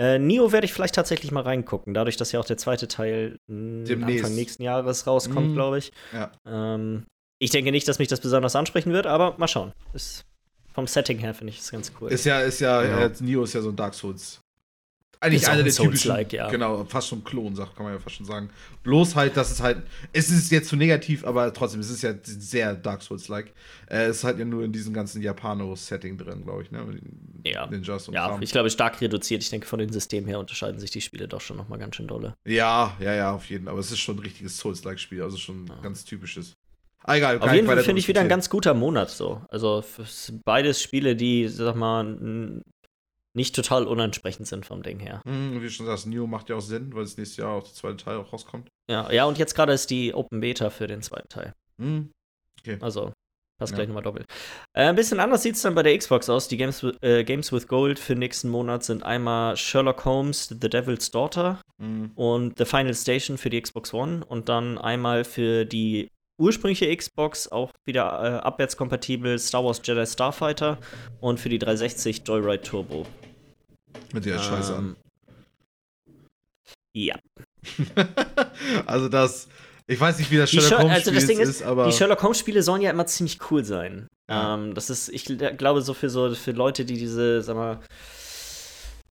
[0.00, 3.36] Äh, Neo werde ich vielleicht tatsächlich mal reingucken, dadurch, dass ja auch der zweite Teil
[3.50, 4.24] mh, Demnächst.
[4.24, 5.54] Anfang nächsten Jahres rauskommt, Mhm.
[5.54, 5.90] glaube ich.
[6.12, 6.30] Ja.
[6.46, 7.04] Ähm,
[7.40, 9.72] ich denke nicht, dass mich das besonders ansprechen wird, aber mal schauen.
[9.92, 10.22] Ist,
[10.72, 12.10] vom Setting her finde ich es ganz cool.
[12.10, 13.06] Ist ja, ist ja, Ja.
[13.06, 14.42] Äh, Neo ist ja so ein Dark Souls.
[15.22, 16.50] Eigentlich Ist einer ein der typischen, Souls-like, ja.
[16.50, 18.50] genau, fast schon Klon, sagt, kann man ja fast schon sagen.
[18.82, 22.12] Bloß halt, dass es halt, es ist jetzt zu negativ, aber trotzdem, es ist ja
[22.24, 23.52] sehr Dark Souls-like.
[23.88, 26.98] Äh, es ist halt ja nur in diesem ganzen Japano-Setting drin, glaube ich, ne?
[27.44, 27.68] Ja.
[27.68, 28.42] Ninjas und ja, Kram.
[28.42, 29.44] ich glaube, stark reduziert.
[29.44, 31.94] Ich denke, von den Systemen her unterscheiden sich die Spiele doch schon noch mal ganz
[31.94, 32.34] schön dolle.
[32.44, 33.72] Ja, ja, ja, auf jeden Fall.
[33.72, 36.56] Aber es ist schon ein richtiges Souls-like-Spiel, also schon ein ganz typisches.
[37.04, 39.42] Ah, egal, Auf jeden Fall finde ich wieder ein ganz guter Monat so.
[39.48, 39.82] Also
[40.44, 42.62] beides Spiele, die, sag mal,
[43.34, 45.22] nicht total unentsprechend sind vom Ding her.
[45.26, 47.64] Hm, wie du schon sagst, Neo macht ja auch Sinn, weil es nächstes Jahr auch
[47.64, 48.68] der zweite Teil auch rauskommt.
[48.90, 51.52] Ja, ja und jetzt gerade ist die Open Beta für den zweiten Teil.
[51.80, 52.10] Hm.
[52.80, 53.12] Also,
[53.58, 53.76] passt Ja.
[53.76, 54.26] gleich nochmal doppelt.
[54.76, 56.46] Äh, ein bisschen anders sieht es dann bei der Xbox aus.
[56.48, 60.68] Die Games, with- äh, Games with Gold für nächsten Monat sind einmal Sherlock Holmes, The
[60.68, 62.12] Devil's Daughter Hm.
[62.14, 66.08] und The Final Station für die Xbox One und dann einmal für die
[66.40, 70.78] ursprüngliche Xbox auch wieder äh, abwärtskompatibel Star Wars Jedi Starfighter
[71.20, 73.06] und für die 360 Joyride Turbo.
[74.12, 74.96] Mit der Scheiße an.
[76.06, 76.16] Ähm,
[76.94, 77.14] Ja.
[78.86, 79.48] also das,
[79.86, 81.86] ich weiß nicht, wie das Sherlock Sher- Holmes also Spiel das Ding ist, ist, aber
[81.86, 84.08] Die Sherlock Holmes Spiele sollen ja immer ziemlich cool sein.
[84.30, 84.54] Ja.
[84.54, 87.80] Ähm, das ist, ich gl- glaube, so für so für Leute, die diese, sag mal,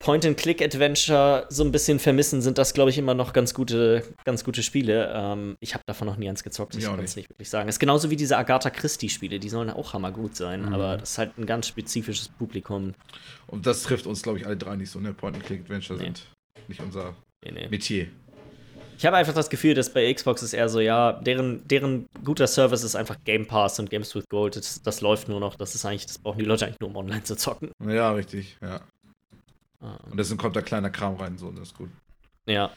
[0.02, 4.64] Point-and-Click-Adventure so ein bisschen vermissen, sind das, glaube ich, immer noch ganz gute, ganz gute
[4.64, 5.12] Spiele.
[5.16, 7.16] Ähm, ich habe davon noch nie eins gezockt, ich kann es nicht.
[7.18, 7.70] nicht wirklich sagen.
[7.70, 10.74] Es ist genauso wie diese Agatha Christie-Spiele, die sollen auch hammergut sein, Mhm.
[10.74, 12.94] aber das ist halt ein ganz spezifisches Publikum.
[13.48, 15.14] und das trifft uns, glaube ich, alle drei nicht so, ne?
[15.14, 16.06] Point-and-Click-Adventure Nee.
[16.06, 16.24] sind
[16.68, 17.68] nicht unser Nee, nee.
[17.70, 18.08] Metier.
[18.98, 22.46] Ich habe einfach das Gefühl, dass bei Xbox ist eher so, ja, deren, deren guter
[22.46, 24.56] Service ist einfach Game Pass und Games with Gold.
[24.56, 25.56] Das, das läuft nur noch.
[25.56, 27.72] Das ist eigentlich, das brauchen die Leute eigentlich nur, um online zu zocken.
[27.84, 28.82] Ja, richtig, ja.
[29.82, 31.90] Und deswegen kommt da kleiner Kram rein, so, das ist gut.
[32.48, 32.72] Ja.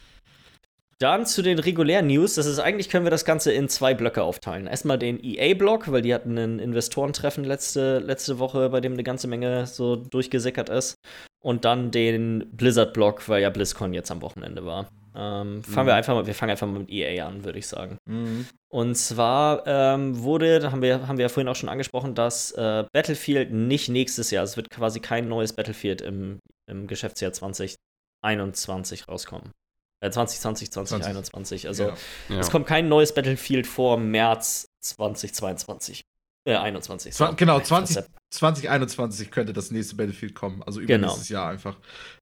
[1.00, 2.34] Dann zu den regulären News.
[2.34, 4.66] Das ist eigentlich, können wir das Ganze in zwei Blöcke aufteilen.
[4.66, 9.26] Erstmal den EA-Block, weil die hatten ein Investorentreffen letzte, letzte Woche, bei dem eine ganze
[9.26, 10.94] Menge so durchgesickert ist.
[11.42, 14.88] Und dann den Blizzard-Block, weil ja BlizzCon jetzt am Wochenende war.
[15.16, 15.90] Ähm, fangen Mhm.
[15.90, 17.98] wir einfach mal, wir fangen einfach mal mit EA an, würde ich sagen.
[18.06, 18.46] Mhm.
[18.68, 22.52] Und zwar ähm, wurde, da haben wir, haben wir ja vorhin auch schon angesprochen, dass
[22.52, 29.08] äh, Battlefield nicht nächstes Jahr, es wird quasi kein neues Battlefield im, im Geschäftsjahr 2021
[29.08, 29.52] rauskommen.
[30.00, 31.68] Äh, 2020, 2021.
[31.68, 31.96] Also Ja.
[32.28, 32.38] Ja.
[32.38, 36.04] es kommt kein neues Battlefield vor März 2022.
[36.46, 37.14] Ja, 21.
[37.14, 40.62] Zwa genau, 20, 2021 könnte das nächste Battlefield kommen.
[40.62, 41.40] Also übernächstes genau.
[41.40, 41.76] Jahr einfach.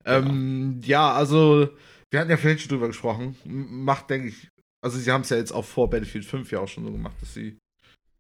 [0.05, 0.18] Genau.
[0.18, 1.68] Ähm, ja, also,
[2.11, 3.36] wir hatten ja vorhin schon drüber gesprochen.
[3.45, 4.49] Macht, denke ich,
[4.80, 7.16] also sie haben es ja jetzt auch vor Battlefield 5 ja auch schon so gemacht,
[7.20, 7.59] dass sie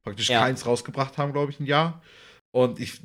[0.02, 0.40] praktisch ja.
[0.40, 2.02] keins rausgebracht haben, glaube ich, ein Jahr.
[2.52, 3.00] Und ich,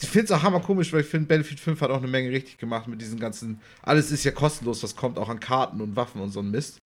[0.00, 2.30] ich finde es auch hammer komisch, weil ich finde, Battlefield 5 hat auch eine Menge
[2.30, 3.60] richtig gemacht mit diesen ganzen.
[3.82, 6.78] Alles ist ja kostenlos, was kommt auch an Karten und Waffen und so ein Mist.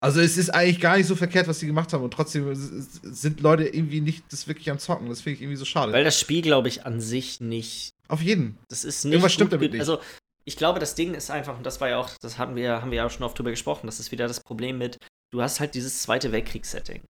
[0.00, 3.40] Also es ist eigentlich gar nicht so verkehrt, was sie gemacht haben und trotzdem sind
[3.40, 5.08] Leute irgendwie nicht das wirklich am Zocken.
[5.08, 5.92] Das finde ich irgendwie so schade.
[5.92, 7.94] Weil das Spiel, glaube ich, an sich nicht.
[8.08, 8.58] Auf jeden.
[8.68, 9.14] Das ist nicht.
[9.14, 9.80] Irgendwas stimmt damit nicht.
[9.80, 9.98] Also
[10.44, 12.90] ich glaube, das Ding ist einfach, und das war ja auch, das haben wir, haben
[12.90, 14.98] wir ja auch schon oft drüber gesprochen, das ist wieder das Problem mit,
[15.32, 17.00] du hast halt dieses Zweite Weltkriegs-Setting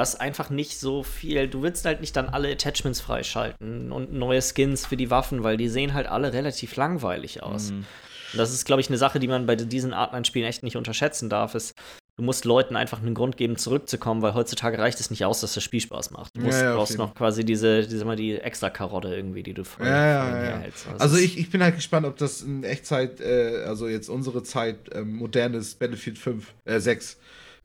[0.00, 1.46] was einfach nicht so viel.
[1.46, 5.58] Du willst halt nicht dann alle Attachments freischalten und neue Skins für die Waffen, weil
[5.58, 7.70] die sehen halt alle relativ langweilig aus.
[7.70, 7.84] Mhm.
[8.32, 10.62] Und das ist, glaube ich, eine Sache, die man bei diesen Arten an Spielen echt
[10.62, 11.54] nicht unterschätzen darf.
[11.54, 11.74] Ist,
[12.16, 15.52] du musst Leuten einfach einen Grund geben, zurückzukommen, weil heutzutage reicht es nicht aus, dass
[15.52, 16.34] das Spiel Spaß macht.
[16.34, 19.52] Du musst, ja, ja, brauchst noch quasi diese, diese mal die extra Karotte irgendwie, die
[19.52, 20.86] du vorher ja, ja, hältst.
[20.86, 24.42] Also, also ich, ich bin halt gespannt, ob das in Echtzeit, äh, also jetzt unsere
[24.44, 27.18] Zeit, äh, modernes Battlefield 5, äh, 6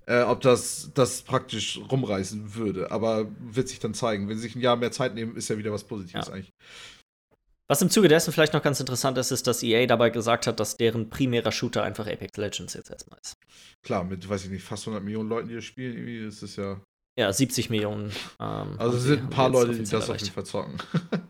[0.07, 2.91] äh, ob das das praktisch rumreißen würde.
[2.91, 4.29] Aber wird sich dann zeigen.
[4.29, 6.33] Wenn sie sich ein Jahr mehr Zeit nehmen, ist ja wieder was Positives ja.
[6.33, 6.53] eigentlich.
[7.67, 10.59] Was im Zuge dessen vielleicht noch ganz interessant ist, ist, dass EA dabei gesagt hat,
[10.59, 13.33] dass deren primärer Shooter einfach Apex Legends jetzt erstmal ist.
[13.83, 16.57] Klar, mit, weiß ich nicht, fast 100 Millionen Leuten, die das spielen, irgendwie ist es
[16.57, 16.79] ja.
[17.17, 18.11] Ja, 70 Millionen.
[18.39, 20.09] Ähm, also es sind ein paar Leute, die das erreicht.
[20.11, 20.77] auf jeden Fall zocken.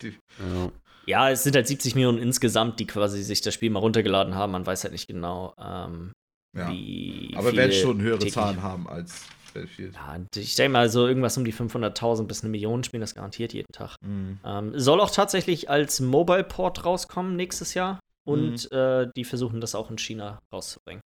[0.39, 0.71] ja.
[1.05, 1.29] ja.
[1.29, 4.51] es sind halt 70 Millionen insgesamt, die quasi sich das Spiel mal runtergeladen haben.
[4.51, 6.11] Man weiß halt nicht genau, ähm,
[6.55, 7.37] ja.
[7.37, 9.95] Aber werden schon höhere Zahlen haben als Battlefield.
[9.95, 13.53] Ja, ich denke mal, so irgendwas um die 500.000 bis eine Million spielen das garantiert
[13.53, 13.95] jeden Tag.
[14.01, 14.39] Mhm.
[14.43, 17.99] Ähm, soll auch tatsächlich als Mobile Port rauskommen nächstes Jahr.
[18.27, 18.77] Und mhm.
[18.77, 21.01] äh, die versuchen das auch in China rauszubringen.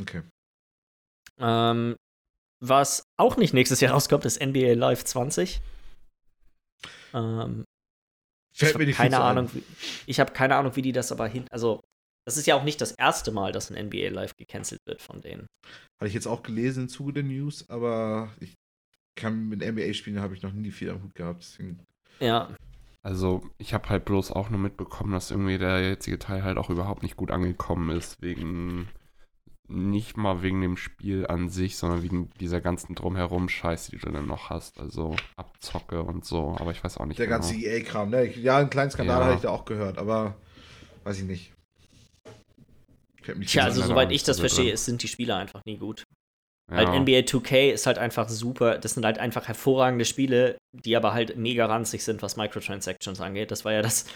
[0.00, 0.22] Okay.
[1.38, 1.96] Ähm,
[2.60, 5.60] was auch nicht nächstes Jahr rauskommt, ist NBA Live 20.
[7.14, 7.64] Ähm,
[8.54, 9.64] Fällt mir nicht keine Ahnung, wie,
[10.06, 11.46] ich habe keine Ahnung, wie die das aber hin.
[11.50, 11.80] Also
[12.24, 15.20] das ist ja auch nicht das erste Mal, dass ein NBA Live gecancelt wird von
[15.20, 15.46] denen.
[15.98, 18.54] Hatte ich jetzt auch gelesen im Zuge der News, aber ich
[19.16, 21.42] kann mit NBA-Spielen habe ich noch nie viel am Hut gehabt.
[21.42, 21.80] Deswegen.
[22.20, 22.54] Ja.
[23.02, 26.70] Also, ich habe halt bloß auch nur mitbekommen, dass irgendwie der jetzige Teil halt auch
[26.70, 28.88] überhaupt nicht gut angekommen ist, wegen
[29.66, 34.10] nicht mal wegen dem Spiel an sich, sondern wegen dieser ganzen drumherum Scheiße, die du
[34.10, 34.78] dann noch hast.
[34.78, 37.38] Also Abzocke und so, aber ich weiß auch nicht Der genau.
[37.38, 38.26] ganze EA-Kram, ne?
[38.38, 39.24] Ja, einen kleinen Skandal ja.
[39.24, 40.36] hatte ich da auch gehört, aber
[41.04, 41.51] weiß ich nicht.
[43.46, 46.04] Tja, also soweit ich das verstehe, ist, sind die Spieler einfach nie gut.
[46.70, 46.78] Ja.
[46.78, 48.78] Halt NBA 2K ist halt einfach super.
[48.78, 53.50] Das sind halt einfach hervorragende Spiele, die aber halt mega ranzig sind, was Microtransactions angeht.
[53.50, 54.06] Das war ja das,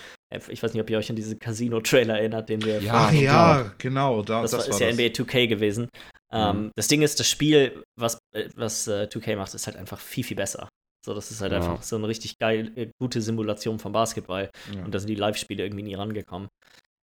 [0.49, 2.81] ich weiß nicht, ob ihr euch an diesen Casino-Trailer erinnert, den wir.
[2.81, 4.23] Ja, ja, genau.
[4.23, 4.97] Da, das, das war, ist ja das.
[4.97, 5.89] NBA 2K gewesen.
[6.33, 6.71] Ähm, mhm.
[6.75, 10.25] das Ding ist, das Spiel, was, äh, was äh, 2K macht, ist halt einfach viel,
[10.25, 10.69] viel besser.
[11.05, 11.59] So, das ist halt ja.
[11.59, 14.51] einfach so eine richtig geil, äh, gute Simulation vom Basketball.
[14.85, 16.49] Und da sind die Live-Spiele irgendwie nie rangekommen.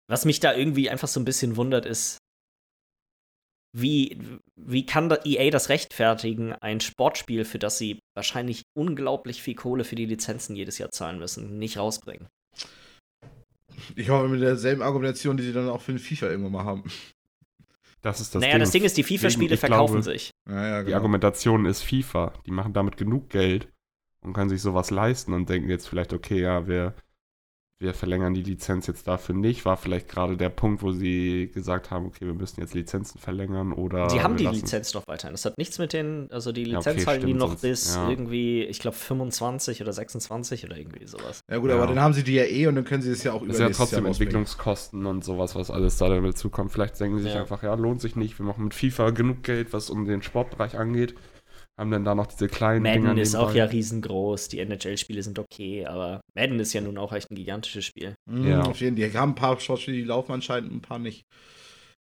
[0.09, 2.19] Was mich da irgendwie einfach so ein bisschen wundert, ist,
[3.77, 4.19] wie,
[4.57, 9.97] wie kann EA das rechtfertigen, ein Sportspiel, für das sie wahrscheinlich unglaublich viel Kohle für
[9.97, 12.29] die Lizenzen jedes Jahr zahlen müssen, nicht rausbringen?
[13.95, 16.85] Ich hoffe mit derselben Argumentation, die sie dann auch für den FIFA irgendwann mal haben.
[18.01, 18.61] Das ist das naja, Ding.
[18.61, 20.31] das Ding ist, die FIFA-Spiele verkaufen glaube, sich.
[20.49, 20.89] Ja, ja, genau.
[20.89, 22.33] Die Argumentation ist FIFA.
[22.47, 23.69] Die machen damit genug Geld
[24.23, 26.95] und können sich sowas leisten und denken jetzt vielleicht, okay, ja, wir
[27.79, 29.67] wir verlängern die Lizenz jetzt dafür nicht.
[29.67, 33.73] War vielleicht gerade der Punkt, wo sie gesagt haben, okay, wir müssen jetzt Lizenzen verlängern
[33.73, 34.09] oder.
[34.09, 35.35] Sie haben die Lizenz noch weiterhin.
[35.35, 37.95] Das hat nichts mit den, also die Lizenz ja, okay, halten die noch sonst, bis
[37.95, 38.09] ja.
[38.09, 41.41] irgendwie, ich glaube, 25 oder 26 oder irgendwie sowas.
[41.51, 41.77] Ja gut, ja.
[41.77, 43.49] aber dann haben sie die ja eh und dann können sie es ja auch über
[43.49, 46.73] Das ist ja trotzdem Entwicklungskosten und sowas, was alles da damit zukommt.
[46.73, 48.39] Vielleicht denken sie sich einfach, ja, lohnt sich nicht.
[48.39, 51.15] Wir machen mit FIFA genug Geld, was um den Sportbereich angeht
[51.79, 55.39] haben dann da noch diese kleinen Madden Dinger ist auch ja riesengroß, die NHL-Spiele sind
[55.39, 58.15] okay, aber Madden ist ja nun auch echt ein gigantisches Spiel.
[58.31, 58.63] Mhm, ja.
[58.63, 59.11] Auf jeden Fall.
[59.11, 61.23] Die haben ein paar Sportspiele, die laufen anscheinend, ein paar nicht.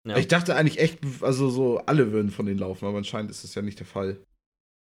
[0.07, 0.17] Ja.
[0.17, 3.55] Ich dachte eigentlich echt, also so alle würden von denen laufen, aber anscheinend ist das
[3.55, 4.17] ja nicht der Fall.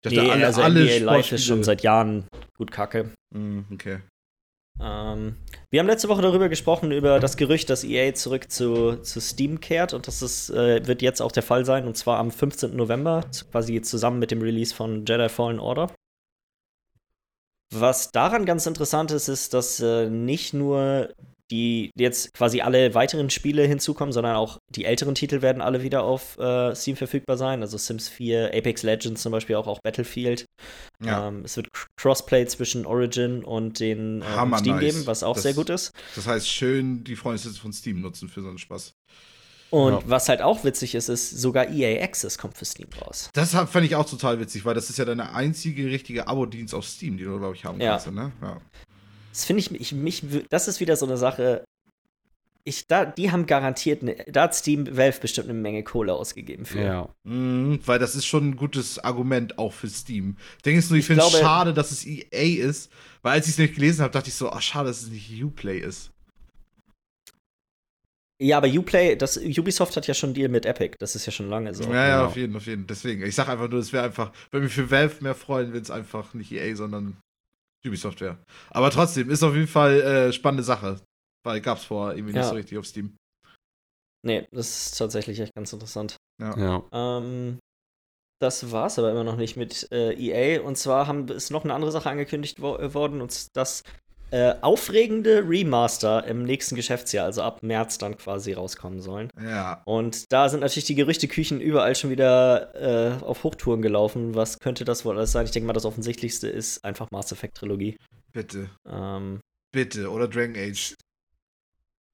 [0.04, 2.28] Ich dachte, nee, alle, also alle NBA Live ist schon seit Jahren
[2.58, 3.14] gut kacke.
[3.34, 4.00] Mhm, okay.
[4.80, 5.38] Ähm,
[5.70, 9.60] wir haben letzte Woche darüber gesprochen, über das Gerücht, dass EA zurück zu, zu Steam
[9.60, 12.76] kehrt und das ist, äh, wird jetzt auch der Fall sein und zwar am 15.
[12.76, 15.92] November, quasi zusammen mit dem Release von Jedi Fallen Order.
[17.74, 21.10] Was daran ganz interessant ist, ist, dass äh, nicht nur
[21.54, 26.04] die jetzt quasi alle weiteren Spiele hinzukommen, sondern auch die älteren Titel werden alle wieder
[26.04, 27.62] auf äh, Steam verfügbar sein.
[27.62, 30.46] Also Sims 4, Apex Legends zum Beispiel, auch, auch Battlefield.
[31.06, 31.28] Ja.
[31.28, 34.80] Ähm, es wird Crossplay zwischen Origin und den ähm, Steam nice.
[34.94, 35.92] geben, was auch das, sehr gut ist.
[36.16, 38.94] Das heißt, schön die Freunde von Steam nutzen für so einen Spaß.
[39.70, 40.00] Und Ja.
[40.06, 43.30] was halt auch witzig ist, ist, sogar EA Access kommt für Steam raus.
[43.34, 46.86] Das fand ich auch total witzig, weil das ist ja deine einzige richtige Abo-Dienst auf
[46.86, 47.92] Steam, die du, glaube ich, haben Ja.
[47.92, 48.12] kannst.
[48.12, 48.32] Ne?
[48.42, 48.58] Ja.
[49.34, 51.66] Das finde ich, ich, mich, das ist wieder so eine Sache.
[52.66, 56.66] Ich, da, die haben garantiert, ne, da hat Steam Valve bestimmt eine Menge Kohle ausgegeben
[56.66, 56.82] für.
[56.82, 57.10] Ja.
[57.24, 60.38] Mhm, weil das ist schon ein gutes Argument auch für Steam.
[60.64, 62.92] Ding ist nur, ich, Ich finde es schade, dass es EA ist,
[63.24, 65.44] weil als ich es nicht gelesen habe, dachte ich so, ach schade, dass es nicht
[65.44, 66.12] Uplay ist.
[68.40, 71.32] Ja, aber Uplay, das, Ubisoft hat ja schon einen Deal mit Epic, das ist ja
[71.32, 71.86] schon lange so.
[71.86, 72.26] ja, ja, ja.
[72.26, 72.86] auf jeden, auf jeden.
[72.86, 75.82] Deswegen, ich sag einfach nur, es wäre einfach, würde mich für Valve mehr freuen, wenn
[75.82, 77.18] es einfach nicht EA, sondern
[77.86, 78.38] Ubisoft wäre.
[78.70, 81.02] Aber trotzdem, ist auf jeden Fall äh, spannende Sache.
[81.46, 82.40] Weil gab's vorher irgendwie Ja.
[82.42, 83.16] nicht so richtig auf Steam.
[84.26, 86.16] Nee, das ist tatsächlich echt ganz interessant.
[86.42, 86.84] Ja.
[86.94, 87.60] Ähm,
[88.42, 90.62] das war's aber immer noch nicht mit äh, EA.
[90.62, 93.84] Und zwar haben, ist noch eine andere Sache angekündigt wo äh, worden, und das
[94.34, 99.30] äh, aufregende Remaster im nächsten Geschäftsjahr, also ab März dann quasi rauskommen sollen.
[99.40, 99.84] Ja.
[99.86, 104.34] Und da sind natürlich die Gerüchteküchen überall schon wieder äh, auf Hochtouren gelaufen.
[104.34, 105.46] Was könnte das wohl alles sein?
[105.46, 107.96] Ich denke mal, das Offensichtlichste ist einfach Mass Effect Trilogie.
[108.32, 108.72] Bitte.
[108.90, 109.40] Ähm,
[109.72, 110.10] Bitte.
[110.10, 110.96] Oder Dragon Age.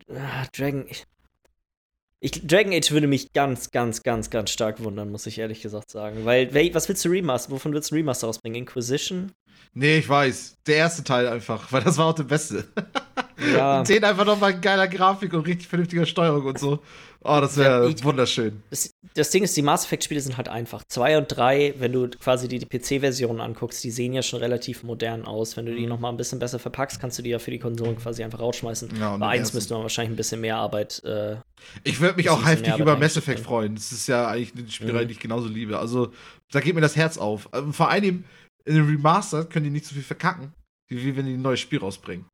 [0.10, 0.88] ah, Dragon.
[2.20, 5.90] Ich, Dragon Age würde mich ganz, ganz, ganz, ganz stark wundern, muss ich ehrlich gesagt
[5.90, 6.26] sagen.
[6.26, 7.52] Weil, was willst du Remaster?
[7.52, 8.60] Wovon willst du Remaster rausbringen?
[8.60, 9.32] Inquisition?
[9.74, 10.58] Nee, ich weiß.
[10.68, 12.66] Der erste Teil einfach, weil das war auch der beste.
[13.54, 13.80] Ja.
[13.80, 16.80] Und den einfach nochmal in geiler Grafik und richtig vernünftiger Steuerung und so.
[17.22, 18.62] Oh, das wäre Ja, wunderschön.
[18.70, 20.84] Das, das Ding ist, die Mass Effect-Spiele sind halt einfach.
[20.88, 24.84] Zwei und drei, wenn du quasi die, die PC-Versionen anguckst, die sehen ja schon relativ
[24.84, 25.56] modern aus.
[25.58, 25.90] Wenn du die Mhm.
[25.90, 28.40] noch mal ein bisschen besser verpackst, kannst du die ja für die Konsolen quasi einfach
[28.40, 28.90] rausschmeißen.
[29.00, 31.02] Ja, Bei eins müsste man wahrscheinlich ein bisschen mehr Arbeit.
[31.06, 31.38] Äh,
[31.84, 33.76] Ich würde mich auch heftig über Mass Effect freuen.
[33.76, 35.08] Das ist ja eigentlich eine Spielerei, Mhm.
[35.08, 35.78] die ich genauso liebe.
[35.80, 36.12] Also,
[36.52, 37.50] da geht mir das Herz auf.
[37.54, 38.24] Ähm, Vor allem
[38.66, 40.54] in einem Remaster können die nicht so viel verkacken,
[40.88, 42.26] wie wenn die ein neues Spiel rausbringen.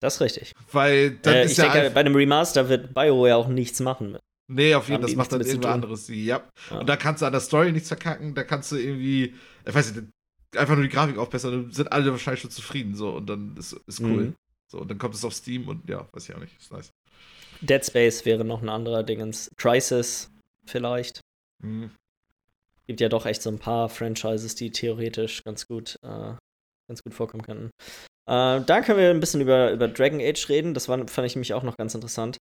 [0.00, 0.52] das ist richtig.
[0.72, 4.12] Weil Äh, ist ich ja denke, bei einem Remaster wird BioWare auch nichts machen.
[4.12, 4.20] Mit.
[4.48, 5.64] Nee, auf jeden Fall, das macht dann tun.
[5.64, 6.08] anderes.
[6.08, 6.42] Ja.
[6.70, 6.78] Ja.
[6.78, 9.34] Und da kannst du an der Story nichts verkacken, da kannst du irgendwie,
[9.66, 10.08] ich weiß nicht,
[10.56, 13.72] einfach nur die Grafik aufbessern, dann sind alle wahrscheinlich schon zufrieden so und dann ist,
[13.86, 14.24] ist cool.
[14.26, 14.34] Mhm.
[14.70, 16.90] So, und dann kommt es auf Steam und ja, weiß ich auch nicht, ist nice.
[17.62, 19.50] Dead Space wäre noch ein anderer Dingens.
[19.56, 20.30] Crisis
[20.66, 21.20] vielleicht.
[21.62, 21.90] Mhm.
[22.86, 26.34] Gibt ja doch echt so ein paar Franchises, die theoretisch ganz gut, äh,
[26.88, 27.70] ganz gut vorkommen könnten.
[28.26, 30.74] Äh, dann können wir ein bisschen über, über Dragon Age reden.
[30.74, 32.36] Das war, fand ich nämlich auch noch ganz interessant.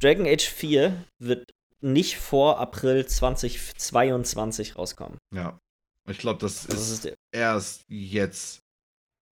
[0.00, 1.50] Dragon Age 4 wird
[1.80, 5.18] nicht vor April 2022 rauskommen.
[5.34, 5.58] Ja.
[6.08, 8.60] Ich glaube, das Also das ist ist erst jetzt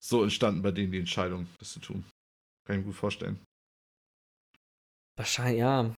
[0.01, 2.05] so entstanden bei denen die Entscheidung, das zu tun.
[2.65, 3.39] Kann ich mir gut vorstellen.
[5.17, 5.93] wahrscheinlich, ja.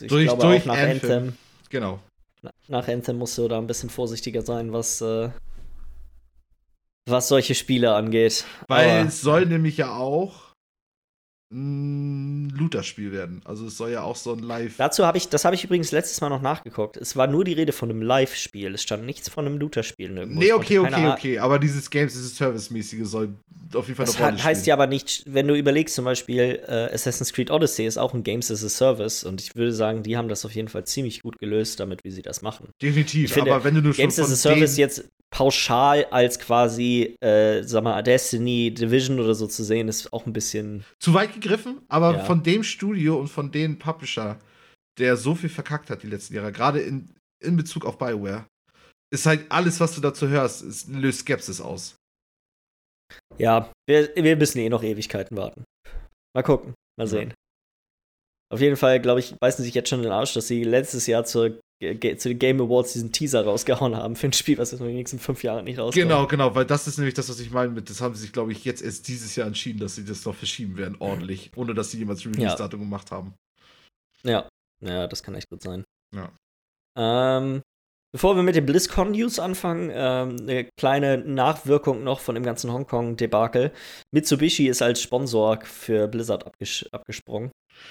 [0.00, 1.10] Ich Durch- glaube durch auch nach Anthem.
[1.12, 1.38] Anthem.
[1.70, 2.00] Genau.
[2.42, 5.30] Na- Nach Anthem musst du da ein bisschen vorsichtiger sein, was, äh,
[7.06, 8.44] was solche Spiele angeht.
[8.68, 10.49] Weil Aber- es soll nämlich ja auch
[11.52, 13.42] Looter-Spiel werden.
[13.44, 14.76] Also es soll ja auch so ein Live.
[14.76, 16.96] Dazu habe ich, das habe ich übrigens letztes Mal noch nachgeguckt.
[16.96, 18.72] Es war nur die Rede von einem Live-Spiel.
[18.74, 20.38] Es stand nichts von einem Looter-Spiel nirgendwo.
[20.38, 21.38] Nee, okay, okay, okay.
[21.40, 23.34] Aber dieses Games, dieses Service-mäßige soll
[23.74, 26.60] auf jeden Fall Das Rolle hat, heißt ja aber nicht, wenn du überlegst, zum Beispiel
[26.68, 30.04] äh, Assassin's Creed Odyssey ist auch ein Games as a Service und ich würde sagen,
[30.04, 32.68] die haben das auf jeden Fall ziemlich gut gelöst, damit wie sie das machen.
[32.80, 33.32] Definitiv.
[33.32, 37.62] Finde, aber wenn du nur schon Games as a Service jetzt pauschal als quasi, äh,
[37.62, 40.84] sag mal, Destiny, Division oder so zu sehen, ist auch ein bisschen.
[40.98, 42.24] zu weit gegriffen, aber Ja.
[42.24, 44.40] von dem Studio und von dem Publisher,
[44.98, 48.44] der so viel verkackt hat die letzten Jahre, gerade in, in Bezug auf Bioware,
[49.12, 51.96] ist halt alles, was du dazu hörst, ist, löst Skepsis aus.
[53.38, 55.64] Ja, wir, wir müssen eh noch Ewigkeiten warten.
[56.34, 57.10] Mal gucken, mal Ja.
[57.10, 57.34] sehen.
[58.52, 61.24] Auf jeden Fall, glaube ich, beißen sich jetzt schon den Arsch, dass sie letztes Jahr
[61.24, 64.86] zur, zu den Game Awards diesen Teaser rausgehauen haben für ein Spiel, was jetzt in
[64.86, 66.02] den nächsten fünf Jahren nicht rauskommt.
[66.02, 68.32] Genau, genau, weil das ist nämlich das, was ich meine mit, das haben sie sich,
[68.32, 71.72] glaube ich, jetzt erst dieses Jahr entschieden, dass sie das noch verschieben werden, ordentlich, ohne
[71.74, 73.34] dass sie jemals Release-Datum gemacht haben.
[74.22, 74.48] Ja,
[74.84, 75.84] ja, das kann echt gut sein.
[76.14, 76.30] Ja.
[76.98, 77.62] Ähm,
[78.12, 83.72] bevor wir mit den BlizzCon-News anfangen, ähm, eine kleine Nachwirkung noch von dem ganzen Hongkong-Debakel.
[84.12, 87.50] Mitsubishi ist als Sponsor für Blizzard abges abgesprungen.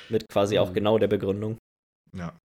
[0.10, 0.74] Mit quasi auch Mhm.
[0.76, 1.58] genau der Begründung.
[2.16, 2.38] Ja.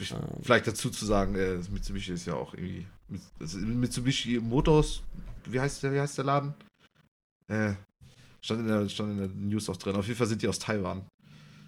[0.00, 0.42] Ähm.
[0.42, 2.86] Vielleicht dazu zu sagen, äh, Mitsubishi ist ja auch irgendwie.
[3.08, 5.02] Mit- also Mitsubishi Motors,
[5.46, 6.54] wie heißt der, wie heißt der Laden?
[7.50, 7.72] Äh,
[8.42, 9.96] stand, in der, stand in der News auch drin.
[9.96, 11.06] Auf jeden Fall sind die aus Taiwan.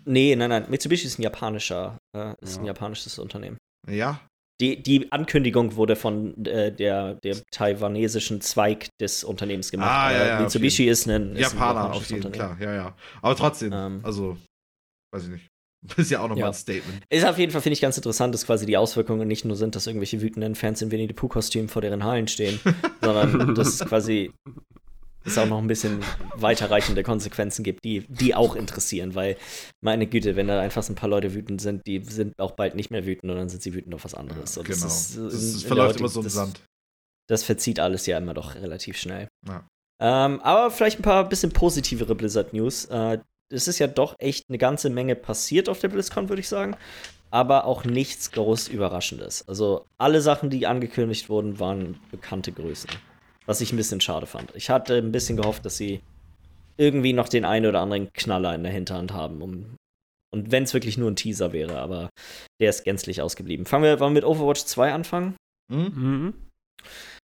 [0.04, 0.66] Nee, nein, nein.
[0.70, 2.68] Mitsubishi ist ein japanischer, äh, ist ein Ja.
[2.72, 3.56] japanisches Unternehmen.
[3.88, 4.20] Ja,
[4.60, 9.88] Die, die Ankündigung wurde von äh, der, der taiwanesischen Zweig des Unternehmens gemacht.
[9.90, 12.58] Ah, ja, ja, Mitsubishi ist ein, ist ein Japaner japanisches auf jeden Unternehmen.
[12.58, 12.96] klar, ja, ja.
[13.22, 14.00] Aber trotzdem, Ähm.
[14.02, 14.36] also,
[15.14, 15.46] weiß ich nicht.
[15.82, 16.46] Das ist ja auch nochmal Ja.
[16.48, 17.02] ein Statement.
[17.08, 19.74] Ist auf jeden Fall, finde ich, ganz interessant, dass quasi die Auswirkungen nicht nur sind,
[19.76, 22.60] dass irgendwelche wütenden Fans in Winnie the Pooh-Kostüm vor deren Hallen stehen,
[23.02, 24.32] sondern dass quasi
[25.24, 26.00] es auch noch ein bisschen
[26.36, 29.36] weiterreichende Konsequenzen gibt, die, die auch interessieren, weil,
[29.82, 32.74] meine Güte, wenn da einfach so ein paar Leute wütend sind, die sind auch bald
[32.74, 34.56] nicht mehr wütend und dann sind sie wütend auf was anderes.
[34.56, 34.82] Ja, genau.
[34.82, 36.62] Das, ist, das, in- das in verläuft immer so im Sand.
[37.28, 39.28] Das verzieht alles ja immer doch relativ schnell.
[39.46, 39.66] Ja.
[40.02, 42.86] Ähm, aber vielleicht ein paar bisschen positivere Blizzard-News.
[42.86, 43.18] Äh,
[43.50, 46.76] es ist ja doch echt eine ganze Menge passiert auf der BlizzCon, würde ich sagen.
[47.30, 49.46] Aber auch nichts groß Überraschendes.
[49.48, 52.90] Also alle Sachen, die angekündigt wurden, waren bekannte Größen.
[53.46, 54.54] Was ich ein bisschen schade fand.
[54.54, 56.00] Ich hatte ein bisschen gehofft, dass sie
[56.76, 59.42] irgendwie noch den einen oder anderen Knaller in der Hinterhand haben.
[59.42, 59.76] Um,
[60.32, 62.10] und wenn es wirklich nur ein Teaser wäre, aber
[62.60, 63.66] der ist gänzlich ausgeblieben.
[63.66, 65.36] Fangen wir, wollen wir mit Overwatch 2 anfangen?
[65.70, 65.92] Hm?
[65.94, 66.34] Mhm.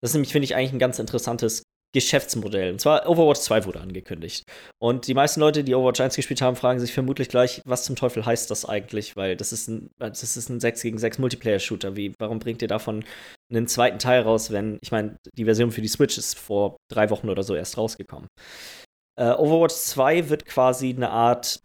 [0.01, 1.63] Das ist nämlich, finde ich, eigentlich ein ganz interessantes
[1.93, 2.73] Geschäftsmodell.
[2.73, 4.45] Und zwar Overwatch 2 wurde angekündigt.
[4.79, 7.97] Und die meisten Leute, die Overwatch 1 gespielt haben, fragen sich vermutlich gleich, was zum
[7.97, 9.17] Teufel heißt das eigentlich?
[9.17, 11.97] Weil das ist ein, das ist ein 6 gegen 6 Multiplayer-Shooter.
[11.97, 13.05] Wie, warum bringt ihr davon
[13.51, 17.11] einen zweiten Teil raus, wenn, ich meine, die Version für die Switch ist vor drei
[17.11, 18.29] Wochen oder so erst rausgekommen.
[19.19, 21.61] Äh, Overwatch 2 wird quasi eine Art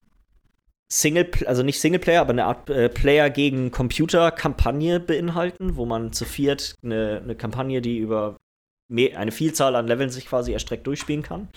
[0.91, 6.25] Single, also nicht Singleplayer, aber eine Art äh, Player gegen Computer-Kampagne beinhalten, wo man zu
[6.25, 8.37] viert eine, eine Kampagne, die über
[8.89, 11.47] eine Vielzahl an Leveln sich quasi erstreckt durchspielen kann.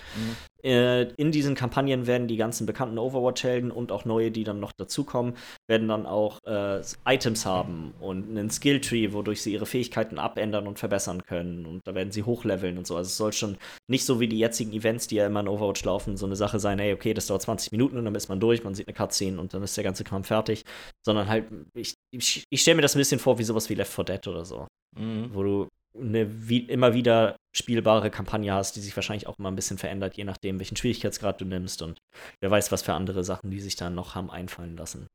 [0.64, 4.72] Äh, in diesen Kampagnen werden die ganzen bekannten Overwatch-Helden und auch neue, die dann noch
[4.72, 5.36] dazukommen,
[5.68, 10.78] werden dann auch äh, Items haben und einen Skilltree, wodurch sie ihre Fähigkeiten abändern und
[10.78, 11.64] verbessern können.
[11.64, 12.96] Und da werden sie hochleveln und so.
[12.96, 13.56] Also es soll schon
[13.88, 16.58] nicht so wie die jetzigen Events, die ja immer in Overwatch laufen, so eine Sache
[16.58, 18.94] sein, hey, okay, das dauert 20 Minuten und dann ist man durch, man sieht eine
[18.94, 20.64] Cutscene und dann ist der ganze Kram fertig.
[21.06, 23.92] Sondern halt, ich, ich, ich stelle mir das ein bisschen vor wie sowas wie Left
[23.92, 24.66] 4 Dead oder so
[24.96, 25.30] Mhm.
[25.34, 29.56] wo du eine wie, immer wieder spielbare Kampagne hast, die sich wahrscheinlich auch mal ein
[29.56, 31.98] bisschen verändert, je nachdem, welchen Schwierigkeitsgrad du nimmst und
[32.40, 35.08] wer weiß, was für andere Sachen, die sich da noch haben einfallen lassen.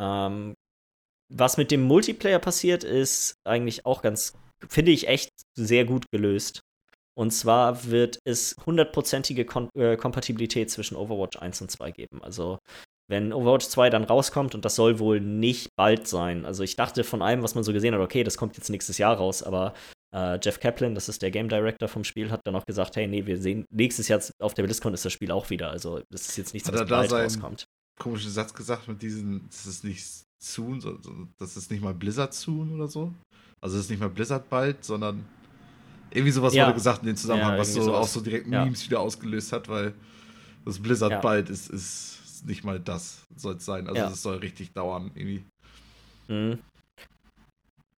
[0.00, 0.54] Ähm,
[1.30, 4.34] was mit dem Multiplayer passiert, ist eigentlich auch ganz,
[4.68, 6.60] finde ich, echt sehr gut gelöst.
[7.14, 12.22] Und zwar wird es hundertprozentige Kon äh, Kompatibilität zwischen Overwatch 1 und 2 geben.
[12.22, 12.58] Also
[13.08, 16.44] wenn Overwatch 2 dann rauskommt, und das soll wohl nicht bald sein.
[16.44, 18.98] Also ich dachte von allem, was man so gesehen hat, okay, das kommt jetzt nächstes
[18.98, 19.74] Jahr raus, aber
[20.14, 23.06] äh, Jeff Kaplan, das ist der Game Director vom Spiel, hat dann auch gesagt, hey,
[23.06, 25.70] nee, wir sehen, nächstes Jahr auf der BlizzCon ist das Spiel auch wieder.
[25.70, 27.64] Also das ist jetzt nichts, was da bald sein- rauskommt.
[27.98, 30.04] Komischen Satz gesagt mit diesen, das ist nicht
[30.40, 33.12] Soon, so- so- das ist nicht mal Blizzard Soon oder so.
[33.60, 35.24] Also es ist nicht mal Blizzard bald, sondern
[36.10, 36.66] irgendwie sowas Ja.
[36.66, 38.00] wurde gesagt in dem Zusammenhang, Ja, was so sowas.
[38.04, 38.64] auch so direkt Ja.
[38.64, 39.94] Memes wieder ausgelöst hat, weil
[40.64, 43.86] das Blizzard bald ist, ist nicht mal das, soll es sein.
[43.88, 44.10] Also Ja.
[44.10, 45.44] es soll richtig dauern, irgendwie.
[46.28, 46.58] Mhm.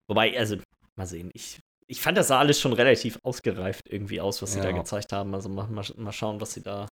[0.08, 0.56] Wobei, also,
[0.96, 4.60] mal sehen, ich, ich fand das sah alles schon relativ ausgereift irgendwie aus, was sie
[4.60, 4.76] da Ja.
[4.78, 5.34] gezeigt haben.
[5.34, 6.88] Also mal, mal, mal schauen, was sie da,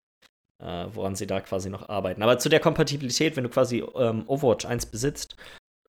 [0.62, 2.22] äh, woran sie da quasi noch arbeiten.
[2.22, 5.36] Aber zu der Kompatibilität, wenn du quasi ähm, Overwatch 1 besitzt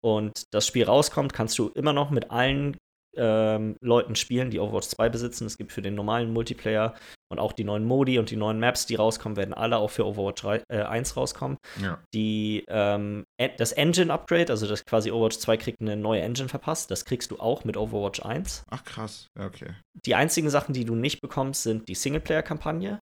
[0.03, 2.77] und das Spiel rauskommt, kannst du immer noch mit allen
[3.17, 5.47] ähm, Leuten spielen, die Overwatch 2 besitzen.
[5.47, 6.95] Es gibt für den normalen Multiplayer
[7.31, 10.07] und auch die neuen Modi und die neuen Maps, die rauskommen, werden alle auch für
[10.07, 11.99] Overwatch 3, äh, 1 rauskommen Ja.
[12.15, 13.25] die, ähm,
[13.59, 17.39] das Engine-Upgrade, also das quasi Overwatch 2 kriegt eine neue Engine verpasst, das kriegst du
[17.39, 18.63] auch mit Overwatch 1.
[18.71, 19.71] Ach krass, okay.
[20.07, 22.99] Die einzigen Sachen, die du nicht bekommst, sind die Singleplayer-Kampagne,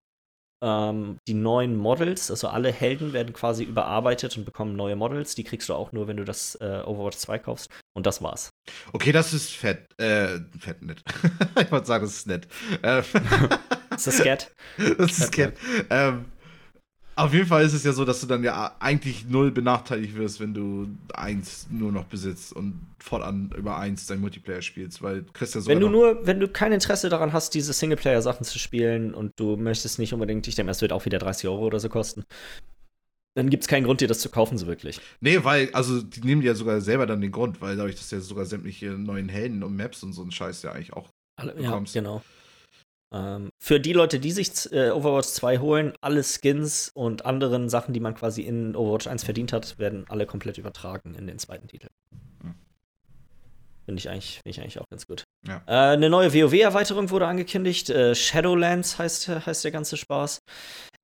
[0.63, 5.45] ähm, die neuen Models, also alle Helden werden quasi überarbeitet und bekommen neue Models, die
[5.45, 7.71] kriegst du auch nur, wenn du das äh, Overwatch 2 kaufst.
[7.95, 8.51] Und das war's.
[8.93, 11.03] Okay, das ist fett, äh, fett nett.
[11.61, 12.47] ich wollte sagen, das ist nett.
[12.83, 13.03] Ähm,
[13.95, 14.51] Ist das Scat?
[14.99, 15.57] das ist nett.
[15.91, 16.27] Ähm,
[17.25, 20.41] auf jeden Fall ist es ja so, dass du dann ja eigentlich null benachteiligt wirst,
[20.41, 25.33] wenn du eins nur noch besitzt und fortan über eins dein Multiplayer spielst, weil du
[25.33, 28.59] kriegst ja sogar Wenn du nur, wenn du kein Interesse daran hast, diese Singleplayer-Sachen zu
[28.59, 31.81] spielen und du möchtest nicht unbedingt, ich denke, es wird auch wieder 30 Euro oder
[31.81, 32.25] so kosten,
[33.35, 35.01] dann gibt es keinen Grund, dir das zu kaufen, so wirklich.
[35.21, 38.11] Nee, weil, also die nehmen dir ja sogar selber dann den Grund, weil dadurch, dass
[38.11, 41.09] ja sogar sämtliche neuen Helden und Maps und so ein Scheiß ja eigentlich auch.
[41.37, 41.95] Alle, ja, bekommst.
[41.95, 42.23] genau.
[43.13, 47.93] Ähm, für die Leute, die sich äh, Overwatch 2 holen, alle Skins und anderen Sachen,
[47.93, 51.67] die man quasi in Overwatch 1 verdient hat, werden alle komplett übertragen in den zweiten
[51.67, 51.89] Titel.
[53.91, 55.25] Finde ich, eigentlich- finde ich eigentlich auch ganz gut.
[55.49, 55.63] Ja.
[55.67, 57.91] Äh, eine neue WoW-Erweiterung wurde angekündigt.
[57.91, 60.39] Äh, Shadowlands heißt, heißt der ganze Spaß.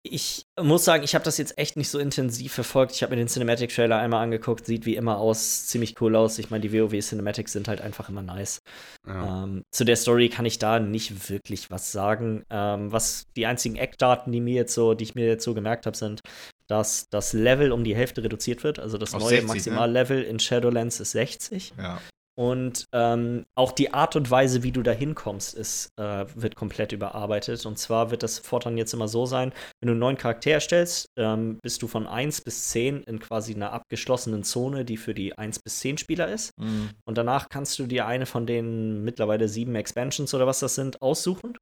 [0.08, 2.92] Ich muss sagen, ich habe das jetzt echt nicht so intensiv verfolgt.
[2.92, 4.64] Ich habe mir den Cinematic-Trailer einmal angeguckt.
[4.64, 6.38] Sieht wie immer aus, ziemlich cool aus.
[6.38, 8.60] Ich meine, die WoW-Cinematics sind halt einfach immer nice.
[9.04, 9.42] Ja.
[9.42, 12.44] Ähm, zu der Story kann ich da nicht wirklich was sagen.
[12.50, 15.86] Ähm, was die einzigen Eckdaten, die mir jetzt so, die ich mir jetzt so gemerkt
[15.86, 16.20] habe, sind,
[16.68, 18.78] dass das Level um die Hälfte reduziert wird.
[18.78, 19.54] Also das Auf neue 60, ne?
[19.54, 21.72] Maximallevel in Shadowlands ist 60.
[21.78, 22.00] Ja.
[22.38, 26.92] Und ähm, auch die Art und Weise, wie du da hinkommst, ist, äh, wird komplett
[26.92, 27.64] überarbeitet.
[27.64, 31.06] Und zwar wird das fortan jetzt immer so sein, wenn du einen neuen Charakter erstellst,
[31.16, 35.36] ähm, bist du von 1 bis 10 in quasi einer abgeschlossenen Zone, die für die
[35.36, 36.52] 1 bis 10 Spieler ist.
[36.58, 36.90] Mhm.
[37.06, 41.00] Und danach kannst du dir eine von den mittlerweile sieben Expansions oder was das sind,
[41.00, 41.56] aussuchen.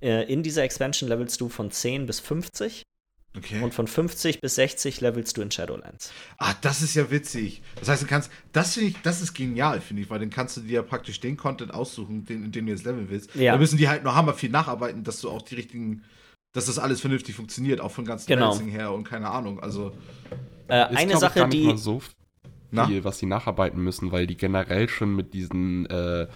[0.00, 2.82] äh, in dieser Expansion levelst du von 10 bis 50
[3.36, 3.62] Okay.
[3.62, 6.12] und von 50 bis 60 levelst du in Shadowlands.
[6.38, 7.62] Ah, das ist ja witzig.
[7.78, 10.56] Das heißt, du kannst, das finde ich, das ist genial, finde ich, weil dann kannst
[10.58, 13.34] du dir ja praktisch den Content aussuchen, den, den du jetzt leveln willst.
[13.34, 13.52] Ja.
[13.52, 16.02] Da müssen die halt nur hammer viel nacharbeiten, dass du auch die richtigen,
[16.52, 18.50] dass das alles vernünftig funktioniert, auch von ganzen Genau.
[18.50, 19.60] Balancing her und keine Ahnung.
[19.60, 19.92] Also,
[20.68, 21.66] Äh, Ist, eine glaub ich, Sache, gar nicht die.
[21.66, 22.02] mal so
[22.70, 22.86] Na?
[22.86, 26.26] viel, was sie nacharbeiten müssen, weil die generell schon mit diesen äh,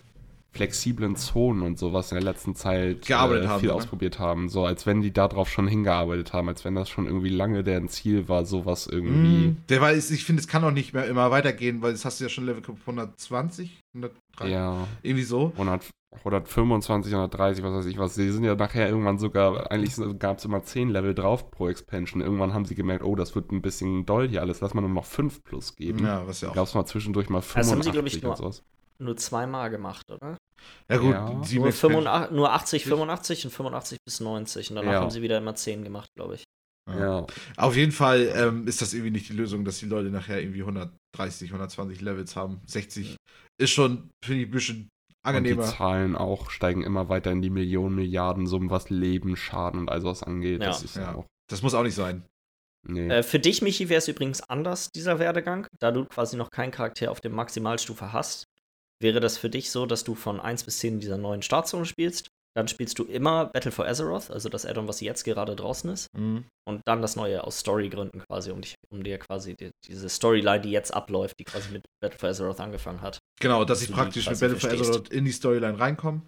[0.56, 3.74] flexiblen Zonen und sowas in der letzten Zeit Gearbeitet äh, haben, viel ne?
[3.74, 4.48] ausprobiert haben.
[4.48, 7.88] So als wenn die darauf schon hingearbeitet haben, als wenn das schon irgendwie lange deren
[7.88, 9.48] Ziel war, sowas irgendwie.
[9.48, 12.20] mh, der weiß, ich finde, es kann auch nicht mehr immer weitergehen, weil das hast
[12.20, 15.52] du ja schon Level 120, 103, Ja, irgendwie so.
[15.52, 15.84] 100,
[16.24, 18.14] 125, 130, was weiß ich was.
[18.14, 22.20] Sie sind ja nachher irgendwann sogar, eigentlich gab es immer 10 Level drauf pro Expansion.
[22.22, 24.90] Irgendwann haben sie gemerkt, oh, das wird ein bisschen doll hier alles, lass mal nur
[24.90, 26.04] noch 5 plus geben.
[26.04, 26.54] Ja, was ja auch.
[26.54, 28.62] Gab es mal zwischendurch mal Das haben 85 sie, ich, nur- und sowas.
[28.98, 30.36] nur zweimal gemacht, oder?
[30.88, 31.42] Ja, gut, Ja.
[31.44, 34.70] sieben Nur, Expansion- 85, nur 80, 85 und 85 bis 90.
[34.70, 35.00] Und danach Ja.
[35.00, 36.44] haben sie wieder immer 10 gemacht, glaube ich.
[36.88, 37.26] Ja.
[37.56, 40.62] Auf jeden Fall ähm, ist das irgendwie nicht die Lösung, dass die Leute nachher irgendwie
[40.62, 42.60] 130, 120 Levels haben.
[42.66, 43.16] 60
[43.60, 44.88] ist schon, finde ich, ein bisschen Und
[45.24, 45.64] die angenehmer.
[45.64, 50.00] Zahlen auch steigen immer weiter in die Millionen, Milliarden Summen, was Leben, Schaden und all
[50.00, 50.60] sowas angeht.
[50.62, 50.68] Ja.
[50.68, 51.14] Das ist ja, Ja.
[51.16, 51.26] auch.
[51.50, 52.24] Das muss auch nicht sein.
[52.88, 53.08] Nee.
[53.08, 55.66] Äh, für dich, Michi, wäre es übrigens anders, dieser Werdegang.
[55.80, 58.44] Da du quasi noch keinen Charakter auf der Maximalstufe hast,
[59.00, 61.84] wäre das für dich so, dass du von 1 bis 10 in dieser neuen Startzone
[61.86, 62.28] spielst.
[62.56, 66.08] Dann spielst du immer Battle for Azeroth, also das Addon, was jetzt gerade draußen ist.
[66.14, 70.62] Und dann das neue aus Storygründen quasi, um, dich, um dir quasi die, diese Storyline,
[70.62, 73.18] die jetzt abläuft, die quasi mit Battle for Azeroth angefangen hat.
[73.40, 74.70] Genau, dass ich praktisch mit Battle for.
[74.70, 76.22] Azeroth in die Storyline reinkomme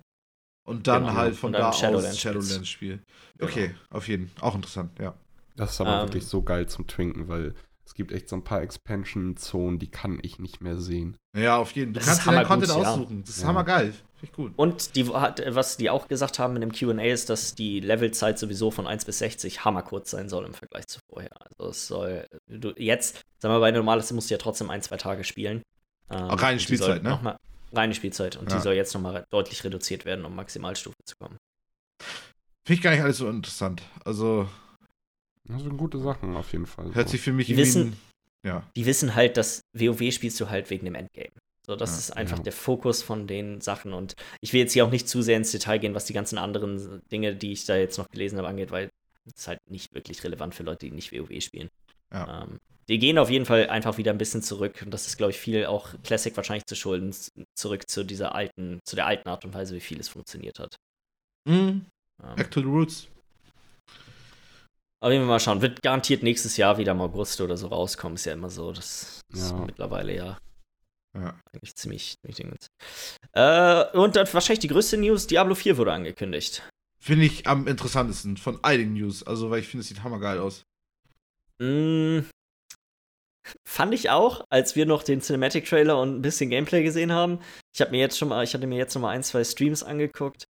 [0.66, 1.14] und dann Genau.
[1.14, 3.00] halt von dann da aus Shadowlands Shadowlands spiele.
[3.40, 4.50] Okay, auf jeden Fall.
[4.50, 5.14] Auch interessant, ja.
[5.56, 7.54] das ist aber ähm, wirklich so geil zum Twinken, weil
[7.98, 11.18] gibt echt so ein paar Expansion-Zonen, die kann ich nicht mehr sehen.
[11.36, 12.00] Ja, auf jeden Fall.
[12.00, 12.76] Du Das kannst dir deinen Content ja.
[12.92, 13.20] aussuchen.
[13.24, 13.48] Das ist Ja.
[13.48, 13.92] hammergeil.
[13.92, 14.52] Finde ich gut.
[14.56, 18.38] Und die, hat, was die auch gesagt haben in dem QA ist, dass die Levelzeit
[18.38, 21.30] sowieso von 1 bis 60 hammerkurz sein soll im Vergleich zu vorher.
[21.58, 24.96] Also es soll, du, jetzt, sagen wir bei normales musst du ja trotzdem ein, zwei
[24.96, 25.62] Tage spielen.
[26.10, 27.10] Ähm, Auch reine Spielzeit, ne?
[27.10, 27.36] Noch mal,
[27.72, 28.36] reine Spielzeit.
[28.36, 28.56] Und Ja.
[28.56, 31.36] die soll jetzt nochmal deutlich reduziert werden, um Maximalstufe zu kommen.
[32.64, 33.82] Finde ich gar nicht alles so interessant.
[34.04, 34.48] Also,
[35.48, 36.94] Das sind gute Sachen auf jeden Fall.
[36.94, 37.12] hört so.
[37.12, 37.96] sich für mich Die irgendwie wissen-
[38.44, 38.62] Ja.
[38.76, 41.30] Die wissen halt, dass WoW spielst du halt wegen dem Endgame.
[41.66, 42.44] So, das Ja, ist einfach ja.
[42.44, 43.92] der Fokus von den Sachen.
[43.92, 46.38] Und ich will jetzt hier auch nicht zu sehr ins Detail gehen, was die ganzen
[46.38, 48.88] anderen Dinge, die ich da jetzt noch gelesen habe, angeht, weil
[49.26, 51.68] es ist halt nicht wirklich relevant für Leute, die nicht WoW spielen.
[52.12, 52.44] Ja.
[52.44, 54.80] Ähm, die gehen auf jeden Fall einfach wieder ein bisschen zurück.
[54.82, 57.14] Und das ist, glaube ich, viel auch Classic wahrscheinlich zu schulden,
[57.54, 60.76] zurück zu dieser alten, zu der alten Art und Weise, wie viel es funktioniert hat.
[61.46, 61.84] Mhm.
[62.22, 63.08] Ähm, Back to the Roots.
[65.00, 68.16] Aber wir mal schauen, wird garantiert nächstes Jahr wieder im August oder so rauskommen.
[68.16, 68.72] Ist ja immer so.
[68.72, 69.56] Das ist Ja.
[69.58, 70.38] mittlerweile ja
[71.14, 71.38] Ja.
[71.52, 72.66] eigentlich ziemlich, ziemlich.
[73.32, 76.62] Äh, und dann wahrscheinlich die größte News: Diablo 4 wurde angekündigt.
[77.00, 79.22] Finde ich am interessantesten von all den News.
[79.22, 80.62] Also, weil ich finde, es sieht hammergeil aus.
[81.60, 82.20] Mm,
[83.66, 87.40] fand ich auch, als wir noch den Cinematic Trailer und ein bisschen Gameplay gesehen haben.
[87.74, 89.82] Ich habe mir jetzt schon mal, ich hatte mir jetzt noch mal ein, zwei Streams
[89.82, 90.44] angeguckt.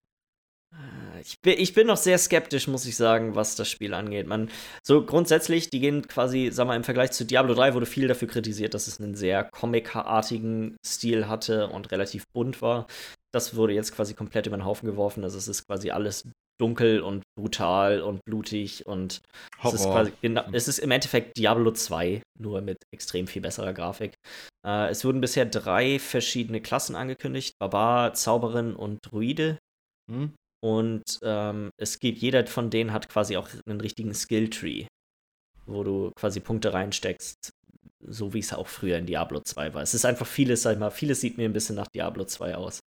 [1.27, 4.27] Ich bin, ich bin noch sehr skeptisch, muss ich sagen, was das Spiel angeht.
[4.27, 4.49] Man,
[4.81, 8.29] so grundsätzlich, die gehen quasi, sag mal, im Vergleich zu Diablo 3 wurde viel dafür
[8.29, 12.87] kritisiert, dass es einen sehr comicartigen Stil hatte und relativ bunt war.
[13.33, 15.25] Das wurde jetzt quasi komplett über den Haufen geworfen.
[15.25, 16.29] Also es ist quasi alles
[16.61, 19.19] dunkel und brutal und blutig und
[19.63, 23.73] es ist, quasi, genau, es ist im Endeffekt Diablo 2, nur mit extrem viel besserer
[23.73, 24.13] Grafik.
[24.65, 29.59] Äh, es wurden bisher drei verschiedene Klassen angekündigt: Barbar, Zauberin und Druide.
[30.09, 30.33] Hm?
[30.63, 34.87] Und ähm, es gibt, jeder von denen hat quasi auch einen richtigen Skill-Tree,
[35.65, 37.51] wo du quasi Punkte reinsteckst,
[37.99, 39.81] so wie es auch früher in Diablo 2 war.
[39.81, 42.55] Es ist einfach vieles, sag ich mal, vieles sieht mir ein bisschen nach Diablo 2
[42.55, 42.79] aus.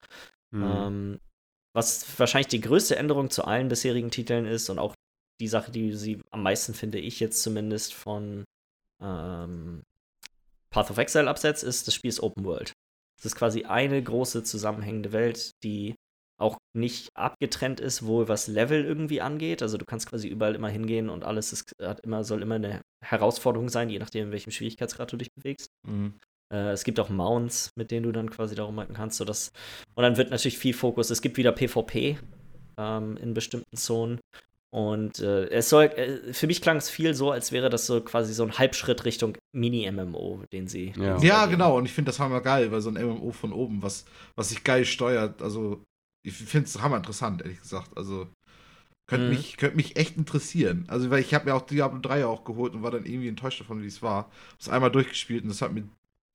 [0.53, 0.63] Hm.
[0.63, 1.19] Ähm,
[1.75, 4.95] was wahrscheinlich die größte Änderung zu allen bisherigen Titeln ist und auch
[5.39, 8.43] die Sache, die sie am meisten, finde ich jetzt zumindest, von
[9.01, 9.83] ähm,
[10.71, 12.73] Path of Exile absetzt, ist, das Spiel ist Open World.
[13.19, 15.95] Es ist quasi eine große zusammenhängende Welt, die
[16.73, 19.61] nicht abgetrennt ist, wohl was Level irgendwie angeht.
[19.61, 22.81] Also du kannst quasi überall immer hingehen und alles ist, hat immer, soll immer eine
[23.03, 25.69] Herausforderung sein, je nachdem, in welchem Schwierigkeitsgrad du dich bewegst.
[25.87, 26.15] Mhm.
[26.53, 29.17] Äh, es gibt auch Mounts, mit denen du dann quasi darum halten kannst.
[29.17, 29.51] Sodass,
[29.95, 31.09] und dann wird natürlich viel Fokus.
[31.09, 32.19] Es gibt wieder PvP
[32.77, 34.19] ähm, in bestimmten Zonen.
[34.71, 38.01] Und äh, es soll, äh, für mich klang es viel so, als wäre das so
[38.01, 40.93] quasi so ein Halbschritt Richtung Mini-MMO, den sie.
[40.95, 41.13] Ja.
[41.13, 41.77] den sie Ja, genau.
[41.77, 44.05] Und ich finde das hammer geil, weil so ein MMO von oben, was,
[44.35, 45.83] was sich geil steuert, also
[46.23, 47.97] ich finde es hammer interessant, ehrlich gesagt.
[47.97, 48.27] Also
[49.07, 49.29] könnte Mhm.
[49.29, 50.85] mich, könnt mich echt interessieren.
[50.87, 53.59] Also, weil ich habe mir auch Diablo 3 auch geholt und war dann irgendwie enttäuscht
[53.61, 54.31] davon, wie es war.
[54.53, 55.83] Hab's einmal durchgespielt und das hat mir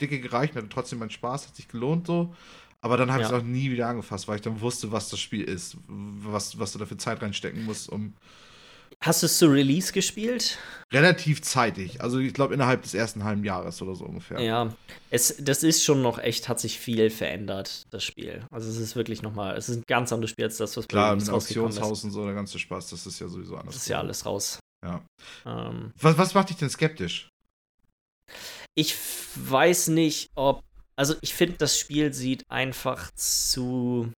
[0.01, 2.35] dicke gereicht, hatte trotzdem meinen Spaß, hat sich gelohnt so.
[2.81, 3.31] Aber dann habe ich Ja.
[3.31, 6.73] es auch nie wieder angefasst, weil ich dann wusste, was das Spiel ist, was, was
[6.73, 8.15] du da für Zeit reinstecken musst, um
[9.05, 10.59] Hast du es zu Release gespielt?
[10.93, 12.01] relativ zeitig.
[12.01, 14.41] Also ich glaube innerhalb des ersten halben Jahres oder so ungefähr.
[14.41, 14.75] Ja.
[15.11, 18.47] Es, das ist schon noch echt, hat sich viel verändert, das Spiel.
[18.51, 20.93] Also es ist wirklich nochmal, es ist ein ganz anderes Spiel als das, was bei
[20.93, 23.75] Klar, mit Auktionshaus und so, der ganze Spaß, das ist ja sowieso anders.
[23.75, 24.61] Das ist ja alles raus.
[24.85, 25.03] Ja.
[25.47, 27.29] Ähm, Was, was macht dich denn skeptisch?
[28.77, 28.97] ich
[29.37, 30.63] weiß nicht, ob.
[30.97, 34.13] Also, ich finde, das Spiel sieht einfach zu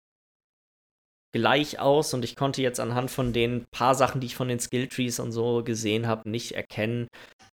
[1.36, 4.62] gleich aus und ich konnte jetzt anhand von den paar Sachen, die ich von den
[4.62, 7.10] Skilltrees und so gesehen habe, nicht erkennen,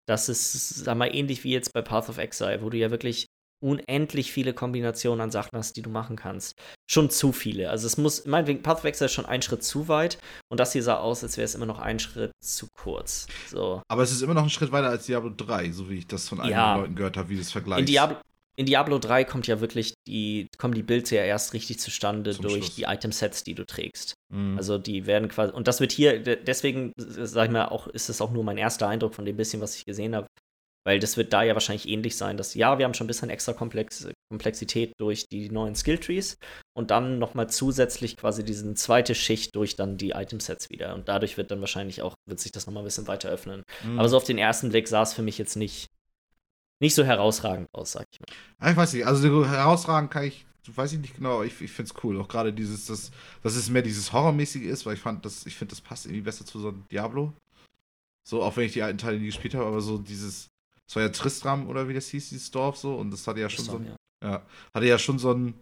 [0.08, 3.26] dass es, sag mal, ähnlich wie jetzt bei Path of Exile, wo du ja wirklich
[3.64, 6.54] unendlich viele Kombinationen an Sachen hast, die du machen kannst.
[6.90, 7.72] Schon zu viele.
[7.72, 10.20] Also es muss, meinetwegen, Path of Exile ist schon ein Schritt zu weit
[10.52, 13.26] und das hier sah aus, als wäre es immer noch ein Schritt zu kurz.
[13.50, 13.82] So.
[13.88, 16.30] Aber es ist immer noch ein Schritt weiter als Diablo 3, so wie ich das
[16.30, 16.76] von einigen Ja.
[16.76, 17.80] Leuten gehört habe, wie das vergleicht.
[17.80, 18.18] In Diablo,
[18.58, 22.44] in Diablo 3 kommt ja wirklich die, kommen die Builds ja erst richtig zustande Zum
[22.44, 22.76] durch Schluss.
[22.76, 24.14] die Item-Sets, die du trägst.
[24.34, 24.58] Mhm.
[24.58, 28.10] Also die werden quasi, und das wird hier, de- deswegen, sag ich mal, auch, ist
[28.10, 30.28] es auch nur mein erster Eindruck von dem bisschen, was ich gesehen habe.
[30.84, 33.30] Weil das wird da ja wahrscheinlich ähnlich sein, dass ja, wir haben schon ein bisschen
[33.30, 36.38] extra Komplex Komplexität durch die neuen Skilltrees
[36.76, 40.96] und dann nochmal zusätzlich quasi diesen zweite Schicht durch dann die Item-Sets wieder.
[40.96, 43.62] Und dadurch wird dann wahrscheinlich auch, wird sich das nochmal ein bisschen weiter öffnen.
[43.84, 44.00] Mhm.
[44.00, 45.86] Aber so auf den ersten Blick sah es für mich jetzt nicht,
[46.82, 48.72] nicht so herausragend aus, sag ich mal.
[48.72, 51.72] Ich weiß nicht, also so herausragend kann ich, weiß ich nicht genau, aber ich, ich
[51.72, 52.20] finde es cool.
[52.20, 53.12] Auch gerade dieses, dass,
[53.44, 56.24] dass es mehr dieses Horrormäßige ist, weil ich fand, das, ich finde, das passt irgendwie
[56.24, 57.34] besser zu so einem Diablo.
[58.28, 60.48] So, auch wenn ich die alten Teile nie gespielt habe, aber so dieses,
[60.88, 63.50] das war ja Tristram oder wie das hieß, dieses Dorf so, und das hatte ja
[63.50, 63.86] schon so ein,
[64.24, 64.30] Ja.
[64.30, 65.54] ja, hatte ja schon so ein,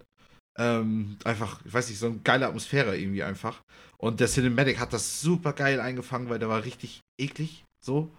[0.57, 3.61] ähm, einfach, ich weiß nicht, so eine geile Atmosphäre irgendwie einfach.
[3.97, 8.09] Und der Cinematic hat das super geil eingefangen, weil der war richtig eklig, so.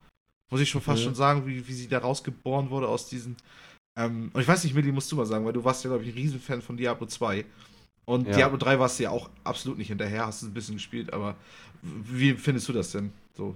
[0.50, 1.04] Muss ich schon fast Mhm.
[1.06, 3.36] schon sagen, wie, wie sie da rausgeboren wurde aus diesen.
[3.96, 6.04] Ähm, und ich weiß nicht, Millie, musst du mal sagen, weil du warst ja, glaube
[6.04, 7.44] ich, ein Riesenfan von Diablo 2.
[8.06, 8.32] Und Ja.
[8.36, 11.36] Diablo 3 warst du ja auch absolut nicht hinterher, hast du ein bisschen gespielt, aber
[11.82, 13.12] wie findest du das denn?
[13.36, 13.54] So.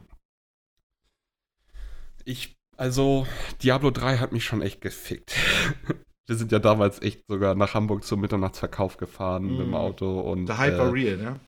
[2.24, 3.26] Ich, also,
[3.62, 5.34] Diablo 3 hat mich schon echt gefickt.
[6.26, 9.74] Wir sind ja damals echt sogar nach Hamburg zum Mitternachtsverkauf gefahren mit dem Mm.
[9.74, 10.46] Auto und.
[10.46, 11.40] Der Hype war äh, real, ne?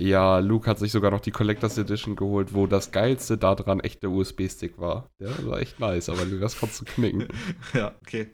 [0.00, 4.02] Ja, Luke hat sich sogar noch die Collectors Edition geholt, wo das geilste daran echt
[4.02, 5.10] der USB-Stick war.
[5.20, 7.28] Der war echt nice, aber das konntest du knicken.
[7.74, 8.30] ja, okay.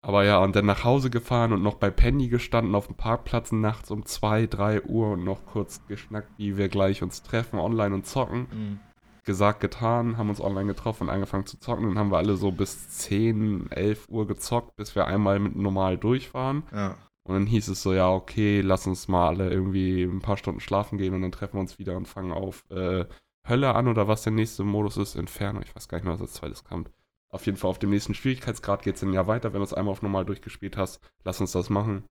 [0.00, 3.52] Aber ja, und dann nach Hause gefahren und noch bei Penny gestanden auf dem Parkplatz
[3.52, 7.94] nachts um 2, 3 Uhr und noch kurz geschnackt, wie wir gleich uns treffen, online
[7.94, 8.46] und zocken.
[8.50, 8.80] Mhm.
[9.24, 11.88] Gesagt, getan, haben uns online getroffen und angefangen zu zocken.
[11.88, 15.98] Dann haben wir alle so bis 10, 11 Uhr gezockt, bis wir einmal mit normal
[15.98, 16.62] durch waren.
[16.72, 16.96] Ja.
[17.24, 20.60] Und dann hieß es so, ja, okay, lass uns mal alle irgendwie ein paar Stunden
[20.60, 23.04] schlafen gehen und dann treffen wir uns wieder und fangen auf äh,
[23.46, 25.60] Hölle an oder was der nächste Modus ist, Inferno.
[25.60, 26.90] Ich weiß gar nicht mehr, was als zweites kommt.
[27.28, 29.74] Auf jeden Fall auf dem nächsten Schwierigkeitsgrad geht es dann ja weiter, wenn du es
[29.74, 31.00] einmal auf normal durchgespielt hast.
[31.24, 32.04] Lass uns das machen.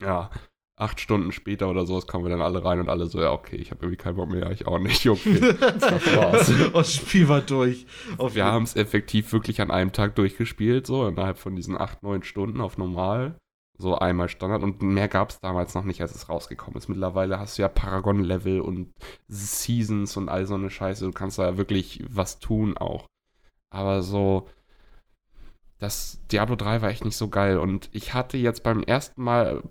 [0.00, 0.30] Ja,
[0.76, 3.56] acht Stunden später oder sowas kommen wir dann alle rein und alle so, ja, okay,
[3.56, 5.40] ich habe irgendwie keinen Bock mehr, ich auch nicht, okay.
[5.58, 6.52] das war's.
[6.72, 7.86] Das Spiel war durch.
[8.18, 12.02] Auf Wir haben es effektiv wirklich an einem Tag durchgespielt, so innerhalb von diesen acht,
[12.02, 13.36] neun Stunden auf normal.
[13.78, 16.88] So einmal Standard und mehr gab es damals noch nicht, als es rausgekommen ist.
[16.88, 18.92] Mittlerweile hast du ja Paragon-Level und
[19.28, 21.04] Seasons und all so eine Scheiße.
[21.04, 23.06] Du kannst da ja wirklich was tun auch.
[23.70, 24.48] Aber so,
[25.78, 27.58] das Diablo 3 war echt nicht so geil.
[27.58, 29.62] Und ich hatte jetzt beim ersten Mal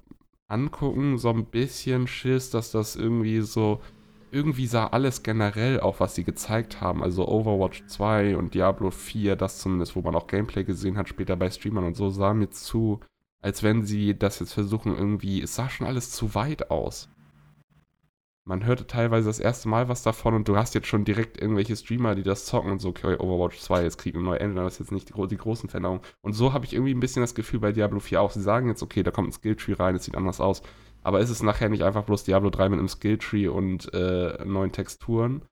[0.47, 3.81] angucken so ein bisschen Schiss, dass das irgendwie so
[4.31, 9.37] irgendwie sah alles generell, auch was sie gezeigt haben, also Overwatch 2 und Diablo 4,
[9.37, 12.49] das zumindest, wo man auch Gameplay gesehen hat, später bei Streamern und so, sah mir
[12.49, 12.99] zu,
[13.45, 17.09] als wenn sie das jetzt versuchen, irgendwie, es sah schon alles zu weit aus.
[18.43, 21.75] Man hörte teilweise das erste Mal was davon und du hast jetzt schon direkt irgendwelche
[21.75, 24.73] Streamer, die das zocken und so, okay, Overwatch 2, jetzt kriegt eine neue Engine, das
[24.73, 26.01] ist jetzt nicht die, die großen Veränderungen.
[26.23, 28.31] Und so habe ich irgendwie ein bisschen das Gefühl bei Diablo 4 auch.
[28.31, 30.63] Sie sagen jetzt, okay, da kommt ein Skilltree rein, es sieht anders aus.
[31.03, 34.71] Aber ist es nachher nicht einfach bloß Diablo 3 mit einem Skilltree und äh, neuen
[34.71, 35.43] Texturen?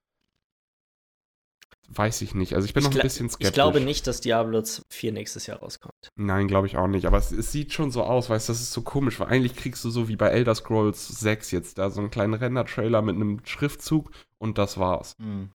[1.89, 2.55] Weiß ich nicht.
[2.55, 3.49] Also ich bin Ich noch ein bisschen skeptisch.
[3.49, 5.93] Ich glaube nicht, dass Diablo 4 nächstes Jahr rauskommt.
[6.15, 7.05] Nein, glaube ich auch nicht.
[7.05, 9.55] Aber es, es sieht schon so aus, weißt du, das ist so komisch, weil eigentlich
[9.55, 13.15] kriegst du so wie bei Elder Scrolls 6 jetzt da so einen kleinen Render-Trailer mit
[13.15, 15.13] einem Schriftzug und das war's.
[15.19, 15.49] Mhm.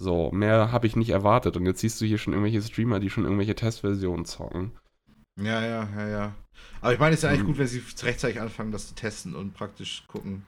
[0.00, 1.56] So, mehr habe ich nicht erwartet.
[1.56, 4.72] Und jetzt siehst du hier schon irgendwelche Streamer, die schon irgendwelche Testversionen zocken.
[5.40, 6.34] Ja, ja, ja, ja.
[6.80, 7.46] Aber ich meine, es ist ja eigentlich Mhm.
[7.46, 10.44] gut, wenn sie rechtzeitig anfangen, das zu testen und praktisch gucken.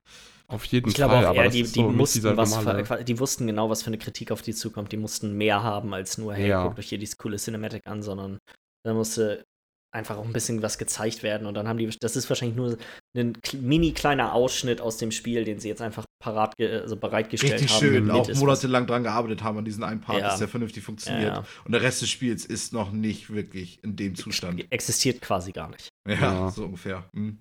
[0.51, 1.25] Auf jeden Ich glaube Fall.
[1.25, 3.89] auch aber eher, das die, die, so mussten was ver- die wussten genau, was für
[3.89, 4.93] eine Kritik auf die zukommt.
[4.93, 6.65] Die mussten mehr haben als nur, hey, Ja.
[6.65, 8.39] guckt euch hier dieses coole Cinematic an, sondern
[8.85, 9.45] da musste
[9.93, 11.47] einfach auch ein bisschen was gezeigt werden.
[11.49, 12.77] Und dann haben die, das ist wahrscheinlich nur
[13.17, 17.55] ein mini kleiner Ausschnitt aus dem Spiel, den sie jetzt einfach parat, ge- also bereitgestellt
[17.55, 17.81] Richtig haben.
[17.81, 20.29] schön, damit auch monatelang dran gearbeitet haben an diesen einen Part, Ja.
[20.29, 21.29] dass der vernünftig funktioniert.
[21.29, 21.45] Ja, ja.
[21.65, 24.65] Und der Rest des Spiels ist noch nicht wirklich in dem Zustand.
[24.71, 25.89] Existiert quasi gar nicht.
[26.09, 26.51] Ja, Ja.
[26.51, 27.09] so ungefähr.
[27.13, 27.39] Mhm.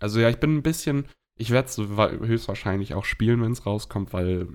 [0.00, 1.06] Also ja, ich bin ein bisschen,
[1.38, 4.48] ich werde es höchstwahrscheinlich auch spielen, wenn es rauskommt, weil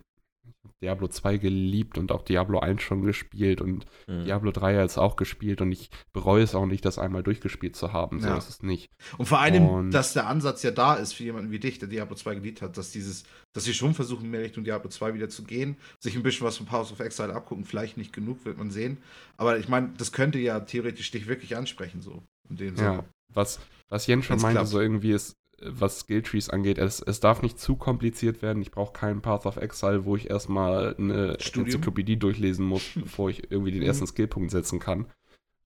[0.81, 4.25] Diablo 2 geliebt und auch Diablo 1 schon gespielt und mhm.
[4.25, 7.93] Diablo 3 jetzt auch gespielt und ich bereue es auch nicht, das einmal durchgespielt zu
[7.93, 8.19] haben.
[8.19, 8.37] So ja.
[8.37, 8.89] ist es nicht.
[9.17, 11.87] Und vor allem, und dass der Ansatz ja da ist für jemanden wie dich, der
[11.87, 15.29] Diablo 2 geliebt hat, dass dieses, dass sie schon versuchen, mehr Richtung Diablo 2 wieder
[15.29, 18.57] zu gehen, sich ein bisschen was von Powers of Exile abgucken, vielleicht nicht genug, wird
[18.57, 18.97] man sehen.
[19.37, 22.23] Aber ich meine, das könnte ja theoretisch dich wirklich ansprechen, so.
[22.49, 22.89] In dem Sinne.
[22.89, 23.59] Ja, was,
[23.89, 24.69] was Jens schon meinte, klappt.
[24.69, 25.35] so irgendwie ist,
[25.65, 26.77] was Skilltrees angeht.
[26.77, 28.61] Es, es darf nicht zu kompliziert werden.
[28.61, 31.65] Ich brauche keinen Path of Exile, wo ich erstmal eine Studium?
[31.65, 33.87] Enzyklopädie durchlesen muss, bevor ich irgendwie den mhm.
[33.87, 35.05] ersten Skillpunkt setzen kann.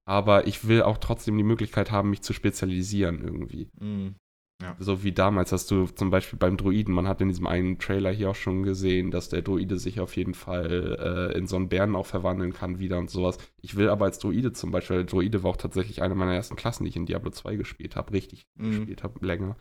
[0.05, 3.69] Aber ich will auch trotzdem die Möglichkeit haben, mich zu spezialisieren irgendwie.
[3.79, 4.15] Mhm.
[4.61, 4.75] Ja.
[4.79, 8.11] So wie damals hast du zum Beispiel beim Druiden, man hat in diesem einen Trailer
[8.11, 11.67] hier auch schon gesehen, dass der Druide sich auf jeden Fall äh, in so einen
[11.67, 13.37] Bären auch verwandeln kann wieder und sowas.
[13.61, 16.55] Ich will aber als Druide zum Beispiel, der Druide war auch tatsächlich eine meiner ersten
[16.55, 18.71] Klassen, die ich in Diablo 2 gespielt habe, richtig mhm.
[18.71, 19.57] gespielt habe, länger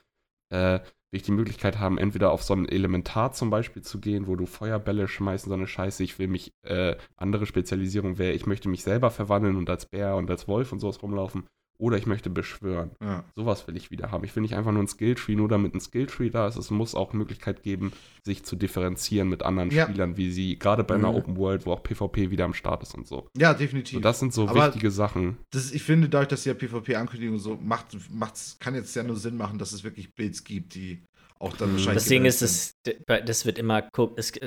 [0.50, 4.26] äh, will ich die Möglichkeit haben, entweder auf so ein Elementar zum Beispiel zu gehen,
[4.26, 6.02] wo du Feuerbälle schmeißen, so eine Scheiße.
[6.02, 10.16] Ich will mich, äh, andere Spezialisierung wäre, ich möchte mich selber verwandeln und als Bär
[10.16, 11.46] und als Wolf und sowas rumlaufen.
[11.76, 12.92] Oder ich möchte beschwören.
[13.02, 13.24] Ja.
[13.34, 14.24] Sowas will ich wieder haben.
[14.24, 16.56] Ich will nicht einfach nur ein Skilltree, nur damit ein Skilltree da ist.
[16.56, 17.92] Es muss auch Möglichkeit geben,
[18.22, 19.84] sich zu differenzieren mit anderen ja.
[19.84, 21.16] Spielern, wie sie, gerade bei einer mhm.
[21.16, 23.28] Open World, wo auch PvP wieder am Start ist und so.
[23.36, 23.94] Ja, definitiv.
[23.94, 25.36] So, das sind so Aber wichtige Sachen.
[25.50, 29.36] Das, ich finde, dadurch, dass ja PvP-Ankündigung so macht, macht's, kann jetzt ja nur Sinn
[29.36, 31.02] machen, dass es wirklich Builds gibt, die
[31.44, 32.02] auch dann wahrscheinlich.
[32.02, 32.74] Deswegen ist es,
[33.06, 33.88] das wird immer,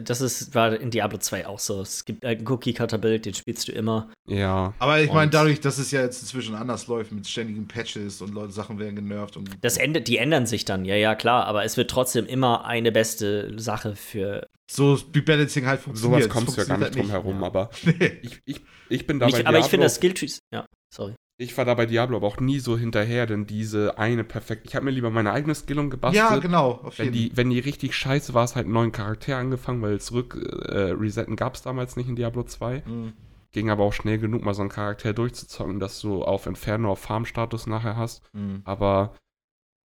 [0.01, 1.81] das ist, war in Diablo 2 auch so.
[1.81, 4.09] Es gibt einen Cookie-Cutter-Bild, den spielst du immer.
[4.27, 4.73] Ja.
[4.79, 8.33] Aber ich meine, dadurch, dass es ja jetzt inzwischen anders läuft mit ständigen Patches und
[8.33, 9.49] Leute, Sachen werden genervt und.
[9.61, 12.91] Das endet, die ändern sich dann, ja, ja, klar, aber es wird trotzdem immer eine
[12.91, 14.47] beste Sache für.
[14.69, 16.23] So wie Balancing halt funktioniert.
[16.23, 17.69] Sowas kommst du ja gar nicht drum herum, aber
[18.21, 19.45] ich, ich, ich bin dabei.
[19.45, 21.13] aber ich finde das Skilltrees, ja, sorry.
[21.39, 24.65] Ich war da bei Diablo aber auch nie so hinterher, denn diese eine perfekt.
[24.65, 26.31] Ich habe mir lieber meine eigene Skillung gebastelt.
[26.31, 26.72] Ja, genau.
[26.72, 30.01] Auf wenn, die, wenn die richtig scheiße war, es halt einen neuen Charakter angefangen, weil
[30.01, 32.84] zurück äh, resetten gab es damals nicht in Diablo 2.
[32.85, 33.14] Mhm.
[33.51, 36.99] Ging aber auch schnell genug, mal so einen Charakter durchzuzocken, dass du auf Inferno auf
[36.99, 38.23] Farm-Status nachher hast.
[38.34, 38.61] Mhm.
[38.65, 39.15] Aber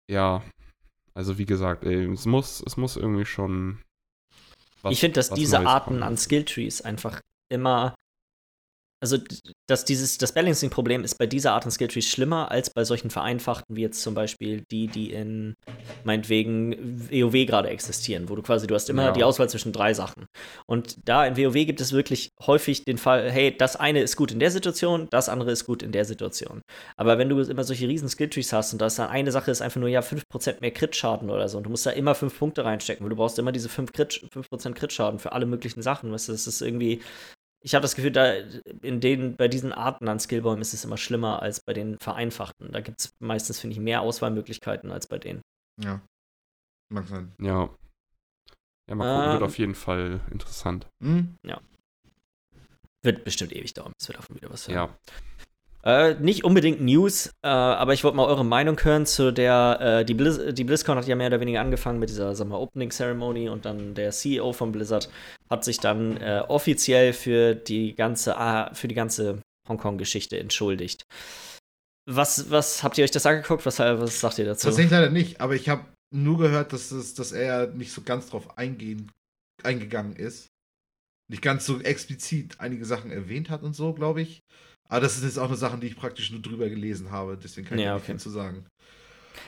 [0.07, 0.43] ja,
[1.15, 3.79] also wie gesagt, ey, es muss, es muss irgendwie schon.
[4.83, 6.03] Was, ich finde, dass diese Neues Arten kommen.
[6.03, 7.95] an Skilltrees einfach immer
[9.01, 9.17] also
[9.67, 13.75] dass dieses, das Balancing-Problem ist bei dieser Art von Skilltrees schlimmer als bei solchen vereinfachten,
[13.75, 15.55] wie jetzt zum Beispiel die, die in
[16.03, 19.11] meinetwegen WoW gerade existieren, wo du quasi, du hast immer ja.
[19.11, 20.25] die Auswahl zwischen drei Sachen.
[20.65, 24.31] Und da in WoW gibt es wirklich häufig den Fall, hey, das eine ist gut
[24.31, 26.61] in der Situation, das andere ist gut in der Situation.
[26.97, 29.61] Aber wenn du immer solche riesen Skilltrees hast und da ist dann eine Sache ist
[29.61, 32.65] einfach nur, ja, 5% mehr Crit-Schaden oder so und du musst da immer 5 Punkte
[32.65, 36.11] reinstecken, weil du brauchst immer diese 5%, Crit, 5 Crit-Schaden für alle möglichen Sachen.
[36.11, 37.01] Weißt du, das ist irgendwie
[37.61, 38.33] ich habe das Gefühl, da
[38.81, 42.71] in den, bei diesen Arten an Skillbäumen ist es immer schlimmer als bei den vereinfachten.
[42.71, 45.41] Da gibt es meistens, finde ich, mehr Auswahlmöglichkeiten als bei denen.
[45.81, 46.01] Ja.
[46.91, 47.33] Mag sein.
[47.39, 47.69] Ja.
[48.89, 50.87] Ja, mal gucken, ähm, wird auf jeden Fall interessant.
[50.99, 51.35] Mhm.
[51.45, 51.61] Ja.
[53.03, 54.75] Wird bestimmt ewig dauern, bis wir davon wieder was hören.
[54.75, 54.97] Ja.
[55.83, 60.05] Äh, nicht unbedingt News, äh, aber ich wollte mal eure Meinung hören zu der, äh,
[60.05, 62.89] die, Blizz die BlizzCon hat ja mehr oder weniger angefangen mit dieser, sagen wir, Opening
[62.89, 65.09] Ceremony und dann der CEO von Blizzard
[65.49, 71.03] hat sich dann äh, offiziell für die ganze, ah, ganze Hongkong-Geschichte entschuldigt.
[72.05, 73.65] Was, was habt ihr euch das angeguckt?
[73.65, 74.67] Was, was sagt ihr dazu?
[74.67, 78.29] Tatsächlich leider nicht, aber ich habe nur gehört, dass, es, dass er nicht so ganz
[78.29, 79.11] drauf eingehen,
[79.63, 80.47] eingegangen ist.
[81.29, 84.41] Nicht ganz so explizit einige Sachen erwähnt hat und so, glaube ich.
[84.89, 87.67] Aber das ist jetzt auch eine Sache, die ich praktisch nur drüber gelesen habe, deswegen
[87.67, 87.99] kann ich ja, okay.
[87.99, 88.65] nicht viel zu sagen.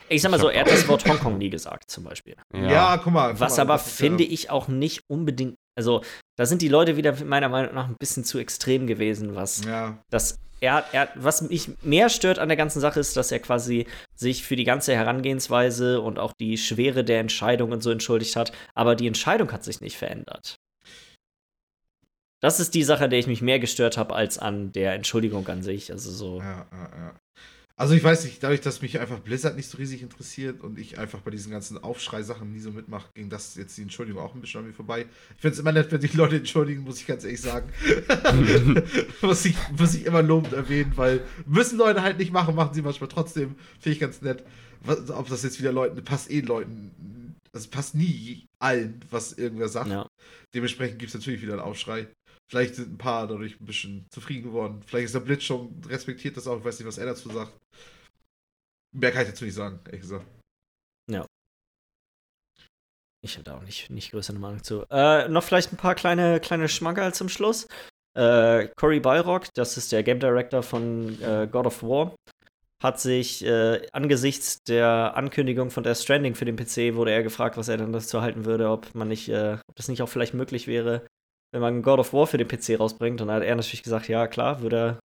[0.07, 2.35] Ich sag mal so, er hat das Wort Hongkong nie gesagt, zum Beispiel.
[2.53, 3.31] Ja, ja guck mal.
[3.31, 4.29] Guck Was mal, aber, finde ja.
[4.31, 5.55] ich, auch nicht unbedingt.
[5.75, 6.03] Also,
[6.37, 9.97] da sind die Leute wieder meiner Meinung nach ein bisschen zu extrem gewesen, was ja.
[10.09, 10.37] das.
[10.59, 14.43] Er, er, was mich mehr stört an der ganzen Sache ist, dass er quasi sich
[14.43, 18.95] für die ganze Herangehensweise und auch die Schwere der Entscheidung und so entschuldigt hat, aber
[18.95, 20.57] die Entscheidung hat sich nicht verändert.
[22.41, 25.47] Das ist die Sache, an der ich mich mehr gestört habe, als an der Entschuldigung
[25.47, 25.91] an sich.
[25.91, 26.39] Also so.
[26.39, 27.15] Ja, ja, ja.
[27.77, 30.99] Also ich weiß nicht, dadurch, dass mich einfach Blizzard nicht so riesig interessiert und ich
[30.99, 34.41] einfach bei diesen ganzen Aufschrei-Sachen nie so mitmache, ging das jetzt die Entschuldigung auch ein
[34.41, 35.07] bisschen an mir vorbei.
[35.35, 37.71] Ich finde es immer nett, wenn sich Leute entschuldigen, muss ich ganz ehrlich sagen.
[39.21, 42.83] muss, ich, muss ich immer lobend erwähnen, weil müssen Leute halt nicht machen, machen sie
[42.83, 43.55] manchmal trotzdem.
[43.79, 44.43] Finde ich ganz nett.
[44.83, 49.69] Was, ob das jetzt wieder Leuten, passt eh Leuten, das passt nie allen, was irgendwer
[49.69, 49.89] sagt.
[49.89, 50.07] Ja.
[50.53, 52.07] Dementsprechend gibt es natürlich wieder einen Aufschrei.
[52.51, 54.83] Vielleicht sind ein paar dadurch ein bisschen zufrieden geworden.
[54.85, 56.57] Vielleicht ist der Blitz schon respektiert das auch.
[56.59, 57.53] Ich weiß nicht, was er dazu sagt.
[58.93, 60.25] Mehr kann ich dazu nicht sagen, ehrlich gesagt.
[61.09, 61.25] Ja.
[63.23, 64.85] Ich hatte auch nicht, nicht größere Meinung zu.
[64.89, 67.67] Äh, noch vielleicht ein paar kleine, kleine Schmankerl zum Schluss.
[68.17, 72.13] Äh, Cory Balrock, das ist der Game Director von äh, God of War,
[72.83, 77.55] hat sich äh, angesichts der Ankündigung von Death Stranding für den PC, wurde er gefragt,
[77.55, 80.33] was er dann dazu halten würde, ob man nicht, äh, ob das nicht auch vielleicht
[80.33, 81.05] möglich wäre,
[81.51, 83.21] wenn man God of War für den PC rausbringt.
[83.21, 84.99] Und dann hat er natürlich gesagt, ja klar, würde er,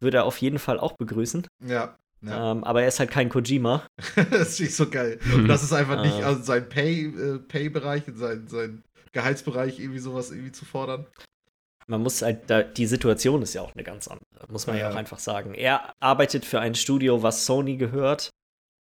[0.00, 1.46] würde er auf jeden Fall auch begrüßen.
[1.64, 1.96] Ja.
[2.22, 2.52] ja.
[2.52, 3.86] Ähm, aber er ist halt kein Kojima.
[4.30, 5.18] das finde ich so geil.
[5.34, 6.26] Und das ist einfach nicht Ah.
[6.26, 8.82] also sein Pay, äh, Pay-Bereich, in sein, sein
[9.12, 11.06] Gehaltsbereich irgendwie sowas irgendwie zu fordern.
[11.88, 14.82] Man muss halt, da, die Situation ist ja auch eine ganz andere, muss man ja,
[14.82, 14.90] Ja.
[14.90, 15.54] auch einfach sagen.
[15.54, 18.30] Er arbeitet für ein Studio, was Sony gehört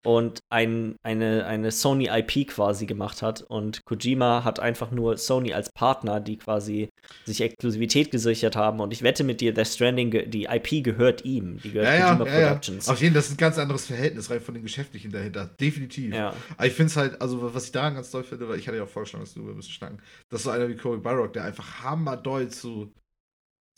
[0.06, 3.42] und ein, eine, eine Sony IP quasi gemacht hat.
[3.42, 6.90] Und Kojima hat einfach nur Sony als Partner, die quasi
[7.26, 8.80] sich Exklusivität gesichert haben.
[8.80, 11.60] Und ich wette mit dir, Death Stranding, die IP gehört ihm.
[11.64, 12.48] Die gehört Ja, ja, Kojima ja, ja.
[12.48, 12.90] Productions.
[12.90, 15.46] Auf jeden Fall, das ist ein ganz anderes Verhältnis rein von den Geschäftlichen dahinter.
[15.60, 16.14] Definitiv.
[16.14, 16.34] Ja.
[16.56, 18.78] Aber ich finde es halt, also was ich daran ganz toll finde, weil ich hatte
[18.78, 21.34] ja auch vorgeschlagen, dass wir über ein bisschen schnacken, dass so einer wie Cory Barrock,
[21.34, 22.92] der einfach hammerdoll zu,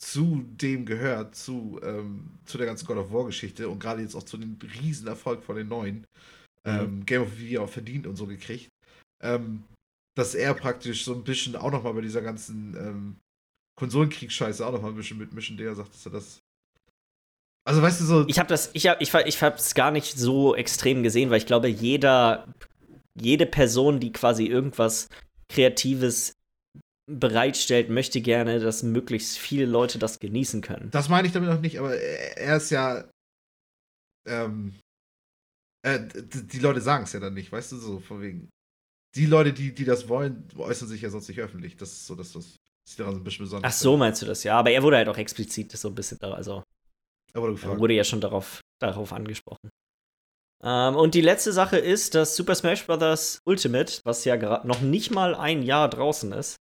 [0.00, 4.22] zu dem gehört, zu, ähm, zu der ganzen God of War-Geschichte und gerade jetzt auch
[4.22, 6.06] zu dem Riesenerfolg von den neuen
[6.64, 8.68] ähm, Game of the Year auch verdient und so gekriegt,
[9.22, 9.64] ähm,
[10.16, 13.16] dass er praktisch so ein bisschen auch nochmal bei dieser ganzen ähm,
[13.78, 16.40] Konsolenkriegsscheiße auch nochmal ein bisschen mitmischen, der sagt, dass er das.
[17.66, 18.26] Also weißt du so.
[18.26, 21.38] Ich habe das, ich habe, ich, ich habe es gar nicht so extrem gesehen, weil
[21.38, 22.52] ich glaube, jeder,
[23.18, 25.08] jede Person, die quasi irgendwas
[25.48, 26.32] Kreatives
[27.18, 30.90] bereitstellt, möchte gerne, dass möglichst viele Leute das genießen können.
[30.90, 33.08] Das meine ich damit noch nicht, aber er, ist ja.
[34.26, 34.74] Ähm,
[35.82, 38.50] äh, die Leute sagen es ja dann nicht, weißt du, so von wegen.
[39.16, 41.76] Die Leute, die, die das wollen, äußern sich ja sonst nicht öffentlich.
[41.76, 42.56] Das ist so, dass das
[42.88, 43.74] ist daran so ein bisschen besonders.
[43.74, 44.44] Ach so, meinst du das?
[44.44, 46.62] Ja, aber er wurde halt auch explizit so ein bisschen da, also
[47.32, 49.70] Er wurde er wurde ja schon darauf, darauf angesprochen.
[50.62, 53.40] Ähm, und die letzte Sache ist, dass Super Smash Bros.
[53.44, 56.56] Ultimate, was ja gerade noch nicht mal ein Jahr draußen ist,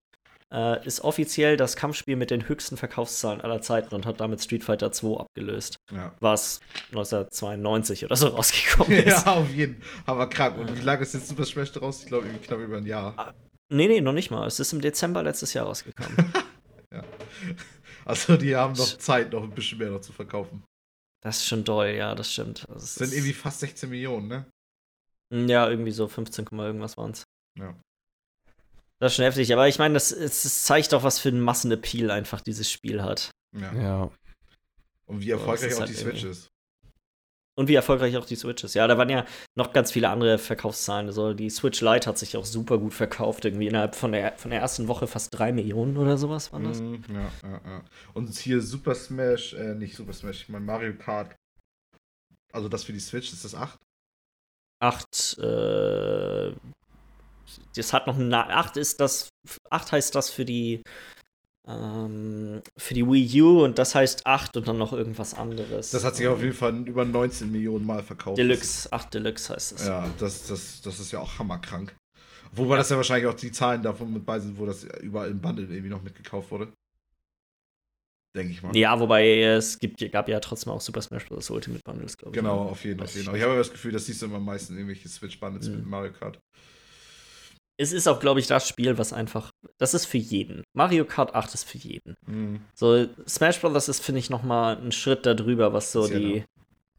[0.53, 4.65] äh, ist offiziell das Kampfspiel mit den höchsten Verkaufszahlen aller Zeiten und hat damit Street
[4.65, 6.15] Fighter 2 abgelöst, Ja.
[6.21, 6.61] was
[6.93, 9.27] 1992 oder so rausgekommen ist.
[9.27, 10.03] ja, auf jeden Fall.
[10.07, 10.57] Aber krank.
[10.59, 12.01] Und wie lange ist jetzt Super Smash raus?
[12.03, 13.35] Ich glaube, knapp über ein Jahr.
[13.71, 14.47] Nee, nee, noch nicht mal.
[14.47, 16.33] Es ist im Dezember letztes Jahr rausgekommen.
[18.05, 20.65] Also, die haben noch Zeit, noch ein bisschen mehr noch zu verkaufen.
[21.23, 22.65] das ist schon doll, ja, das stimmt.
[22.69, 24.47] Das Das sind irgendwie fast 16 Millionen, ne?
[25.31, 27.25] Ja, irgendwie so 15, Komma irgendwas waren es.
[27.59, 27.79] Ja.
[29.01, 32.11] Das ist schon heftig, aber ich meine, das, es zeigt doch, was für einen Massenappeal
[32.11, 33.31] einfach dieses Spiel hat.
[33.57, 33.73] Ja.
[33.75, 34.11] Ja.
[35.07, 36.49] Und wie das erfolgreich auch halt die Switch irgendwie- ist.
[37.57, 38.75] Und wie erfolgreich auch die Switch ist.
[38.75, 39.25] Ja, da waren ja
[39.57, 41.09] noch ganz viele andere Verkaufszahlen.
[41.09, 43.45] Also die Switch Lite hat sich auch super gut verkauft.
[43.45, 46.81] Irgendwie innerhalb von der, von der ersten Woche fast drei Millionen oder sowas waren das.
[46.81, 47.85] Mhm, ja, ja, ja.
[48.15, 51.35] Und hier Super Smash, äh, nicht Super Smash, ich meine Mario Kart.
[52.53, 53.77] Also das für die Switch, ist das 8?
[54.81, 56.53] Acht, äh,
[57.77, 59.29] das hat noch eine, acht ist das,
[59.71, 60.83] acht heißt das für die,
[61.67, 65.91] ähm, für die Wii U und das heißt acht und dann noch irgendwas anderes.
[65.91, 68.39] Das hat sich auf jeden Fall über 19 Millionen Mal verkauft.
[68.39, 69.87] Deluxe, acht Deluxe heißt es.
[69.87, 71.95] Ja, das, das, das ist ja auch hammerkrank.
[72.53, 75.41] Wobei das ja wahrscheinlich auch die Zahlen davon mit bei sind, wo das überall im
[75.41, 76.73] Bundle irgendwie noch mitgekauft wurde.
[78.37, 78.77] Denke ich mal.
[78.77, 81.51] Ja, wobei es gibt, gab ja trotzdem auch Super Smash Bros.
[81.51, 82.41] Ultimate Bundles, glaube ich.
[82.41, 82.71] Genau, ne?
[82.71, 83.09] auf jeden, Fall.
[83.17, 85.77] Ich habe aber das Gefühl, das siehst du immer am meisten irgendwelche Switch-Bundles Mhm.
[85.77, 86.39] mit Mario Kart.
[87.81, 90.65] Es ist auch, glaube ich, das Spiel, was einfach, das ist für jeden.
[90.75, 92.17] Mario Kart 8 ist für jeden.
[92.27, 92.61] Mhm.
[92.75, 93.89] So, Smash Bros.
[93.89, 96.29] ist, finde ich, noch mal ein Schritt darüber, was so Spezieller.
[96.29, 96.45] die,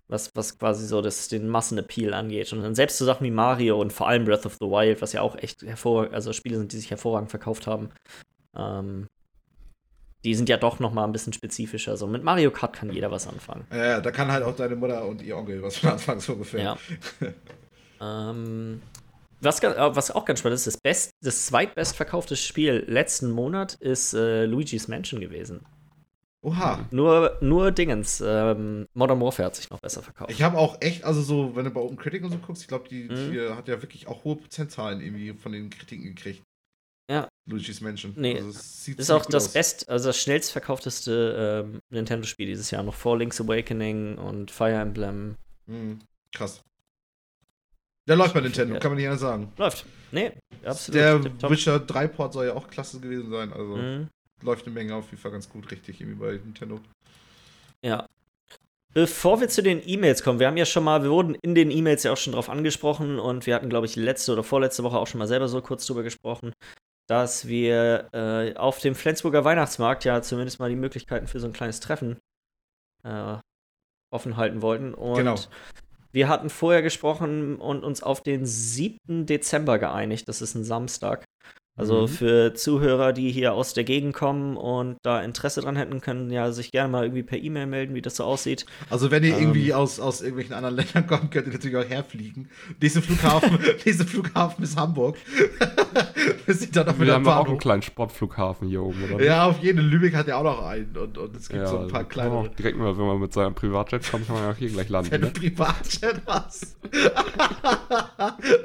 [0.08, 2.54] was, was quasi so das, den Massenappeal angeht.
[2.54, 5.12] Und dann selbst so Sachen wie Mario und vor allem Breath of the Wild, was
[5.12, 7.90] ja auch echt hervorragend, also Spiele sind, die sich hervorragend verkauft haben,
[8.56, 9.08] ähm,
[10.24, 11.98] die sind ja doch noch mal ein bisschen spezifischer.
[11.98, 13.66] So mit Mario Kart kann jeder was anfangen.
[13.72, 16.34] Ja, ja, da kann halt auch deine Mutter und ihr Onkel was von Anfang so
[16.34, 16.62] ungefähr.
[16.64, 16.78] Ja.
[18.32, 18.82] ähm,
[19.42, 23.76] was, äh, was auch ganz spannend ist, das, best, das zweitbest verkaufte Spiel letzten Monat
[23.76, 25.62] ist äh, Luigi's Mansion gewesen.
[26.42, 26.88] Oha.
[26.92, 28.24] Nur, nur Dingens.
[28.26, 30.32] Ähm, Modern Warfare hat sich noch besser verkauft.
[30.32, 32.68] Ich habe auch echt, also so, wenn du bei Open Critic und so guckst, ich
[32.70, 33.32] glaube, die, Mhm.
[33.32, 36.42] die hat ja wirklich auch hohe Prozentzahlen irgendwie von den Kritiken gekriegt.
[37.12, 37.28] Ja.
[37.46, 38.14] Luigi's Mansion.
[38.16, 39.54] Nee, Also, Das ist auch das aus.
[39.54, 42.84] best, also das schnellst verkaufteste ähm, Nintendo-Spiel dieses Jahr.
[42.84, 45.36] Noch vor Link's Awakening und Fire Emblem.
[45.66, 46.00] Mhm.
[46.34, 46.62] Krass.
[48.08, 49.52] Der läuft bei Nintendo, kann man nicht anders sagen.
[49.58, 49.86] Läuft.
[50.12, 50.32] Nee,
[50.66, 51.00] absolut.
[51.00, 51.52] Der tipptopp.
[51.52, 53.54] Witcher 3-Port soll ja auch klasse gewesen sein.
[53.54, 54.08] Also Mhm.
[54.42, 56.80] läuft eine Menge auf jeden Fall ganz gut, richtig, irgendwie bei Nintendo.
[57.84, 58.08] Ja.
[58.94, 61.70] Bevor wir zu den E-Mails kommen, wir haben ja schon mal, wir wurden in den
[61.70, 64.98] E-Mails ja auch schon drauf angesprochen und wir hatten, glaube ich, letzte oder vorletzte Woche
[64.98, 66.54] auch schon mal selber so kurz drüber gesprochen,
[67.08, 71.54] dass wir äh, auf dem Flensburger Weihnachtsmarkt ja zumindest mal die Möglichkeiten für so ein
[71.54, 72.18] kleines Treffen
[73.04, 73.38] äh,
[74.12, 74.96] offen halten wollten.
[74.96, 75.36] Und Genau.
[76.12, 79.26] Wir hatten vorher gesprochen und uns auf den 7.
[79.26, 81.26] Dezember geeinigt, das ist ein Samstag.
[81.80, 82.08] Also Mhm.
[82.10, 86.52] für Zuhörer, die hier aus der Gegend kommen und da Interesse dran hätten, können ja
[86.52, 88.66] sich gerne mal irgendwie per E-Mail melden, wie das so aussieht.
[88.90, 89.40] Also wenn ihr Ähm.
[89.44, 92.50] irgendwie aus, aus irgendwelchen anderen Ländern kommt, könnt ihr natürlich auch herfliegen.
[92.82, 95.16] Nächster Flughafen, nächster Flughafen ist Hamburg.
[96.46, 99.24] Wir sind dann Wir wieder haben auch einen kleinen Sportflughafen hier oben, oder?
[99.24, 101.78] Ja, auf jeden Lübeck hat ja auch noch einen und, und es gibt Ja, so
[101.80, 102.38] ein paar man kleinere.
[102.40, 104.90] auch Direkt mal, wenn man mit seinem Privatjet kommt, kann man ja auch hier gleich
[104.90, 105.12] landen.
[105.12, 105.34] Wenn du Ne?
[105.34, 106.76] Privatjet hast,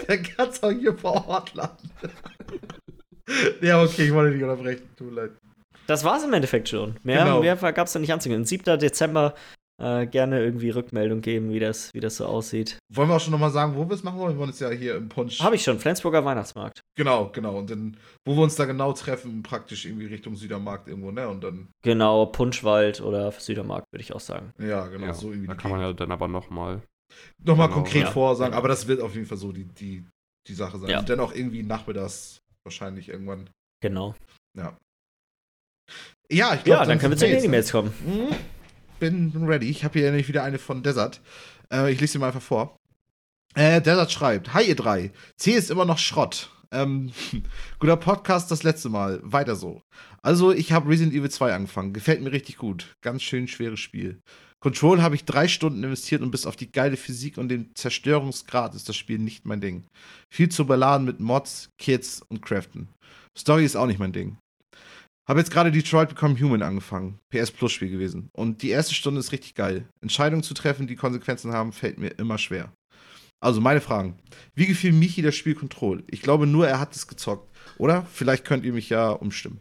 [0.09, 1.91] dann kannst du auch hier vor Ort landen.
[3.61, 4.89] Ja, okay, ich wollte dich unterbrechen.
[4.97, 5.31] Tut mir leid.
[5.87, 6.97] Das war's im Endeffekt schon.
[7.03, 7.41] Mehr, Genau.
[7.41, 8.45] mehr gab es da nicht anzugehen.
[8.45, 8.79] 7.
[8.79, 9.35] Dezember
[9.83, 12.79] äh, gerne irgendwie Rückmeldung geben, wie das, wie das so aussieht.
[12.93, 14.35] Wollen wir auch schon nochmal sagen, wo wir es machen wollen?
[14.35, 15.41] Wir wollen es ja hier im Punsch.
[15.41, 16.81] Habe ich schon, Flensburger Weihnachtsmarkt.
[16.97, 17.59] Genau, genau.
[17.59, 21.29] Und dann, wo wir uns da genau treffen, praktisch irgendwie Richtung Südermarkt irgendwo, ne?
[21.29, 24.53] Und dann, Genau, Punschwald oder Südermarkt, würde ich auch sagen.
[24.59, 25.49] ja, genau, Ja, so irgendwie.
[25.49, 26.81] da kann man ja dann aber nochmal.
[27.45, 28.11] nochmal genau, konkret ja.
[28.11, 30.05] vorsagen, aber das wird auf jeden Fall so die, die,
[30.49, 30.89] die Sache sein.
[30.91, 31.01] Ja.
[31.01, 33.51] Und dann auch irgendwie nachmittags wahrscheinlich irgendwann.
[33.82, 34.15] Genau.
[34.57, 34.77] Ja.
[36.31, 37.93] Ja, ich glaube, Ja, dann können wir zu den E-Mails kommen.
[38.05, 38.35] Mhm.
[38.99, 39.69] Bin bin ready.
[39.69, 41.20] Ich habe hier nämlich wieder eine von Desert.
[41.70, 42.77] Äh, ich lese sie mal einfach vor.
[43.55, 45.12] Äh, Desert schreibt: Hi, ihr drei.
[45.36, 46.51] C ist immer noch Schrott.
[46.73, 47.12] Ähm,
[47.78, 49.20] guter Podcast das letzte Mal.
[49.23, 49.82] Weiter so.
[50.23, 51.93] Also, ich habe Resident Evil 2 angefangen.
[51.93, 52.95] Gefällt mir richtig gut.
[53.03, 54.20] Ganz schön schweres Spiel.
[54.60, 58.74] Control habe ich drei Stunden investiert und bis auf die geile Physik und den Zerstörungsgrad
[58.74, 59.85] ist das Spiel nicht mein Ding.
[60.32, 62.89] Viel zu beladen mit Mods, Kits und Craften.
[63.36, 64.39] Story ist auch nicht mein Ding.
[65.28, 67.18] Habe jetzt gerade Detroit Become Human angefangen.
[67.31, 68.28] PS Plus Spiel gewesen.
[68.32, 69.89] Und die erste Stunde ist richtig geil.
[70.02, 72.72] Entscheidungen zu treffen, die Konsequenzen haben, fällt mir immer schwer.
[73.40, 74.18] Also meine Fragen.
[74.55, 76.05] Wie gefiel Michi das Spiel Control?
[76.10, 77.55] Ich glaube nur, er hat es gezockt.
[77.78, 78.06] Oder?
[78.12, 79.60] Vielleicht könnt ihr mich ja umstimmen.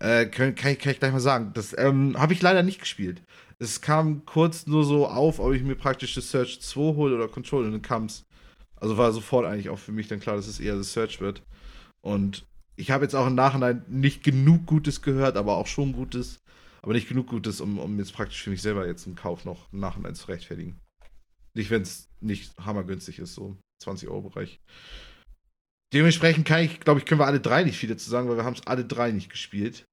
[0.00, 1.52] Äh, kann, kann, ich, kann ich gleich mal sagen.
[1.54, 3.22] Das ähm, habe ich leider nicht gespielt.
[3.58, 7.28] Es kam kurz nur so auf, ob ich mir praktisch das Search 2 hole oder
[7.28, 7.66] Control.
[7.66, 8.24] Und dann kam es.
[8.76, 11.42] Also war sofort eigentlich auch für mich dann klar, dass es eher das Search wird.
[12.00, 12.46] Und
[12.76, 16.40] ich habe jetzt auch im Nachhinein nicht genug Gutes gehört, aber auch schon Gutes.
[16.80, 19.70] Aber nicht genug Gutes, um, um jetzt praktisch für mich selber jetzt einen Kauf noch
[19.70, 20.80] im Nachhinein zu rechtfertigen.
[21.54, 24.60] Nicht, wenn es nicht hammergünstig ist, so 20 Euro Bereich.
[25.92, 28.44] Dementsprechend kann ich, glaube ich, können wir alle drei nicht viel dazu sagen, weil wir
[28.44, 29.84] haben es alle drei nicht gespielt.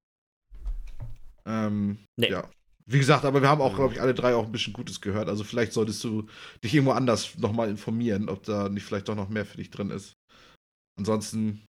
[1.48, 2.30] Ähm, Nee.
[2.30, 2.50] ja.
[2.90, 5.28] Wie gesagt, aber wir haben auch, glaube ich, alle drei auch ein bisschen Gutes gehört.
[5.28, 6.28] Also vielleicht solltest du
[6.64, 9.90] dich irgendwo anders nochmal informieren, ob da nicht vielleicht doch noch mehr für dich drin
[9.90, 10.14] ist.
[10.98, 11.66] Ansonsten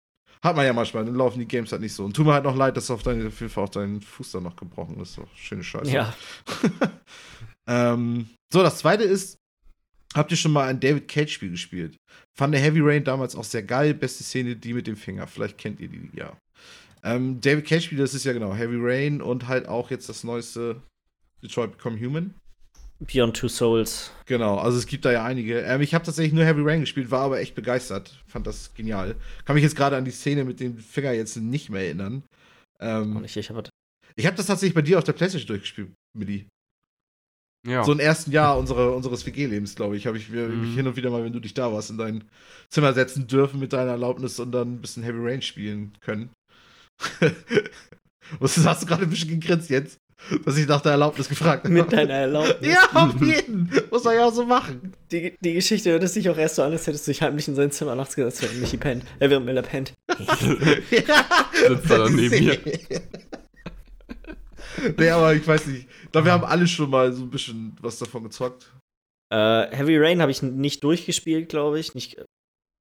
[0.43, 2.05] hat man ja manchmal, dann laufen die Games halt nicht so.
[2.05, 4.33] Und tut mir halt noch leid, dass auf, deine, auf jeden Fall auch dein Fuß
[4.33, 5.19] dann noch gebrochen ist.
[5.19, 5.93] Doch schöne Scheiße.
[5.93, 6.15] Ja.
[7.69, 9.37] ähm, so, das zweite ist,
[10.15, 11.97] habt ihr schon mal ein David Cage-Spiel gespielt?
[12.37, 13.95] Fand der Heavy Rain damals auch sehr geil.
[13.95, 15.27] Beste Szene, die mit dem Finger.
[15.27, 16.37] Vielleicht kennt ihr die, ja.
[17.05, 20.81] Ähm, David Cage-Spiel, das ist ja genau Heavy Rain und halt auch jetzt das neueste
[21.43, 22.35] Detroit Become Human.
[23.01, 24.13] Beyond Two Souls.
[24.27, 25.61] Genau, also es gibt da ja einige.
[25.63, 28.23] Ähm, ich habe tatsächlich nur Heavy Rain gespielt, war aber echt begeistert.
[28.29, 29.17] Fand das genial.
[29.45, 32.23] Kann mich jetzt gerade an die Szene mit dem Finger jetzt nicht mehr erinnern.
[32.79, 33.65] Ähm, Und ich, ich habe
[34.15, 36.47] ich habe das tatsächlich bei dir auf der Playstation durchgespielt, Milli.
[37.67, 37.83] Ja.
[37.85, 40.61] So im ersten Jahr unsere, unseres WG-Lebens, glaube ich, habe ich mir Mhm.
[40.61, 42.25] mich hin und wieder mal, wenn du dich da warst, in dein
[42.69, 46.31] Zimmer setzen dürfen mit deiner Erlaubnis und dann ein bisschen Heavy Rain spielen können.
[48.41, 49.99] Was hast du gerade ein bisschen gegrinst jetzt?
[50.45, 51.75] Dass ich nach der Erlaubnis gefragt habe.
[51.75, 52.73] mit deiner Erlaubnis.
[52.73, 53.71] Ja, auf jeden.
[53.91, 54.93] Muss man ja auch so machen.
[55.11, 57.49] Die, die Geschichte hört es sich auch erst so an, als hättest du dich heimlich
[57.49, 59.05] in sein Zimmer nachts gesetzt, während Michi pennt.
[59.19, 59.95] Äh, während Miller pennt.
[60.89, 62.59] Sitzt er dann neben mir.
[64.97, 65.89] nee, aber ich weiß nicht.
[66.05, 68.73] Ich glaube, wir haben alle schon mal so ein bisschen was davon gezockt.
[69.33, 71.95] Äh, Heavy Rain habe ich nicht durchgespielt, glaube ich.
[71.95, 72.23] Nicht,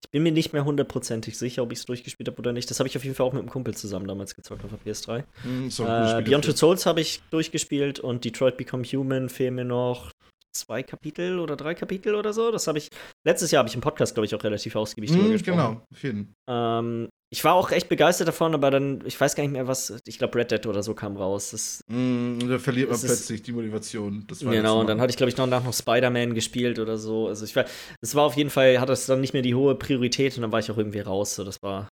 [0.03, 2.69] ich bin mir nicht mehr hundertprozentig sicher, ob ich es durchgespielt habe oder nicht.
[2.69, 4.79] Das habe ich auf jeden Fall auch mit einem Kumpel zusammen damals gezockt auf der
[4.93, 5.23] PS3.
[5.43, 6.51] Hm, ist doch ein gutes Äh, Beyond Two.
[6.53, 10.11] Souls habe ich durchgespielt und Detroit Become Human fehlen mir noch
[10.53, 12.51] zwei Kapitel oder drei Kapitel oder so.
[12.51, 12.89] Das habe ich
[13.25, 15.57] letztes Jahr habe ich im Podcast glaube ich auch relativ ausgiebig drüber Hm, gesprochen.
[15.57, 16.33] genau, auf jeden.
[16.49, 19.93] Ähm, ich war auch echt begeistert davon, aber dann ich weiß gar nicht mehr was.
[20.05, 21.51] Ich glaube Red Dead oder so kam raus.
[21.51, 24.25] Das, Mm, da verliert man Es ist- plötzlich die Motivation.
[24.27, 24.81] Das war genau.
[24.81, 27.27] Und dann hatte ich glaube ich noch danach noch Spider-Man gespielt oder so.
[27.29, 27.65] Also ich war,
[28.01, 30.51] es war auf jeden Fall hat das dann nicht mehr die hohe Priorität und dann
[30.51, 31.35] war ich auch irgendwie raus.
[31.35, 31.87] So das war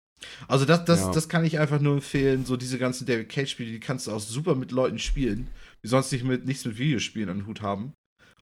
[0.48, 1.12] Also das, das, Ja.
[1.12, 2.44] das kann ich einfach nur empfehlen.
[2.46, 5.48] So diese ganzen David Cage-Spiele, die kannst du auch super mit Leuten spielen,
[5.84, 7.94] die sonst nicht mit, nichts mit Videospielen an den Hut haben.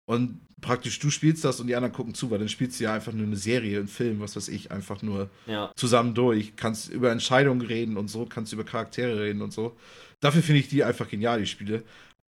[0.07, 2.93] Und praktisch du spielst das und die anderen gucken zu, weil dann spielst du ja
[2.93, 6.55] einfach nur eine Serie, einen Film, was weiß ich, einfach nur ja zusammen durch.
[6.55, 9.75] Kannst über Entscheidungen reden und so, kannst über Charaktere reden und so.
[10.21, 11.83] Dafür finde ich die einfach genial, die Spiele.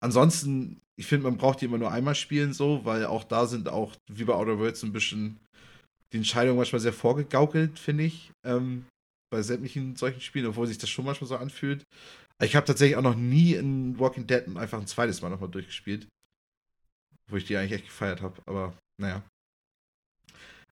[0.02, 3.68] Ansonsten, ich finde, man braucht die immer nur einmal spielen, so, weil auch da sind
[3.68, 5.38] auch, wie bei Outer Worlds, ein bisschen
[6.12, 8.30] die Entscheidungen manchmal sehr vorgegaukelt, finde ich.
[8.44, 8.84] Ähm,
[9.32, 11.84] bei sämtlichen solchen Spielen, obwohl sich das schon manchmal so anfühlt.
[12.42, 16.06] Ich habe tatsächlich auch noch nie in Walking Dead einfach ein zweites Mal nochmal durchgespielt.
[17.30, 19.22] Wo ich die eigentlich echt gefeiert habe, aber naja.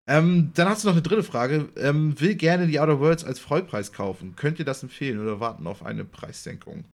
[0.09, 1.69] Ähm, dann hast du noch eine dritte Frage.
[1.77, 4.35] Ähm, will gerne die Outer Worlds als Vollpreis kaufen.
[4.37, 6.85] Könnt ihr das empfehlen oder warten auf eine Preissenkung?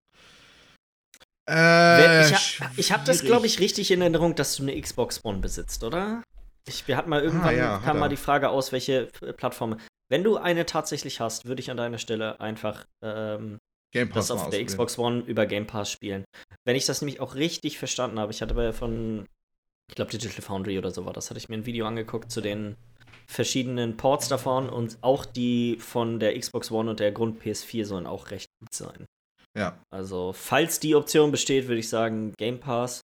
[1.49, 5.24] Äh, ich ha ich habe das, glaube ich, richtig in Erinnerung, dass du eine Xbox
[5.24, 6.23] One besitzt, oder?
[6.66, 9.78] Ich, wir hatten mal irgendwann, ah, ja, kam mal die Frage aus, welche Plattform.
[10.11, 13.59] Wenn du eine tatsächlich hast, würde ich an deiner Stelle einfach ähm,
[13.93, 16.24] das auf der Xbox One über Game Pass spielen.
[16.65, 19.27] Wenn ich das nämlich auch richtig verstanden habe, ich hatte aber von,
[19.89, 22.40] ich glaube, Digital Foundry oder so war das, hatte ich mir ein Video angeguckt zu
[22.40, 22.77] den
[23.27, 28.06] verschiedenen Ports davon und auch die von der Xbox One und der Grund PS4 sollen
[28.06, 29.06] auch recht gut sein.
[29.56, 29.78] Ja.
[29.90, 33.01] Also, falls die Option besteht, würde ich sagen Game Pass.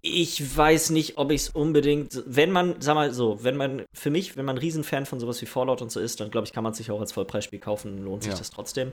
[0.00, 4.10] Ich weiß nicht, ob ich es unbedingt, wenn man, sag mal so, wenn man, für
[4.10, 6.52] mich, wenn man ein Riesenfan von sowas wie Fallout und so ist, dann glaube ich,
[6.52, 8.38] kann man sich auch als Vollpreisspiel kaufen, lohnt sich ja.
[8.38, 8.92] das trotzdem.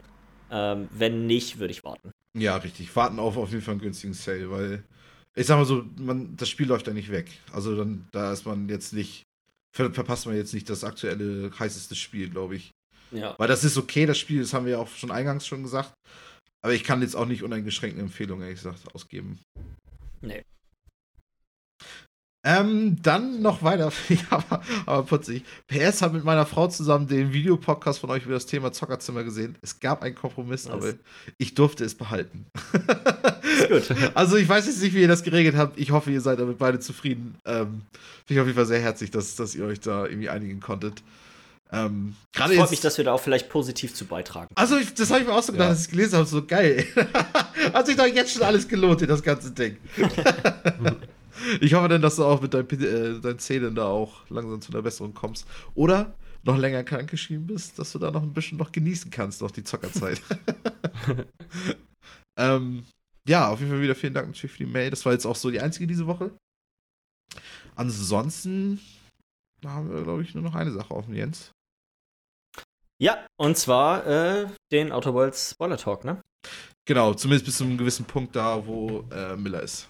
[0.51, 2.11] Ähm, wenn nicht, würde ich warten.
[2.37, 2.95] Ja, richtig.
[2.95, 4.83] Warten auf auf jeden Fall einen günstigen Sale, weil
[5.35, 7.29] ich sag mal so, man, das Spiel läuft ja nicht weg.
[7.51, 9.23] Also dann, da ist man jetzt nicht,
[9.75, 12.71] ver verpasst man jetzt nicht das aktuelle heißeste Spiel, glaube ich.
[13.11, 13.35] Ja.
[13.37, 15.93] Weil das ist okay, das Spiel, das haben wir ja auch schon eingangs schon gesagt.
[16.63, 19.39] Aber ich kann jetzt auch nicht uneingeschränkte Empfehlungen, ehrlich gesagt, ausgeben.
[20.21, 20.43] Nee.
[22.45, 23.91] Ähm, dann noch weiter,
[24.29, 25.43] aber, aber putzig.
[25.67, 29.57] PS hat mit meiner Frau zusammen den Videopodcast von euch über das Thema Zockerzimmer gesehen.
[29.61, 30.73] Es gab einen Kompromiss, Was?
[30.73, 30.93] aber
[31.39, 32.45] ich durfte es behalten.
[33.55, 33.97] Ist gut.
[34.13, 35.79] Also ich weiß jetzt nicht, wie ihr das geregelt habt.
[35.79, 37.35] Ich hoffe, ihr seid damit beide zufrieden.
[37.45, 37.81] Ähm,
[38.25, 41.03] Finde ich auf jeden Fall sehr herzlich, dass, dass ihr euch da irgendwie einigen konntet.
[41.71, 44.53] Ähm, Gerade freut mich, dass wir da auch vielleicht positiv zu beitragen.
[44.55, 45.73] Also, ich, das habe ich mir auch so gedacht, ja.
[45.73, 46.85] dass ich gelesen habe, so geil.
[47.73, 49.77] Hat sich doch jetzt schon alles gelohnt, das ganze Ding.
[51.59, 54.71] Ich hoffe dann, dass du auch mit deinen, äh, deinen Zähnen da auch langsam zu
[54.71, 55.45] einer Besserung kommst.
[55.75, 59.51] Oder noch länger krankgeschrieben bist, dass du da noch ein bisschen noch genießen kannst, noch
[59.51, 60.21] die Zockerzeit.
[62.37, 62.85] ähm,
[63.27, 64.89] ja, auf jeden Fall wieder vielen Dank natürlich für die Mail.
[64.89, 66.31] Das war jetzt auch so die einzige diese Woche.
[67.75, 68.79] Ansonsten
[69.65, 71.51] haben wir, glaube ich, nur noch eine Sache offen, Jens.
[72.97, 76.21] Ja, und zwar äh, den Outer Worlds Spoiler Talk, ne?
[76.85, 79.89] Genau, zumindest bis zu einem gewissen Punkt da, wo äh, Miller ist.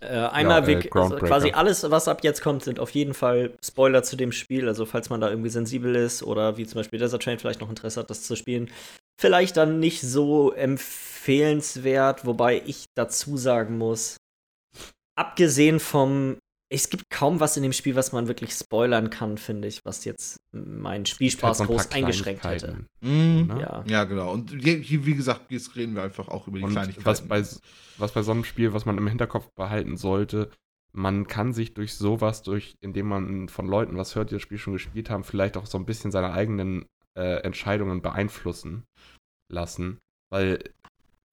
[0.00, 3.56] Äh, einmal ja, äh, also quasi alles, was ab jetzt kommt, sind auf jeden Fall
[3.64, 4.68] Spoiler zu dem Spiel.
[4.68, 7.70] Also falls man da irgendwie sensibel ist oder wie zum Beispiel Desert Train vielleicht noch
[7.70, 8.70] Interesse hat, das zu spielen,
[9.18, 14.16] vielleicht dann nicht so empfehlenswert, wobei ich dazu sagen muss,
[15.16, 16.36] abgesehen vom
[16.68, 20.04] es gibt kaum was in dem Spiel, was man wirklich spoilern kann, finde ich, was
[20.04, 22.86] jetzt meinen Spielspaß halt groß eingeschränkt hätte.
[23.00, 23.54] Mhm.
[23.60, 23.84] Ja.
[23.86, 24.32] ja, genau.
[24.32, 27.06] Und hier, wie gesagt, jetzt reden wir einfach auch über die Und Kleinigkeiten.
[27.06, 27.44] Was bei,
[27.98, 30.50] was bei so einem Spiel, was man im Hinterkopf behalten sollte,
[30.92, 34.58] man kann sich durch sowas, durch, indem man von Leuten was hört, die das Spiel
[34.58, 36.86] schon gespielt haben, vielleicht auch so ein bisschen seine eigenen
[37.16, 38.84] äh, Entscheidungen beeinflussen
[39.52, 39.98] lassen.
[40.30, 40.58] Weil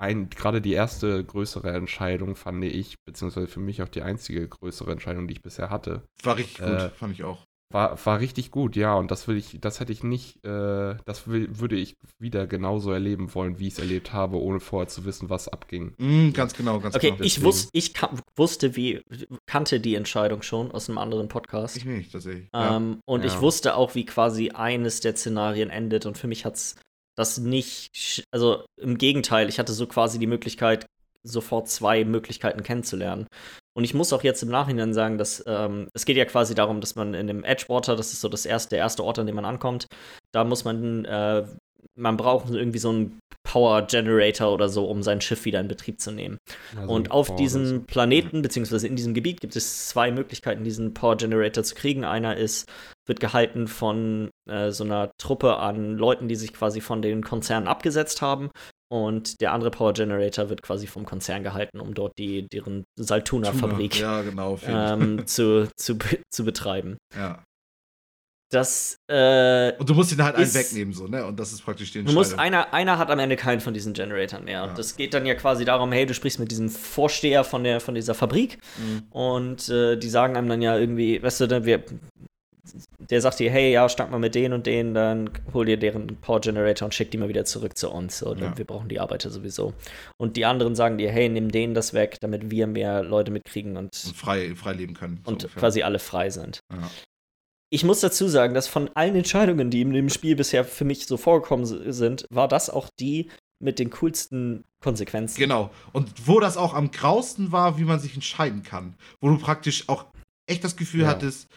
[0.01, 4.91] ein, gerade die erste größere Entscheidung fand ich, beziehungsweise für mich auch die einzige größere
[4.91, 6.03] Entscheidung, die ich bisher hatte.
[6.23, 7.43] War richtig gut, äh, fand ich auch.
[7.71, 11.27] War, war richtig gut, ja, und das will ich, das hätte ich nicht, äh, das
[11.27, 15.05] will, würde ich wieder genauso erleben wollen, wie ich es erlebt habe, ohne vorher zu
[15.05, 15.95] wissen, was abging.
[15.97, 17.15] Mm, ganz genau, ganz okay, genau.
[17.15, 17.93] Okay, ich, wus ich
[18.35, 19.01] wusste, wie,
[19.47, 21.75] kannte die Entscheidung schon aus einem anderen Podcast.
[21.75, 22.47] Ich nicht, tatsächlich.
[22.53, 22.99] Ähm, ja.
[23.05, 23.27] Und ja.
[23.27, 26.75] ich wusste auch, wie quasi eines der Szenarien endet und für mich hat es
[27.15, 30.85] das nicht, also im Gegenteil, ich hatte so quasi die Möglichkeit,
[31.23, 33.27] sofort zwei Möglichkeiten kennenzulernen.
[33.75, 36.79] Und ich muss auch jetzt im Nachhinein sagen, dass ähm, es geht ja quasi darum,
[36.79, 39.35] dass man in dem Edgewater, das ist so das erste, der erste Ort, an dem
[39.35, 39.87] man ankommt,
[40.31, 41.43] da muss man, äh,
[41.95, 45.99] man braucht irgendwie so einen Power Generator oder so, um sein Schiff wieder in Betrieb
[45.99, 46.37] zu nehmen.
[46.75, 47.85] Also und auf Power diesem.
[47.85, 52.05] Planeten, beziehungsweise in diesem Gebiet, gibt es zwei Möglichkeiten, diesen Power Generator zu kriegen.
[52.05, 52.69] Einer ist,
[53.05, 57.67] wird gehalten von äh, so einer Truppe an Leuten, die sich quasi von den Konzernen
[57.67, 58.49] abgesetzt haben.
[58.91, 63.99] Und der andere Power Generator wird quasi vom Konzern gehalten, um dort die, deren Saltuna-Fabrik
[63.99, 65.97] ja, genau, ähm, zu, zu,
[66.29, 66.97] zu betreiben.
[67.15, 67.43] Ja.
[68.53, 71.25] Das, äh, und du musst ihn halt einen wegnehmen, so, ne?
[71.25, 72.23] Und das ist praktisch die Entscheidung.
[72.23, 74.59] Du musst, einer, einer hat am Ende keinen von diesen Generatoren mehr.
[74.59, 74.63] Ja.
[74.65, 77.79] Und das geht dann ja quasi darum, hey, du sprichst mit diesem Vorsteher von, der,
[77.79, 79.07] von dieser Fabrik mhm.
[79.09, 81.83] und äh, die sagen einem dann ja irgendwie, weißt du, wir,
[83.09, 86.07] der sagt dir, hey, ja, schnack mal mit denen und denen, dann hol dir deren
[86.17, 88.17] Power Generator und schick die mal wieder zurück zu uns.
[88.17, 88.57] So, ja.
[88.57, 89.73] Wir brauchen die Arbeiter sowieso.
[90.17, 93.77] Und die anderen sagen dir, hey, nimm denen das weg, damit wir mehr Leute mitkriegen
[93.77, 95.21] und, und frei, frei leben können.
[95.23, 95.59] So und ungefähr.
[95.59, 96.59] quasi alle frei sind.
[96.71, 96.89] Ja.
[97.69, 101.07] Ich muss dazu sagen, dass von allen Entscheidungen, die in dem Spiel bisher für mich
[101.07, 103.29] so vorgekommen sind, war das auch die
[103.59, 105.39] mit den coolsten Konsequenzen.
[105.39, 105.71] Genau.
[105.91, 108.95] Und wo das auch am grausten war, wie man sich entscheiden kann.
[109.21, 110.05] Wo du praktisch auch
[110.47, 111.07] echt das Gefühl ja.
[111.07, 111.47] hattest,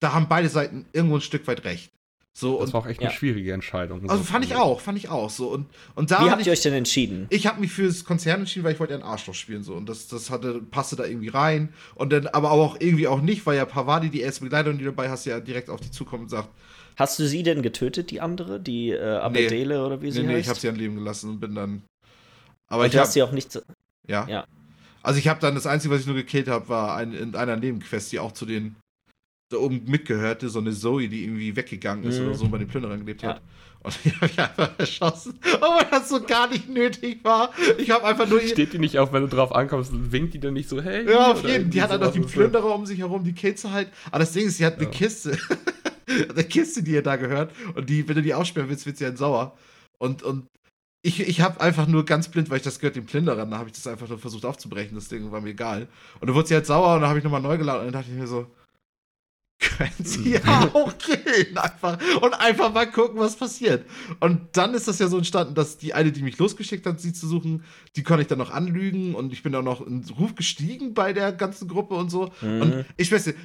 [0.00, 1.90] da haben beide Seiten irgendwo ein Stück weit recht.
[2.34, 3.16] So, Das und, war auch echt eine ja.
[3.16, 4.00] schwierige Entscheidung.
[4.08, 5.28] also So fand ich auch, fand ich auch.
[5.28, 5.66] So, und,
[5.96, 7.26] und da Wie hab habt ich, ihr euch denn entschieden?
[7.30, 9.88] ich habe mich fürs Konzern entschieden, weil ich wollte ja einen Arschloch spielen so und
[9.88, 13.56] das, das hatte passte da irgendwie rein und dann aber auch irgendwie auch nicht, weil
[13.56, 16.48] ja Pavadi die erste Begleiterin, die dabei hast, ja direkt auf die zukommt und sagt,
[16.94, 18.60] Hast du sie denn getötet, die andere?
[18.60, 20.42] Die äh, Abedele oder wie sie nee, nee, heißt?
[20.42, 21.82] ich habe sie am Leben gelassen und bin dann
[22.68, 23.62] aber Und ich du habe hast sie auch nicht so
[24.06, 24.26] ja.
[24.28, 24.46] Ja.
[25.02, 27.56] Also ich habe dann das einzige, was ich nur gekillt habe, war ein, in einer
[27.56, 28.76] Nebenquest, die auch zu den
[29.50, 32.26] da oben mitgehörte, so eine Zoe, die irgendwie weggegangen ist Mhm.
[32.26, 33.30] oder so bei den Plünderern gelebt Ja.
[33.30, 33.42] hat.
[33.80, 35.38] Und die habe ich einfach erschossen.
[35.60, 37.50] Obwohl das so gar nicht nötig war.
[37.78, 38.40] Ich habe einfach nur.
[38.40, 41.08] Steht die nicht auch, wenn du drauf ankommst, winkt die dann nicht so, hey?
[41.08, 41.70] Ja, auf jeden.
[41.70, 42.20] Die irgendwie hat dann noch die.
[42.20, 43.88] Plünderer um sich herum, die killt sie halt.
[44.10, 44.90] Aber das Ding ist, sie hat eine Ja.
[44.90, 45.38] Kiste.
[46.30, 47.52] eine Kiste, die ihr da gehört.
[47.74, 49.56] Und die, wenn du die aussperren willst, wird sie halt sauer.
[49.98, 50.46] Und, und
[51.02, 53.68] ich, ich habe einfach nur ganz blind, weil ich das gehört den Plünderern, da habe
[53.68, 54.96] ich das einfach nur versucht aufzubrechen.
[54.96, 55.86] Das Ding war mir egal.
[56.20, 57.86] Und dann wurde sie halt sauer und dann habe ich nochmal neu geladen.
[57.86, 58.46] Und dann dachte ich mir so,
[59.58, 61.98] können sie ja auch killen einfach.
[62.20, 63.84] Und einfach mal gucken, was passiert.
[64.20, 67.12] Und dann ist das ja so entstanden, dass die eine, die mich losgeschickt hat, sie
[67.12, 67.64] zu suchen,
[67.96, 71.12] die konnte ich dann noch anlügen und ich bin auch noch in Ruf gestiegen bei
[71.12, 72.30] der ganzen Gruppe und so.
[72.40, 72.62] Mhm.
[72.62, 73.38] Und ich weiß nicht,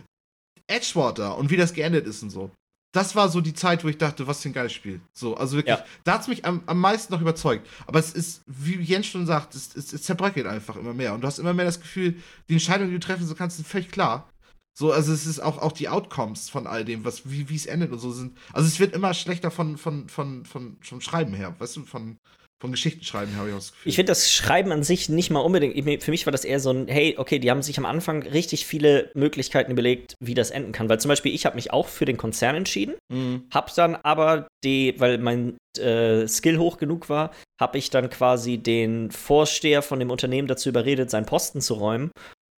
[0.67, 2.51] Edgewater und wie das geendet ist und so.
[2.95, 5.01] Das war so die Zeit, wo ich dachte, was für ein geiles Spiel.
[5.13, 5.83] So, also wirklich, Ja.
[6.03, 7.67] da hat es mich am, am meisten noch überzeugt.
[7.87, 11.15] Aber es ist, wie Jens schon sagt, es, es, es zerbröckelt einfach immer mehr.
[11.15, 12.17] Und du hast immer mehr das Gefühl,
[12.49, 14.29] die Entscheidungen, die du treffen so kannst, sind völlig klar.
[14.75, 17.65] So, also es ist auch, auch die Outcomes von all dem, was, wie wie es
[17.67, 18.37] endet und so sind.
[18.53, 22.17] Also es wird immer schlechter von, von, von, von, vom Schreiben her, weißt du, von,
[22.59, 23.89] von Geschichtenschreiben her habe ich auch das Gefühl.
[23.89, 26.01] Ich finde das Schreiben an sich nicht mal unbedingt.
[26.01, 28.65] Für mich war das eher so ein, hey, okay, die haben sich am Anfang richtig
[28.65, 30.87] viele Möglichkeiten überlegt, wie das enden kann.
[30.87, 33.43] Weil zum Beispiel, ich habe mich auch für den Konzern entschieden, Mhm.
[33.53, 38.57] hab dann aber die, weil mein äh, Skill hoch genug war, habe ich dann quasi
[38.57, 42.11] den Vorsteher von dem Unternehmen dazu überredet, seinen Posten zu räumen.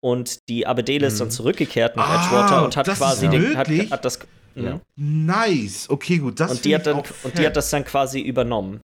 [0.04, 1.20] Und die Abedele ist Mhm.
[1.20, 4.20] dann zurückgekehrt nach Ah, Edgewater und hat das quasi den, hat, hat das.
[4.56, 4.66] Mhm.
[4.66, 4.80] Ja.
[4.98, 8.82] Nice, okay, gut, das und die hat dann und die hat das dann quasi übernommen.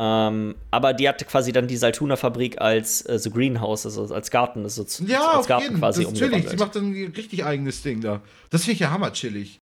[0.00, 4.62] Ähm, aber die hatte quasi dann die Saltuna-Fabrik als äh, so Greenhouse, also als Garten,
[4.64, 6.30] also Ja, als Garten jeden quasi das natürlich.
[6.30, 6.58] Sie umgewandelt.
[6.60, 8.20] macht dann ein richtig eigenes Ding da.
[8.50, 9.59] Das finde ich ja hammerchillig.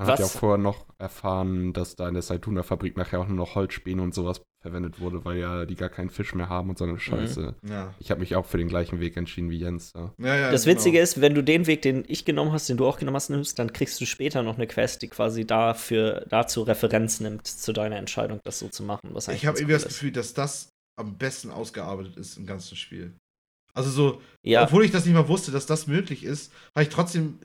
[0.00, 3.26] Man hat ja auch Was- vorher noch erfahren, dass da in der Saituna-Fabrik nachher auch
[3.28, 6.68] nur noch Holzspäne und sowas verwendet wurde, weil ja die gar keinen Fisch mehr haben
[6.70, 7.54] und so eine Scheiße.
[7.66, 7.94] Ja.
[7.98, 9.92] Ich habe mich auch für den gleichen Weg entschieden wie Jens.
[9.96, 10.12] Ja.
[10.18, 10.76] ja, ja Das genau.
[10.76, 13.30] Witzige ist, wenn du den Weg, den ich genommen hast, den du auch genommen hast,
[13.30, 17.72] nimmst, dann kriegst du später noch eine Quest, die quasi dafür, dazu Referenz nimmt zu
[17.72, 19.10] deiner Entscheidung, das so zu machen.
[19.14, 19.94] Was Ich habe irgendwie das cool ist.
[19.94, 20.68] Gefühl, dass das
[20.98, 23.14] am besten ausgearbeitet ist im ganzen Spiel.
[23.72, 26.88] Also so, Ja, obwohl ich das nicht mal wusste, dass das möglich ist, habe ich
[26.90, 27.38] trotzdem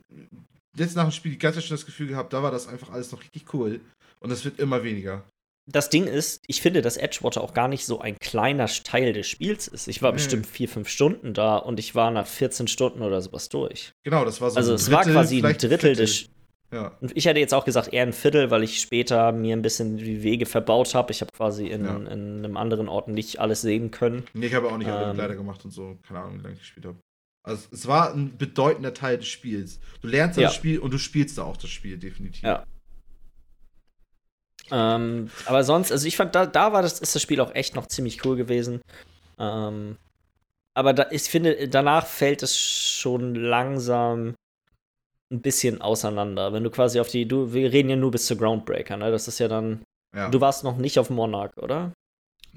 [0.78, 3.22] jetzt nach dem Spiel Zeit schon das Gefühl gehabt, da war das einfach alles noch
[3.22, 3.80] richtig cool.
[4.20, 5.24] Und es wird immer weniger.
[5.68, 9.28] das Ding ist, ich finde, dass Edgewater auch gar nicht so ein kleiner Teil des
[9.28, 9.88] Spiels ist.
[9.88, 10.18] Ich war Nee.
[10.18, 13.92] bestimmt vier, fünf Stunden da und ich war nach 14 Stunden oder sowas durch.
[14.04, 16.30] Genau, das war so Also ein es war Drittel, quasi ein Drittel des.
[16.72, 16.96] Ja.
[17.02, 19.98] Und ich hätte jetzt auch gesagt, eher ein Viertel, weil ich später mir ein bisschen
[19.98, 21.12] die Wege verbaut habe.
[21.12, 21.96] Ich habe quasi in, Ja.
[21.96, 22.08] in
[22.46, 24.24] einem anderen Ort nicht alles sehen können.
[24.34, 25.12] Nee, ich habe auch nicht alle Ähm.
[25.12, 25.98] Begleiter gemacht und so.
[26.08, 26.98] Keine Ahnung, wie lange ich gespielt habe.
[27.46, 29.80] Also es war ein bedeutender Teil des Spiels.
[30.02, 30.48] Du lernst Ja.
[30.48, 32.44] das Spiel und du spielst da auch das Spiel, definitiv.
[32.44, 32.64] Ja.
[34.72, 37.76] Ähm, aber sonst, also ich fand, da, da war das, ist das Spiel auch echt
[37.76, 38.82] noch ziemlich cool gewesen.
[39.38, 39.98] Ähm,
[40.74, 44.34] aber da, ich finde, danach fällt es schon langsam
[45.32, 46.52] ein bisschen auseinander.
[46.52, 49.12] Wenn du quasi auf die, du, wir reden ja nur bis zur Groundbreaker, ne?
[49.12, 49.84] Das ist ja dann,
[50.16, 50.30] Ja.
[50.30, 51.94] du warst noch nicht auf Monarch, oder?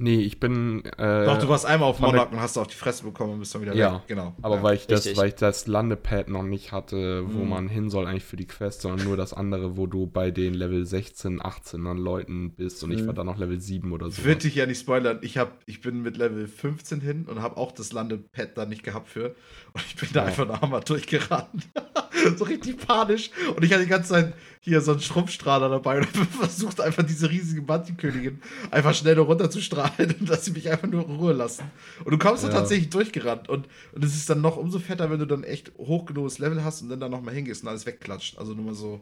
[0.00, 0.84] Nee, ich bin.
[0.96, 3.54] Äh, Doch, du warst einmal auf Monarch und hast auf die Fresse bekommen und bist
[3.54, 3.94] dann wieder Ja.
[3.96, 4.02] weg.
[4.06, 4.34] Genau.
[4.42, 4.62] aber ja.
[4.62, 5.16] weil ich das, Richtig.
[5.18, 7.48] weil ich das Landepad noch nicht hatte, wo Mhm.
[7.48, 10.54] man hin soll eigentlich für die Quest, sondern nur das andere, wo du bei den
[10.54, 13.06] Level 16, 18 an Leuten bist und ich Mhm.
[13.08, 14.24] war da noch Level 7 oder so.
[14.24, 15.18] Würde ich ja nicht spoilern.
[15.22, 18.84] Ich, hab, ich bin mit Level 15 hin und habe auch das Landepad da nicht
[18.84, 19.34] gehabt für.
[19.72, 20.26] Und ich bin da Ja.
[20.26, 21.68] einfach nach Hammer durchgerannt.
[22.36, 23.30] so richtig panisch.
[23.56, 26.06] Und ich hatte die ganze Zeit hier so einen Schrumpfstrahler dabei und
[26.38, 28.40] versucht, einfach diese riesige Mantikönigin
[28.70, 31.70] einfach schnell nur runterzustrahlen und dass sie mich einfach nur in Ruhe lassen.
[32.04, 32.54] Und du kommst da Ja.
[32.54, 33.48] tatsächlich durchgerannt.
[33.48, 36.62] Und, und es ist dann noch umso fetter, wenn du dann echt hoch genuges Level
[36.64, 38.38] hast und dann da nochmal hingehst und alles wegklatscht.
[38.38, 39.00] Also nur mal so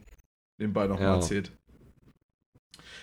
[0.58, 1.14] nebenbei nochmal Ja.
[1.14, 1.52] erzählt.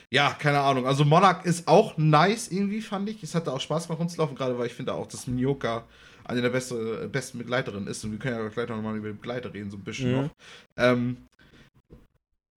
[0.09, 0.85] Ja, keine Ahnung.
[0.85, 3.23] Also Monarch ist auch nice irgendwie, fand ich.
[3.23, 5.85] Es hatte auch Spaß gemacht rumzulaufen, gerade weil ich finde auch, dass Nyoka
[6.25, 8.03] eine der beste, besten Begleiterinnen ist.
[8.03, 10.17] Und wir können ja gleich noch mal über die Begleiter reden, so ein bisschen Mhm.
[10.17, 10.30] noch.
[10.77, 11.17] Ähm,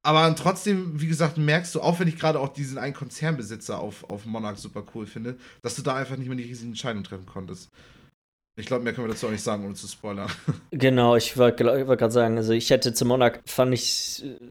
[0.07, 4.05] aber trotzdem, wie gesagt, merkst du, auch wenn ich gerade auch diesen einen Konzernbesitzer auf,
[4.05, 7.27] auf Monarch super cool finde, dass du da einfach nicht mehr die riesigen Entscheidungen treffen
[7.27, 7.71] konntest.
[8.59, 10.31] Ich glaube, mehr können wir dazu auch nicht sagen, ohne zu spoilern.
[10.71, 14.51] Genau, ich wollte wollt gerade sagen, also ich hätte zu Monarch, fand ich, äh,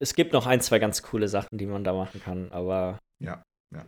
[0.00, 3.42] es gibt noch ein, zwei ganz coole Sachen, die man da machen kann, aber Ja,
[3.74, 3.84] ja.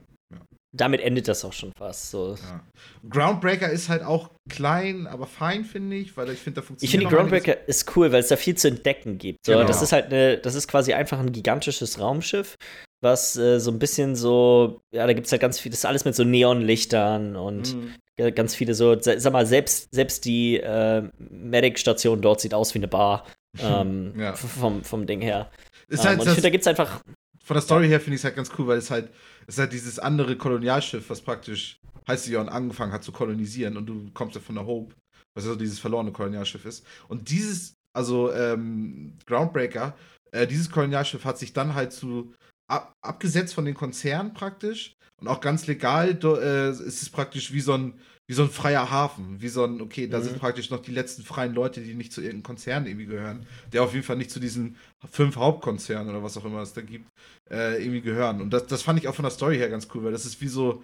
[0.73, 2.11] Damit endet das auch schon fast.
[2.11, 2.35] So.
[2.35, 2.61] Ja.
[3.09, 6.91] Groundbreaker ist halt auch klein, aber fein, finde ich, weil ich finde, da funktioniert Ich
[6.91, 7.43] finde, noch einiges.
[7.45, 9.45] Groundbreaker ist cool, weil es da viel zu entdecken gibt.
[9.45, 9.67] So, Genau.
[9.67, 12.57] Das ist halt eine, das ist quasi einfach ein gigantisches Raumschiff,
[13.03, 15.87] was äh, so ein bisschen so, ja, da gibt es halt ganz viel, das ist
[15.87, 18.35] alles mit so Neonlichtern und Mhm.
[18.35, 22.89] ganz viele so, sag mal, selbst, selbst die äh, Medic-Station dort sieht aus wie eine
[22.89, 23.25] Bar.
[23.61, 24.35] Ähm, Ja.
[24.35, 25.51] vom, vom Ding her.
[25.89, 27.01] Ist Ähm, halt und ich finde, da gibt es einfach.
[27.43, 29.11] von der Story her finde ich es halt ganz cool, weil es halt,
[29.51, 34.09] es ist halt dieses andere Kolonialschiff, was praktisch Halcyon angefangen hat zu kolonisieren und du
[34.15, 34.95] kommst ja von der Hope,
[35.35, 36.87] was ja so dieses verlorene Kolonialschiff ist.
[37.09, 39.97] Und dieses, also ähm, Groundbreaker,
[40.31, 42.33] äh, dieses Kolonialschiff hat sich dann halt zu
[42.71, 47.53] ab, abgesetzt von den Konzernen praktisch und auch ganz legal do, äh, ist es praktisch
[47.53, 47.95] wie so ein
[48.29, 50.23] wie so ein freier Hafen, wie so ein, okay, da Mhm.
[50.23, 53.83] sind praktisch noch die letzten freien Leute, die nicht zu irgendeinem Konzern irgendwie gehören, der
[53.83, 54.77] auf jeden Fall nicht zu diesen
[55.11, 57.11] fünf Hauptkonzernen oder was auch immer es da gibt,
[57.51, 58.41] äh, irgendwie gehören.
[58.41, 60.41] Und das, das fand ich auch von der Story her ganz cool, weil das ist
[60.41, 60.83] wie so,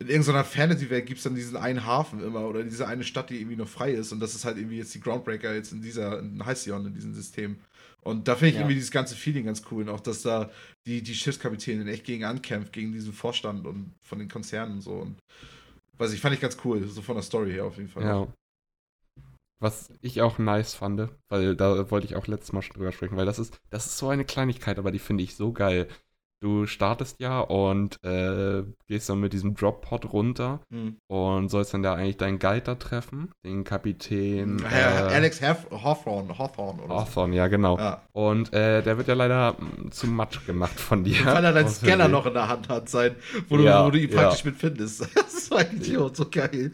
[0.00, 3.38] in irgendeiner Fantasy-Welt gibt es dann diesen einen Hafen immer oder diese eine Stadt, die
[3.38, 6.18] irgendwie noch frei ist und das ist halt irgendwie jetzt die Groundbreaker jetzt in dieser,
[6.18, 7.56] in Halcyon, in diesem System.
[8.00, 8.60] Und da finde ich Ja.
[8.62, 10.50] irgendwie dieses ganze Feeling ganz cool und auch, dass da
[10.86, 14.92] die, die Schiffskapitänin echt gegen ankämpft, gegen diesen Vorstand und von den Konzernen und so
[14.94, 15.18] und
[15.98, 18.02] weiß ich, fand ich ganz cool, so von der Story her auf jeden Fall.
[18.02, 18.26] Ja.
[19.62, 23.16] Was ich auch nice fand, weil da wollte ich auch letztes Mal schon drüber sprechen,
[23.16, 25.86] weil das ist, das ist so eine Kleinigkeit, aber die finde ich so geil.
[26.40, 30.96] Du startest ja und äh, gehst dann mit diesem Drop-Pod runter Hm.
[31.06, 36.36] und sollst dann da eigentlich deinen Guide da treffen, den Kapitän Herr äh, Alex Hawthorne,
[36.36, 37.00] Hawthorne oder so.
[37.02, 37.78] Hawthorne, ja genau.
[37.78, 38.02] Ja.
[38.10, 41.24] Und äh, der wird ja leider mm, zu Matsch gemacht von dir.
[41.26, 43.14] Weil er deinen Scanner noch in der Hand hat, sein,
[43.48, 44.22] wo, du, Ja, wo du ihn ja.
[44.22, 45.08] praktisch mit findest.
[45.14, 46.72] Das ist so ein Idiot, so geil.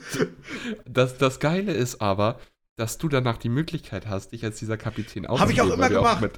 [0.87, 2.39] Das, das Geile ist aber,
[2.79, 6.23] dass du danach die Möglichkeit hast, dich als dieser Kapitän Hab ich auch immer gemacht.
[6.23, 6.33] mit,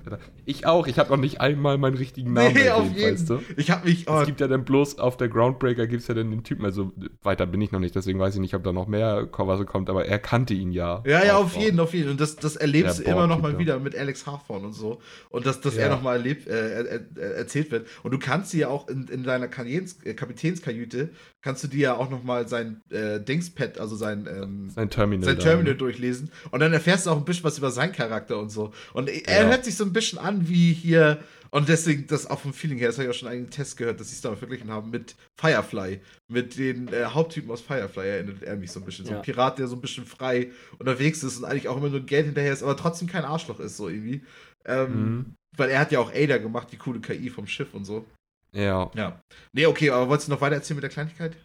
[0.46, 0.86] ich auch.
[0.86, 3.42] Ich habe noch nicht einmal meinen richtigen Namen Nee, auf jeden weißt du?
[3.58, 4.08] Ich hab mich.
[4.08, 6.64] Oh, Es gibt ja dann bloß auf der Groundbreaker gibt es ja dann den Typen,
[6.64, 6.92] also
[7.22, 9.90] weiter bin ich noch nicht, deswegen weiß ich nicht, ob da noch mehr was kommt,
[9.90, 11.02] aber er kannte ihn ja.
[11.06, 12.10] ja, ja, Auch- auf jeden, auf jeden.
[12.10, 15.00] Und das, das erlebst du immer noch mal wieder mit Alex Hawthorne und so.
[15.28, 15.82] Und dass, dass Ja.
[15.82, 16.86] er noch mal erlebt, äh, er,
[17.16, 17.86] er, erzählt wird.
[18.02, 21.10] Und du kannst dir ja auch in, in deiner äh, Kapitänskajüte,
[21.42, 25.24] kannst du dir ja auch noch mal sein äh, Dingspad, also sein, ähm, Sein Terminal.
[25.26, 25.78] sein Terminal ne?
[25.78, 28.73] durchlesen und dann erfährst du auch ein bisschen was über seinen Charakter und so.
[28.93, 29.48] Und er Ja.
[29.48, 32.89] hört sich so ein bisschen an wie hier, und deswegen, das auch vom Feeling her,
[32.89, 35.16] das habe ich auch schon einen Test gehört, dass sie es da verglichen haben mit
[35.40, 36.01] Firefly.
[36.28, 39.05] Mit den äh, Haupttypen aus Firefly erinnert er mich so ein bisschen.
[39.05, 39.23] So ein Ja.
[39.23, 42.52] Pirat, der so ein bisschen frei unterwegs ist und eigentlich auch immer nur Geld hinterher
[42.52, 44.23] ist, aber trotzdem kein Arschloch ist, so irgendwie.
[44.65, 45.35] Ähm, Mhm.
[45.57, 48.07] Weil er hat ja auch Ada gemacht, die coole KI vom Schiff und so.
[48.52, 48.89] Ja.
[48.94, 49.20] Ja.
[49.52, 51.36] Nee, okay, aber wolltest du noch weiter erzählen mit der Kleinigkeit?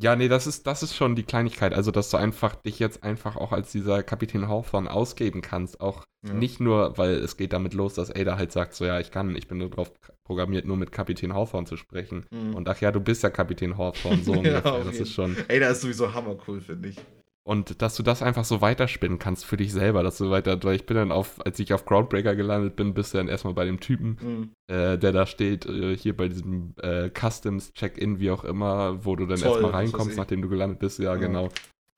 [0.00, 1.74] Ja, nee, das ist, das ist schon die Kleinigkeit.
[1.74, 5.80] Also, dass du einfach dich jetzt einfach auch als dieser Kapitän Hawthorne ausgeben kannst.
[5.80, 6.32] Auch Ja.
[6.34, 9.34] nicht nur, weil es geht damit los, dass Ada halt sagt, so ja, ich kann,
[9.34, 9.90] ich bin nur drauf
[10.24, 12.26] programmiert, nur mit Kapitän Hawthorne zu sprechen.
[12.30, 12.54] Mhm.
[12.54, 14.62] Und ach ja, du bist ja Kapitän Hawthorne, so Ja, ungefähr.
[14.62, 15.02] das jeden.
[15.02, 15.36] ist schon.
[15.48, 16.96] Ada ist sowieso hammercool, finde ich.
[17.48, 20.76] Und dass du das einfach so weiterspinnen kannst für dich selber, dass du weiter, weil
[20.76, 23.64] ich bin dann auf, als ich auf Groundbreaker gelandet bin, bist du dann erstmal bei
[23.64, 24.50] dem Typen, Mhm.
[24.74, 29.16] äh, der da steht, äh, hier bei diesem äh, Customs Check-in, wie auch immer, wo
[29.16, 30.16] du dann Zoll, erstmal reinkommst, ich.
[30.18, 31.16] nachdem du gelandet bist, ja, Ja.
[31.16, 31.48] genau.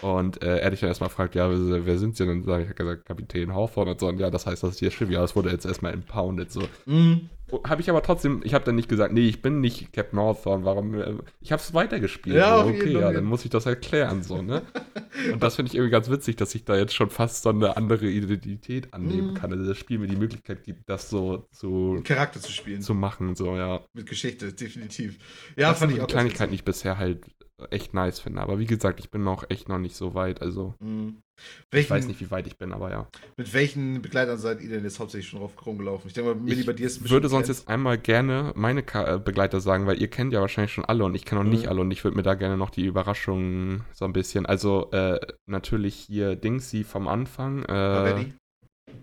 [0.02, 2.22] Und äh, er dich dann erstmal fragt, ja, wer, wer sind sie?
[2.22, 4.06] Und dann habe ich gesagt, Kapitän Hawthorne und so.
[4.06, 5.10] Und ja, das heißt, das ist ihr Schiff.
[5.10, 6.50] Ja, es wurde jetzt erstmal impounded.
[6.52, 6.62] So.
[6.86, 7.28] Mhm.
[7.66, 10.64] Habe ich aber trotzdem, ich habe dann nicht gesagt, nee, ich bin nicht Captain Hawthorne,
[10.64, 12.36] warum, äh, ich habe es weitergespielt.
[12.36, 14.62] Ja, okay, jeden ja, dann muss ich das erklären, so, ne?
[15.32, 17.76] Und das finde ich irgendwie ganz witzig, dass ich da jetzt schon fast so eine
[17.76, 19.34] andere Identität annehmen Mhm.
[19.34, 19.52] kann.
[19.52, 22.80] Also das Spiel mir die Möglichkeit gibt, das so zu, Charakter zu spielen.
[22.82, 23.80] zu machen, so, ja.
[23.92, 25.18] Mit Geschichte, definitiv.
[25.56, 27.24] Ja, das fand ich auch Kleinigkeiten, die ich bisher halt
[27.70, 28.40] echt nice finde.
[28.40, 30.40] Aber wie gesagt, ich bin noch echt noch nicht so weit.
[30.42, 31.18] Also, Mhm.
[31.36, 33.08] ich Welchen, weiß nicht, wie weit ich bin, aber ja.
[33.36, 36.08] Mit welchen Begleitern seid ihr denn jetzt hauptsächlich schon drauf rumgelaufen?
[36.08, 38.82] Ich denke mal, Milli, Ich bei dir ist bisschen würde sonst jetzt einmal gerne meine
[38.82, 41.50] Ka äh, Begleiter sagen, weil ihr kennt ja wahrscheinlich schon alle und ich kenne noch
[41.50, 41.68] nicht Mhm.
[41.70, 44.46] alle und ich würde mir da gerne noch die Überraschungen so ein bisschen.
[44.46, 47.62] Also äh, natürlich hier Dingsy vom Anfang.
[47.62, 48.34] Äh, Pavetti?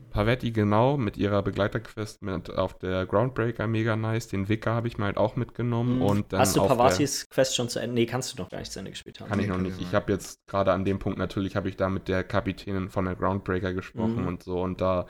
[0.10, 4.28] Pavetti, genau, mit ihrer Begleiterquest mit auf der Groundbreaker, mega nice.
[4.28, 6.02] Den Wicker habe ich mir halt auch mitgenommen Mhm.
[6.02, 7.94] und dann Hast du Pavatis Quest schon zu Ende?
[7.94, 9.30] Nee, kannst du noch gar nicht zu Ende gespielt haben.
[9.30, 9.80] Kann ich noch nicht.
[9.80, 13.06] ich habe jetzt gerade an dem Punkt natürlich, habe ich da mit der Kapitänin von
[13.06, 14.28] der Groundbreaker gesprochen Mhm.
[14.28, 15.06] und so und da,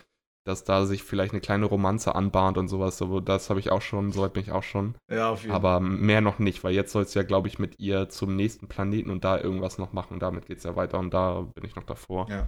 [0.45, 3.81] dass da sich vielleicht eine kleine Romanze anbahnt und sowas, so, das habe ich auch
[3.81, 4.95] schon, soweit bin ich auch schon.
[5.09, 5.57] Ja, auf jeden Fall.
[5.57, 8.67] Aber mehr noch nicht, weil jetzt soll es ja, glaube ich, mit ihr zum nächsten
[8.67, 10.19] Planeten und da irgendwas noch machen.
[10.19, 12.27] Damit geht es ja weiter und da bin ich noch davor.
[12.29, 12.47] Ja.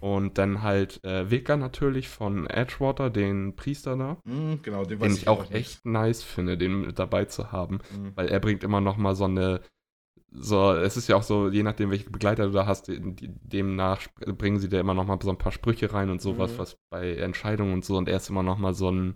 [0.00, 5.14] Und dann halt äh, Wicker natürlich von Edgewater, den Priester da, Mhm, genau, den den
[5.14, 5.54] ich ich auch nicht.
[5.54, 8.14] echt nice finde, den mit dabei zu haben Mhm.
[8.16, 9.60] weil er bringt immer noch mal so eine
[10.32, 14.58] so, es ist ja auch so, je nachdem, welche Begleiter du da hast, demnach bringen
[14.60, 16.58] sie dir immer noch mal so ein paar Sprüche rein und sowas, Mhm.
[16.58, 19.14] was bei Entscheidungen und so, und er ist immer noch mal so ein,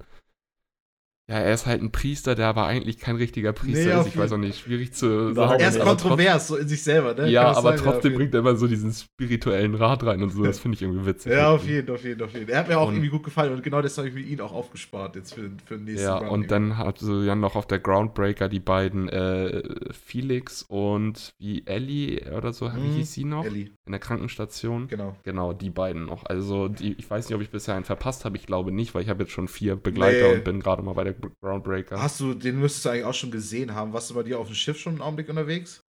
[1.27, 4.09] Ja, er ist halt ein Priester, der aber eigentlich kein richtiger Priester Nee, ist.
[4.09, 5.59] Ich weiß auch nicht, schwierig zu sagen.
[5.59, 7.31] Er ist kontrovers, so in sich selber, ne?
[7.31, 7.79] Ja, aber sein?
[7.79, 10.45] trotzdem auf bringt er immer so diesen spirituellen Rat rein und so.
[10.45, 11.33] Das finde ich irgendwie witzig.
[11.33, 12.51] Ja, auf jeden, auf jeden, auf jeden.
[12.51, 14.41] Er hat mir auch Und- irgendwie gut gefallen und genau das habe ich mir ihn
[14.43, 17.57] auch aufgespart jetzt für, für den nächsten Ja, Run und dann hat so ja noch
[17.57, 22.93] auf der Groundbreaker die beiden äh, Felix und wie Ellie oder so, wie Mhm.
[22.97, 23.47] hieß sie noch?
[23.47, 24.89] Ellie, In der Krankenstation.
[24.89, 25.17] genau.
[25.23, 26.27] Genau, die beiden noch.
[26.27, 28.37] Also, die, ich weiß nicht, ob ich bisher einen verpasst habe.
[28.37, 30.35] Ich glaube nicht, weil ich habe jetzt schon vier Begleiter Nee.
[30.35, 32.01] und bin gerade mal bei der Groundbreaker.
[32.01, 33.93] Hast du, den müsstest du eigentlich auch schon gesehen haben.
[33.93, 35.81] Warst du bei dir auf dem Schiff schon einen Augenblick unterwegs?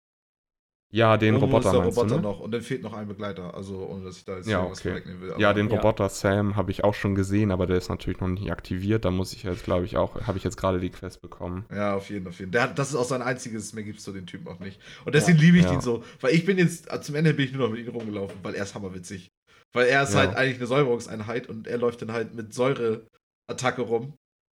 [0.94, 2.22] ja, den Irgendwo Roboter ist der meinst Roboter du, ne?
[2.22, 3.54] noch und dann fehlt noch ein Begleiter.
[3.54, 4.90] Also, ohne dass ich da jetzt Ja, irgendwas okay.
[4.90, 5.34] vorwegnehmen will.
[5.38, 5.76] Ja, den Ja.
[5.76, 9.04] Roboter Sam habe ich auch schon gesehen, aber der ist natürlich noch nicht aktiviert.
[9.04, 11.66] Da muss ich jetzt, glaube ich, auch, habe ich jetzt gerade die Quest bekommen.
[11.70, 12.52] Ja, auf jeden, auf jeden.
[12.54, 14.80] Der hat, das ist auch sein einziges, mehr gibt's zu den Typen auch nicht.
[15.04, 15.74] Und deswegen liebe ich Ja.
[15.74, 16.04] ihn so.
[16.22, 18.64] Weil ich bin jetzt, zum Ende bin ich nur noch mit ihm rumgelaufen, weil er
[18.64, 19.28] ist hammerwitzig.
[19.74, 20.20] Weil er ist Ja.
[20.20, 24.14] halt eigentlich eine Säuberungseinheit und er läuft dann halt mit Säureattacke rum.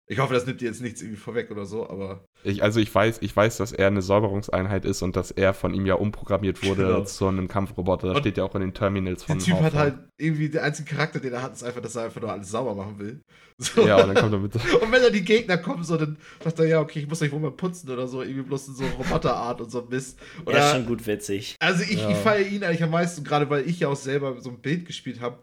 [0.09, 2.23] Ich hoffe, das nimmt dir jetzt nichts irgendwie vorweg oder so, aber.
[2.43, 5.73] Ich, also ich weiß, ich weiß, dass er eine Säuberungseinheit ist und dass er von
[5.73, 7.03] ihm ja umprogrammiert wurde Genau.
[7.03, 8.07] zu einem Kampfroboter.
[8.07, 9.79] Das Und steht ja auch in den Terminals Der von Typ hat Hawthorne.
[9.97, 12.49] halt irgendwie, der einzige Charakter, den er hat, ist einfach, dass er einfach nur alles
[12.49, 13.21] sauber machen will.
[13.59, 13.85] So.
[13.87, 14.53] Ja, und dann kommt er mit.
[14.81, 17.31] Und wenn dann die Gegner kommen, so, dann sagt er, ja, okay, ich muss euch
[17.31, 20.19] wohl mal putzen oder so, irgendwie bloß in so Roboterart und so ein Mist.
[20.45, 21.55] Er Oder, ist schon gut witzig.
[21.59, 22.09] Also ich, Ja.
[22.11, 24.85] ich feiere ihn eigentlich am meisten, gerade weil ich ja auch selber so ein Bild
[24.85, 25.39] gespielt habe,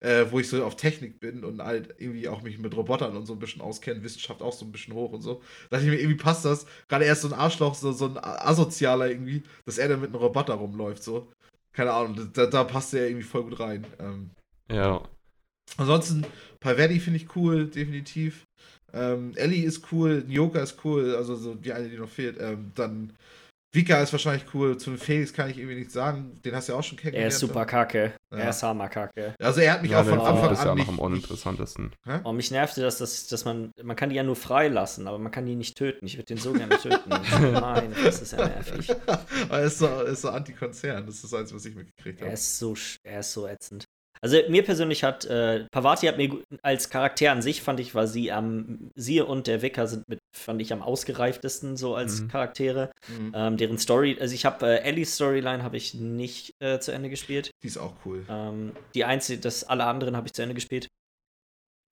[0.00, 3.26] äh, wo ich so auf Technik bin und halt irgendwie auch mich mit Robotern und
[3.26, 5.42] so ein bisschen auskenne, Wissenschaft auch so ein bisschen hoch und so.
[5.70, 6.66] Da dachte ich mir, irgendwie passt das.
[6.88, 10.10] Gerade er ist so ein Arschloch, so, so ein Asozialer irgendwie, dass er dann mit
[10.10, 11.32] einem Roboter rumläuft, so.
[11.72, 13.86] Keine Ahnung, da, da passt er irgendwie voll gut rein.
[13.98, 14.30] Ähm,
[14.70, 15.02] Ja.
[15.76, 16.24] ansonsten,
[16.60, 18.44] Palverdi finde ich cool, definitiv.
[18.92, 22.36] Ähm, Ellie ist cool, Nyoka ist cool, also so die eine, die noch fehlt.
[22.40, 23.12] Ähm, dann
[23.76, 24.76] Vika ist wahrscheinlich cool.
[24.78, 26.40] Zu dem Felix kann ich irgendwie nichts sagen.
[26.44, 27.32] Den hast du ja auch schon Er kennengelernt.
[27.34, 28.12] ist super kacke.
[28.32, 28.38] Ja.
[28.38, 29.34] Er ist hammerkacke.
[29.38, 31.92] Also er hat mich Ja, auch von Anfang ist ja an noch am uninteressantesten.
[32.24, 35.30] Und mich nervte das, dass, dass man, man kann die ja nur freilassen, aber man
[35.30, 36.06] kann die nicht töten.
[36.06, 37.08] Ich würde den so gerne töten.
[37.52, 38.88] Nein, das ist ja nervig.
[39.50, 41.06] er ist so, er ist so Anti-Konzern.
[41.06, 42.34] Das ist das Einzige, was ich mitgekriegt Er habe.
[42.34, 42.74] ist so,
[43.04, 43.84] er ist so ätzend.
[44.20, 48.06] Also mir persönlich hat, äh, Pavati hat mir als Charakter an sich, fand ich, war
[48.06, 52.28] sie am, sie und der Wicker sind mit, fand ich am ausgereiftesten so als Mhm.
[52.28, 52.90] Charaktere.
[53.08, 53.32] Mhm.
[53.34, 57.10] Ähm, deren Story, also ich habe äh, Ellies Storyline habe ich nicht äh, zu Ende
[57.10, 57.50] gespielt.
[57.62, 58.24] Die ist auch cool.
[58.28, 60.88] Ähm, die einzige, das alle anderen habe ich zu Ende gespielt.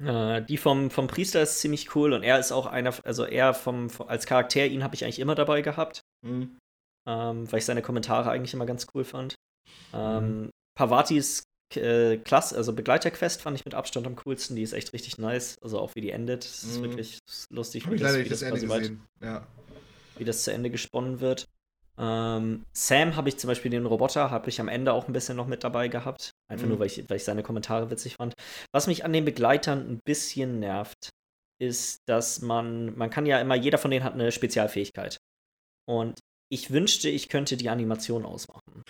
[0.02, 3.54] Äh, die vom, vom Priester ist ziemlich cool und er ist auch einer, also er
[3.54, 6.58] vom, vom als Charakter, ihn habe ich eigentlich immer dabei gehabt, Mhm.
[7.06, 9.34] ähm, weil ich seine Kommentare eigentlich immer ganz cool fand.
[9.92, 11.42] Ähm, Pavatis
[11.76, 15.56] äh, Klasse, also Begleiterquest fand ich mit Abstand am coolsten, die ist echt richtig nice,
[15.62, 16.82] also auch wie die endet, das ist Mhm.
[16.84, 17.18] wirklich
[17.50, 18.92] lustig, wie das, wie das das weit-.
[19.22, 19.46] Ja.
[20.16, 21.46] wie das zu Ende gesponnen wird.
[21.98, 25.36] Ähm, Sam habe ich zum Beispiel den Roboter, habe ich am Ende auch ein bisschen
[25.36, 26.30] noch mit dabei gehabt.
[26.48, 26.70] Einfach Mhm.
[26.70, 28.34] nur, weil ich, weil ich seine Kommentare witzig fand.
[28.72, 31.10] Was mich an den Begleitern ein bisschen nervt,
[31.60, 35.16] ist, dass man, man kann ja immer, jeder von denen hat eine Spezialfähigkeit.
[35.88, 36.18] Und
[36.52, 38.82] ich wünschte, ich könnte die Animation ausmachen.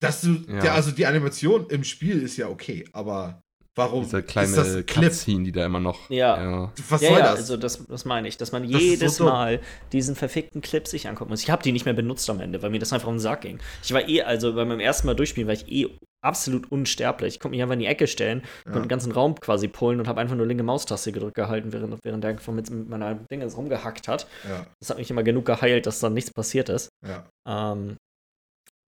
[0.00, 0.64] Dass du, Ja.
[0.64, 0.74] ja.
[0.74, 3.40] also die Animation im Spiel ist ja okay, aber
[3.76, 5.08] warum Diese ist kleine das Clip?
[5.10, 6.10] Cutscene, die da immer noch.
[6.10, 6.70] Ja.
[6.88, 7.38] Was ja, soll ja, das?
[7.38, 9.28] also das, das meine ich, dass man ist so jedes dumm.
[9.28, 9.60] Mal
[9.92, 11.42] diesen verfickten Clip sich angucken muss.
[11.42, 13.42] Ich habe die nicht mehr benutzt am Ende, weil mir das einfach um den Sack
[13.42, 13.58] ging.
[13.82, 15.86] Ich war eh, also bei meinem ersten Mal durchspielen, war ich eh
[16.22, 17.34] absolut unsterblich.
[17.34, 18.72] Ich konnte mich einfach in die Ecke stellen Ja.
[18.74, 21.96] und den ganzen Raum quasi pullen und habe einfach nur linke Maustaste gedrückt gehalten, während,
[22.04, 24.26] während der einfach mit, mit meiner Dinge rumgehackt hat.
[24.46, 26.88] ja, Das hat mich immer genug geheilt, dass dann nichts passiert ist.
[27.06, 27.26] ja.
[27.48, 27.96] Ähm,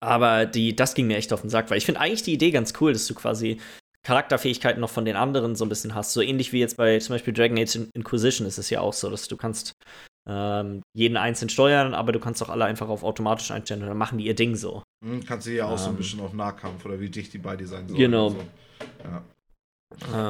[0.01, 2.51] aber die, das ging mir echt auf den Sack, weil ich finde eigentlich die Idee
[2.51, 3.61] ganz cool, dass du quasi
[4.03, 6.13] Charakterfähigkeiten noch von den anderen so ein bisschen hast.
[6.13, 9.11] So ähnlich wie jetzt bei zum Beispiel Dragon Age Inquisition ist es ja auch so,
[9.11, 9.75] dass du kannst
[10.27, 13.99] ähm, jeden einzeln steuern, aber du kannst auch alle einfach auf automatisch einstellen und dann
[13.99, 14.83] machen die ihr Ding so.
[15.05, 15.97] Hm, kannst du ja auch so ein Ähm.
[15.99, 17.99] bisschen auf Nahkampf oder wie dicht die bei dir sein sollen.
[18.01, 18.31] Genau.
[18.31, 18.39] So.
[19.05, 19.23] Ja.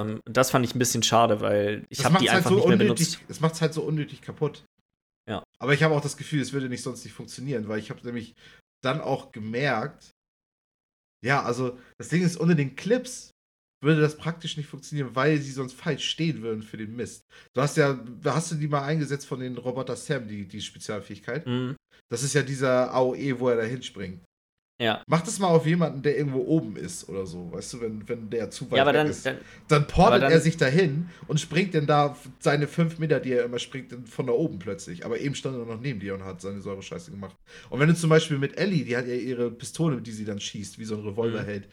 [0.03, 2.67] Ähm, das fand ich ein bisschen schade, weil ich habe die halt einfach so nicht
[2.67, 3.21] mehr unnötig, benutzt.
[3.29, 4.65] Es macht es halt so unnötig kaputt.
[5.29, 5.43] Ja.
[5.59, 8.01] Aber ich habe auch das Gefühl, es würde nicht sonst nicht funktionieren, weil ich habe
[8.05, 8.35] nämlich
[8.85, 10.11] dann auch gemerkt,
[11.25, 13.31] ja, also das Ding ist, unter den Clips
[13.83, 17.25] würde das praktisch nicht funktionieren, weil sie sonst falsch stehen würden für den Mist.
[17.55, 21.47] Du hast ja, hast du die mal eingesetzt von den Roboter Sam, die, die Spezialfähigkeit?
[21.47, 21.77] Mhm.
[22.11, 24.23] Das ist ja dieser AOE, wo er da hinspringt.
[24.81, 25.03] Ja.
[25.07, 28.31] Mach das mal auf jemanden, der irgendwo oben ist oder so, weißt du, wenn, wenn
[28.31, 29.27] der zu weit Ja, aber weg dann, ist.
[29.27, 29.37] dann
[29.69, 33.45] Dann portet dann- er sich dahin und springt dann da seine fünf Meter, die er
[33.45, 35.05] immer springt, von da oben plötzlich.
[35.05, 37.37] Aber eben stand er noch neben dir und hat seine Säure-Scheiße gemacht.
[37.69, 40.41] Und wenn du zum Beispiel mit Ellie, die hat ja ihre Pistole, die sie dann
[40.41, 41.47] schießt, wie so ein Revolver Mhm.
[41.47, 41.69] hält,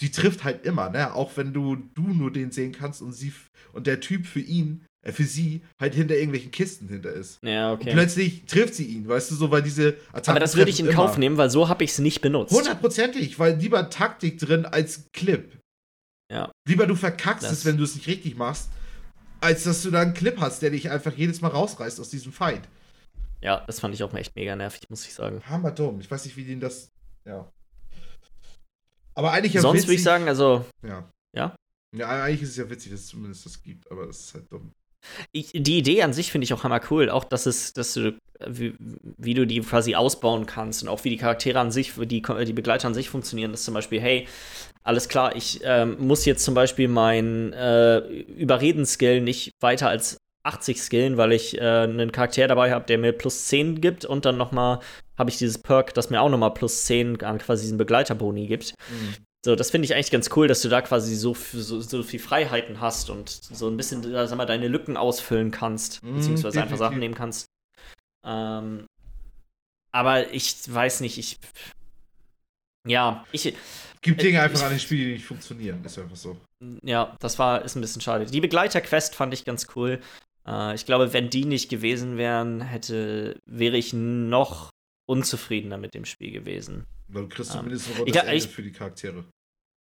[0.00, 1.14] die trifft halt immer, ne?
[1.14, 3.32] Auch wenn du, du nur den sehen kannst und sie
[3.72, 7.38] und der Typ für ihn, für sie, halt hinter irgendwelchen Kisten hinter ist.
[7.42, 7.92] ja, Und okay.
[7.92, 10.90] plötzlich trifft sie ihn, weißt du, so, weil diese Attacken Aber das würde ich in
[10.90, 12.52] Kauf nehmen, weil so habe ich es nicht benutzt.
[12.52, 15.58] Hundertprozentig, weil lieber Taktik drin als Clip.
[16.30, 16.52] Ja.
[16.68, 18.68] Lieber du verkackst Das- es, wenn du es nicht richtig machst,
[19.40, 22.32] als dass du da einen Clip hast, der dich einfach jedes Mal rausreißt aus diesem
[22.32, 22.68] Fight.
[23.40, 25.40] Ja, das fand ich auch echt mega nervig, muss ich sagen.
[25.48, 25.98] Hammer dumm.
[26.00, 26.88] Ich weiß nicht, wie denen das.
[27.24, 27.50] Ja.
[29.14, 30.64] Aber eigentlich ja Sonst würde ich sagen, also.
[30.86, 31.08] Ja.
[31.34, 31.56] Ja?
[31.96, 34.52] Ja, eigentlich ist es ja witzig, dass es zumindest das gibt, aber das ist halt
[34.52, 34.70] dumm.
[35.32, 37.10] Ich, die Idee an sich finde ich auch hammer cool.
[37.10, 38.14] Auch, dass es, dass du,
[38.46, 42.22] wie, wie, du die quasi ausbauen kannst und auch wie die Charaktere an sich, die,
[42.22, 43.50] die Begleiter an sich funktionieren.
[43.50, 44.26] Das ist zum Beispiel, hey,
[44.82, 50.82] alles klar, ich ähm, muss jetzt zum Beispiel mein äh, Überreden-Skill nicht weiter als 80
[50.82, 54.38] skillen, weil ich äh, einen Charakter dabei habe, der mir plus 10 gibt und dann
[54.38, 54.80] noch mal
[55.18, 58.46] habe ich dieses Perk, das mir auch noch mal plus 10 an quasi diesen Begleiterboni
[58.46, 58.74] gibt.
[58.88, 59.16] Mhm.
[59.44, 62.20] So, das finde ich eigentlich ganz cool, dass du da quasi so, so, so viel
[62.20, 66.72] Freiheiten hast und so ein bisschen, sag mal, deine Lücken ausfüllen kannst, mm, beziehungsweise definitiv.
[66.72, 67.46] einfach Sachen nehmen kannst.
[68.22, 68.86] Ähm,
[69.92, 71.38] aber ich weiß nicht, ich.
[72.86, 73.54] Ja, ich.
[74.02, 76.36] Gibt Dinge äh, einfach ich, an den Spielen, die nicht funktionieren, ist einfach so.
[76.82, 78.26] Ja, das war, ist ein bisschen schade.
[78.26, 80.00] Die Begleiter-Quest fand ich ganz cool.
[80.46, 84.70] Äh, ich glaube, wenn die nicht gewesen wären, hätte, wäre ich noch
[85.06, 86.86] unzufriedener mit dem Spiel gewesen.
[87.12, 89.24] Dann kriegst du um, mindestens rotes ich, für die Charaktere.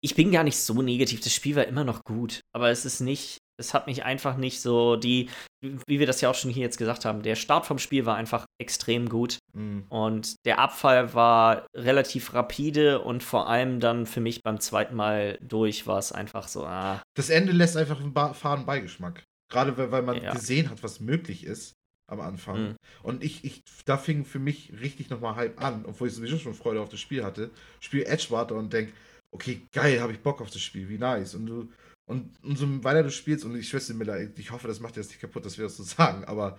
[0.02, 1.20] Ich bin gar nicht so negativ.
[1.22, 2.40] Das Spiel war immer noch gut.
[2.54, 5.30] Aber es ist nicht, es hat mich einfach nicht so die,
[5.62, 8.16] wie wir das ja auch schon hier jetzt gesagt haben, der Start vom Spiel war
[8.16, 9.40] einfach extrem gut.
[9.54, 9.86] Mhm.
[9.90, 15.38] Und der Abfall war relativ rapide und vor allem dann für mich beim zweiten Mal
[15.42, 16.66] durch war es einfach so.
[16.66, 17.02] Ah.
[17.16, 19.24] Das Ende lässt einfach einen faden Beigeschmack.
[19.52, 20.32] Gerade weil, weil man ja.
[20.32, 21.74] gesehen hat, was möglich ist
[22.10, 22.70] am Anfang.
[22.70, 22.76] Mhm.
[23.04, 26.54] Und ich, ich, da fing für mich richtig nochmal Hype an, obwohl ich sowieso schon
[26.54, 27.52] Freude auf das Spiel hatte.
[27.80, 28.94] Spiel Edgewater und denk,
[29.32, 31.36] okay, geil, habe ich Bock auf das Spiel, wie nice.
[31.36, 31.70] Und du,
[32.10, 35.10] und umso weiter du spielst, und ich schwöre mir, ich hoffe, das macht dir jetzt
[35.10, 36.58] nicht kaputt, dass wir das so sagen, aber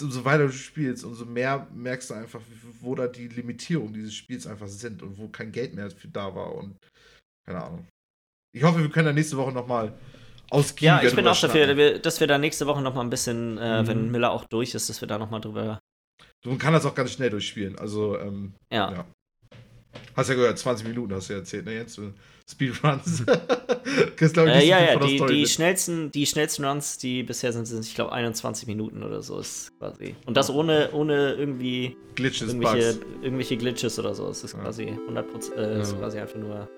[0.00, 2.40] umso weiter du spielst, umso mehr merkst du einfach,
[2.80, 6.34] wo da die Limitierungen dieses Spiels einfach sind und wo kein Geld mehr für da
[6.34, 6.76] war und
[7.44, 7.86] keine Ahnung.
[8.54, 9.98] Ich hoffe, wir können dann nächste Woche nochmal
[10.50, 13.58] ausgiebig Ja, ich bin auch dafür, dass wir da nächste Woche noch mal ein bisschen,
[13.58, 13.86] äh, mhm.
[13.86, 15.78] wenn Miller auch durch ist, dass wir da noch mal drüber.
[16.44, 17.78] Man kann das auch ganz schnell durchspielen.
[17.78, 18.92] Also, ähm, ja.
[18.92, 19.04] ja.
[20.16, 21.74] Hast ja gehört, 20 Minuten hast du ja erzählt, ne?
[21.74, 22.00] Jetzt
[22.50, 23.24] Speedruns.
[24.18, 27.84] das, ich, äh, ja, ja, die, die schnellsten, die schnellsten Runs, die bisher sind, sind,
[27.84, 30.14] ich glaube, 21 Minuten oder so ist quasi.
[30.26, 34.28] Und das ohne, ohne irgendwie Glitches, irgendwelche, irgendwelche Glitches oder so.
[34.28, 35.80] Es ist quasi 100 äh, ja.
[35.80, 36.68] ist quasi einfach nur.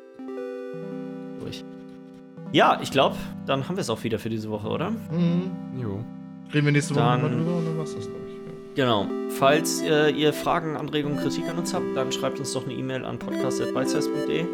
[2.55, 3.16] Ja, ich glaube,
[3.47, 4.90] dann haben wir es auch wieder für diese Woche, oder?
[4.90, 5.51] Mhm.
[5.76, 6.05] Jo.
[6.52, 8.76] Reden wir nächste Woche dann, mal drüber und dann war's das, glaube ich.
[8.76, 9.09] Genau.
[9.31, 13.05] Falls äh, ihr Fragen, Anregungen, Kritik an uns habt, dann schreibt uns doch eine E-Mail
[13.05, 14.47] an podcast.bytesize.de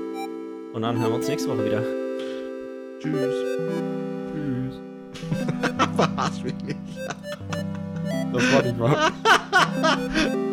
[0.73, 1.83] und dann hören wir uns nächste Woche wieder.
[3.01, 3.35] Tschüss.
[4.33, 4.81] Tschüss.
[5.97, 6.79] Verarsch mich nicht.
[8.33, 9.13] das war nicht wahr.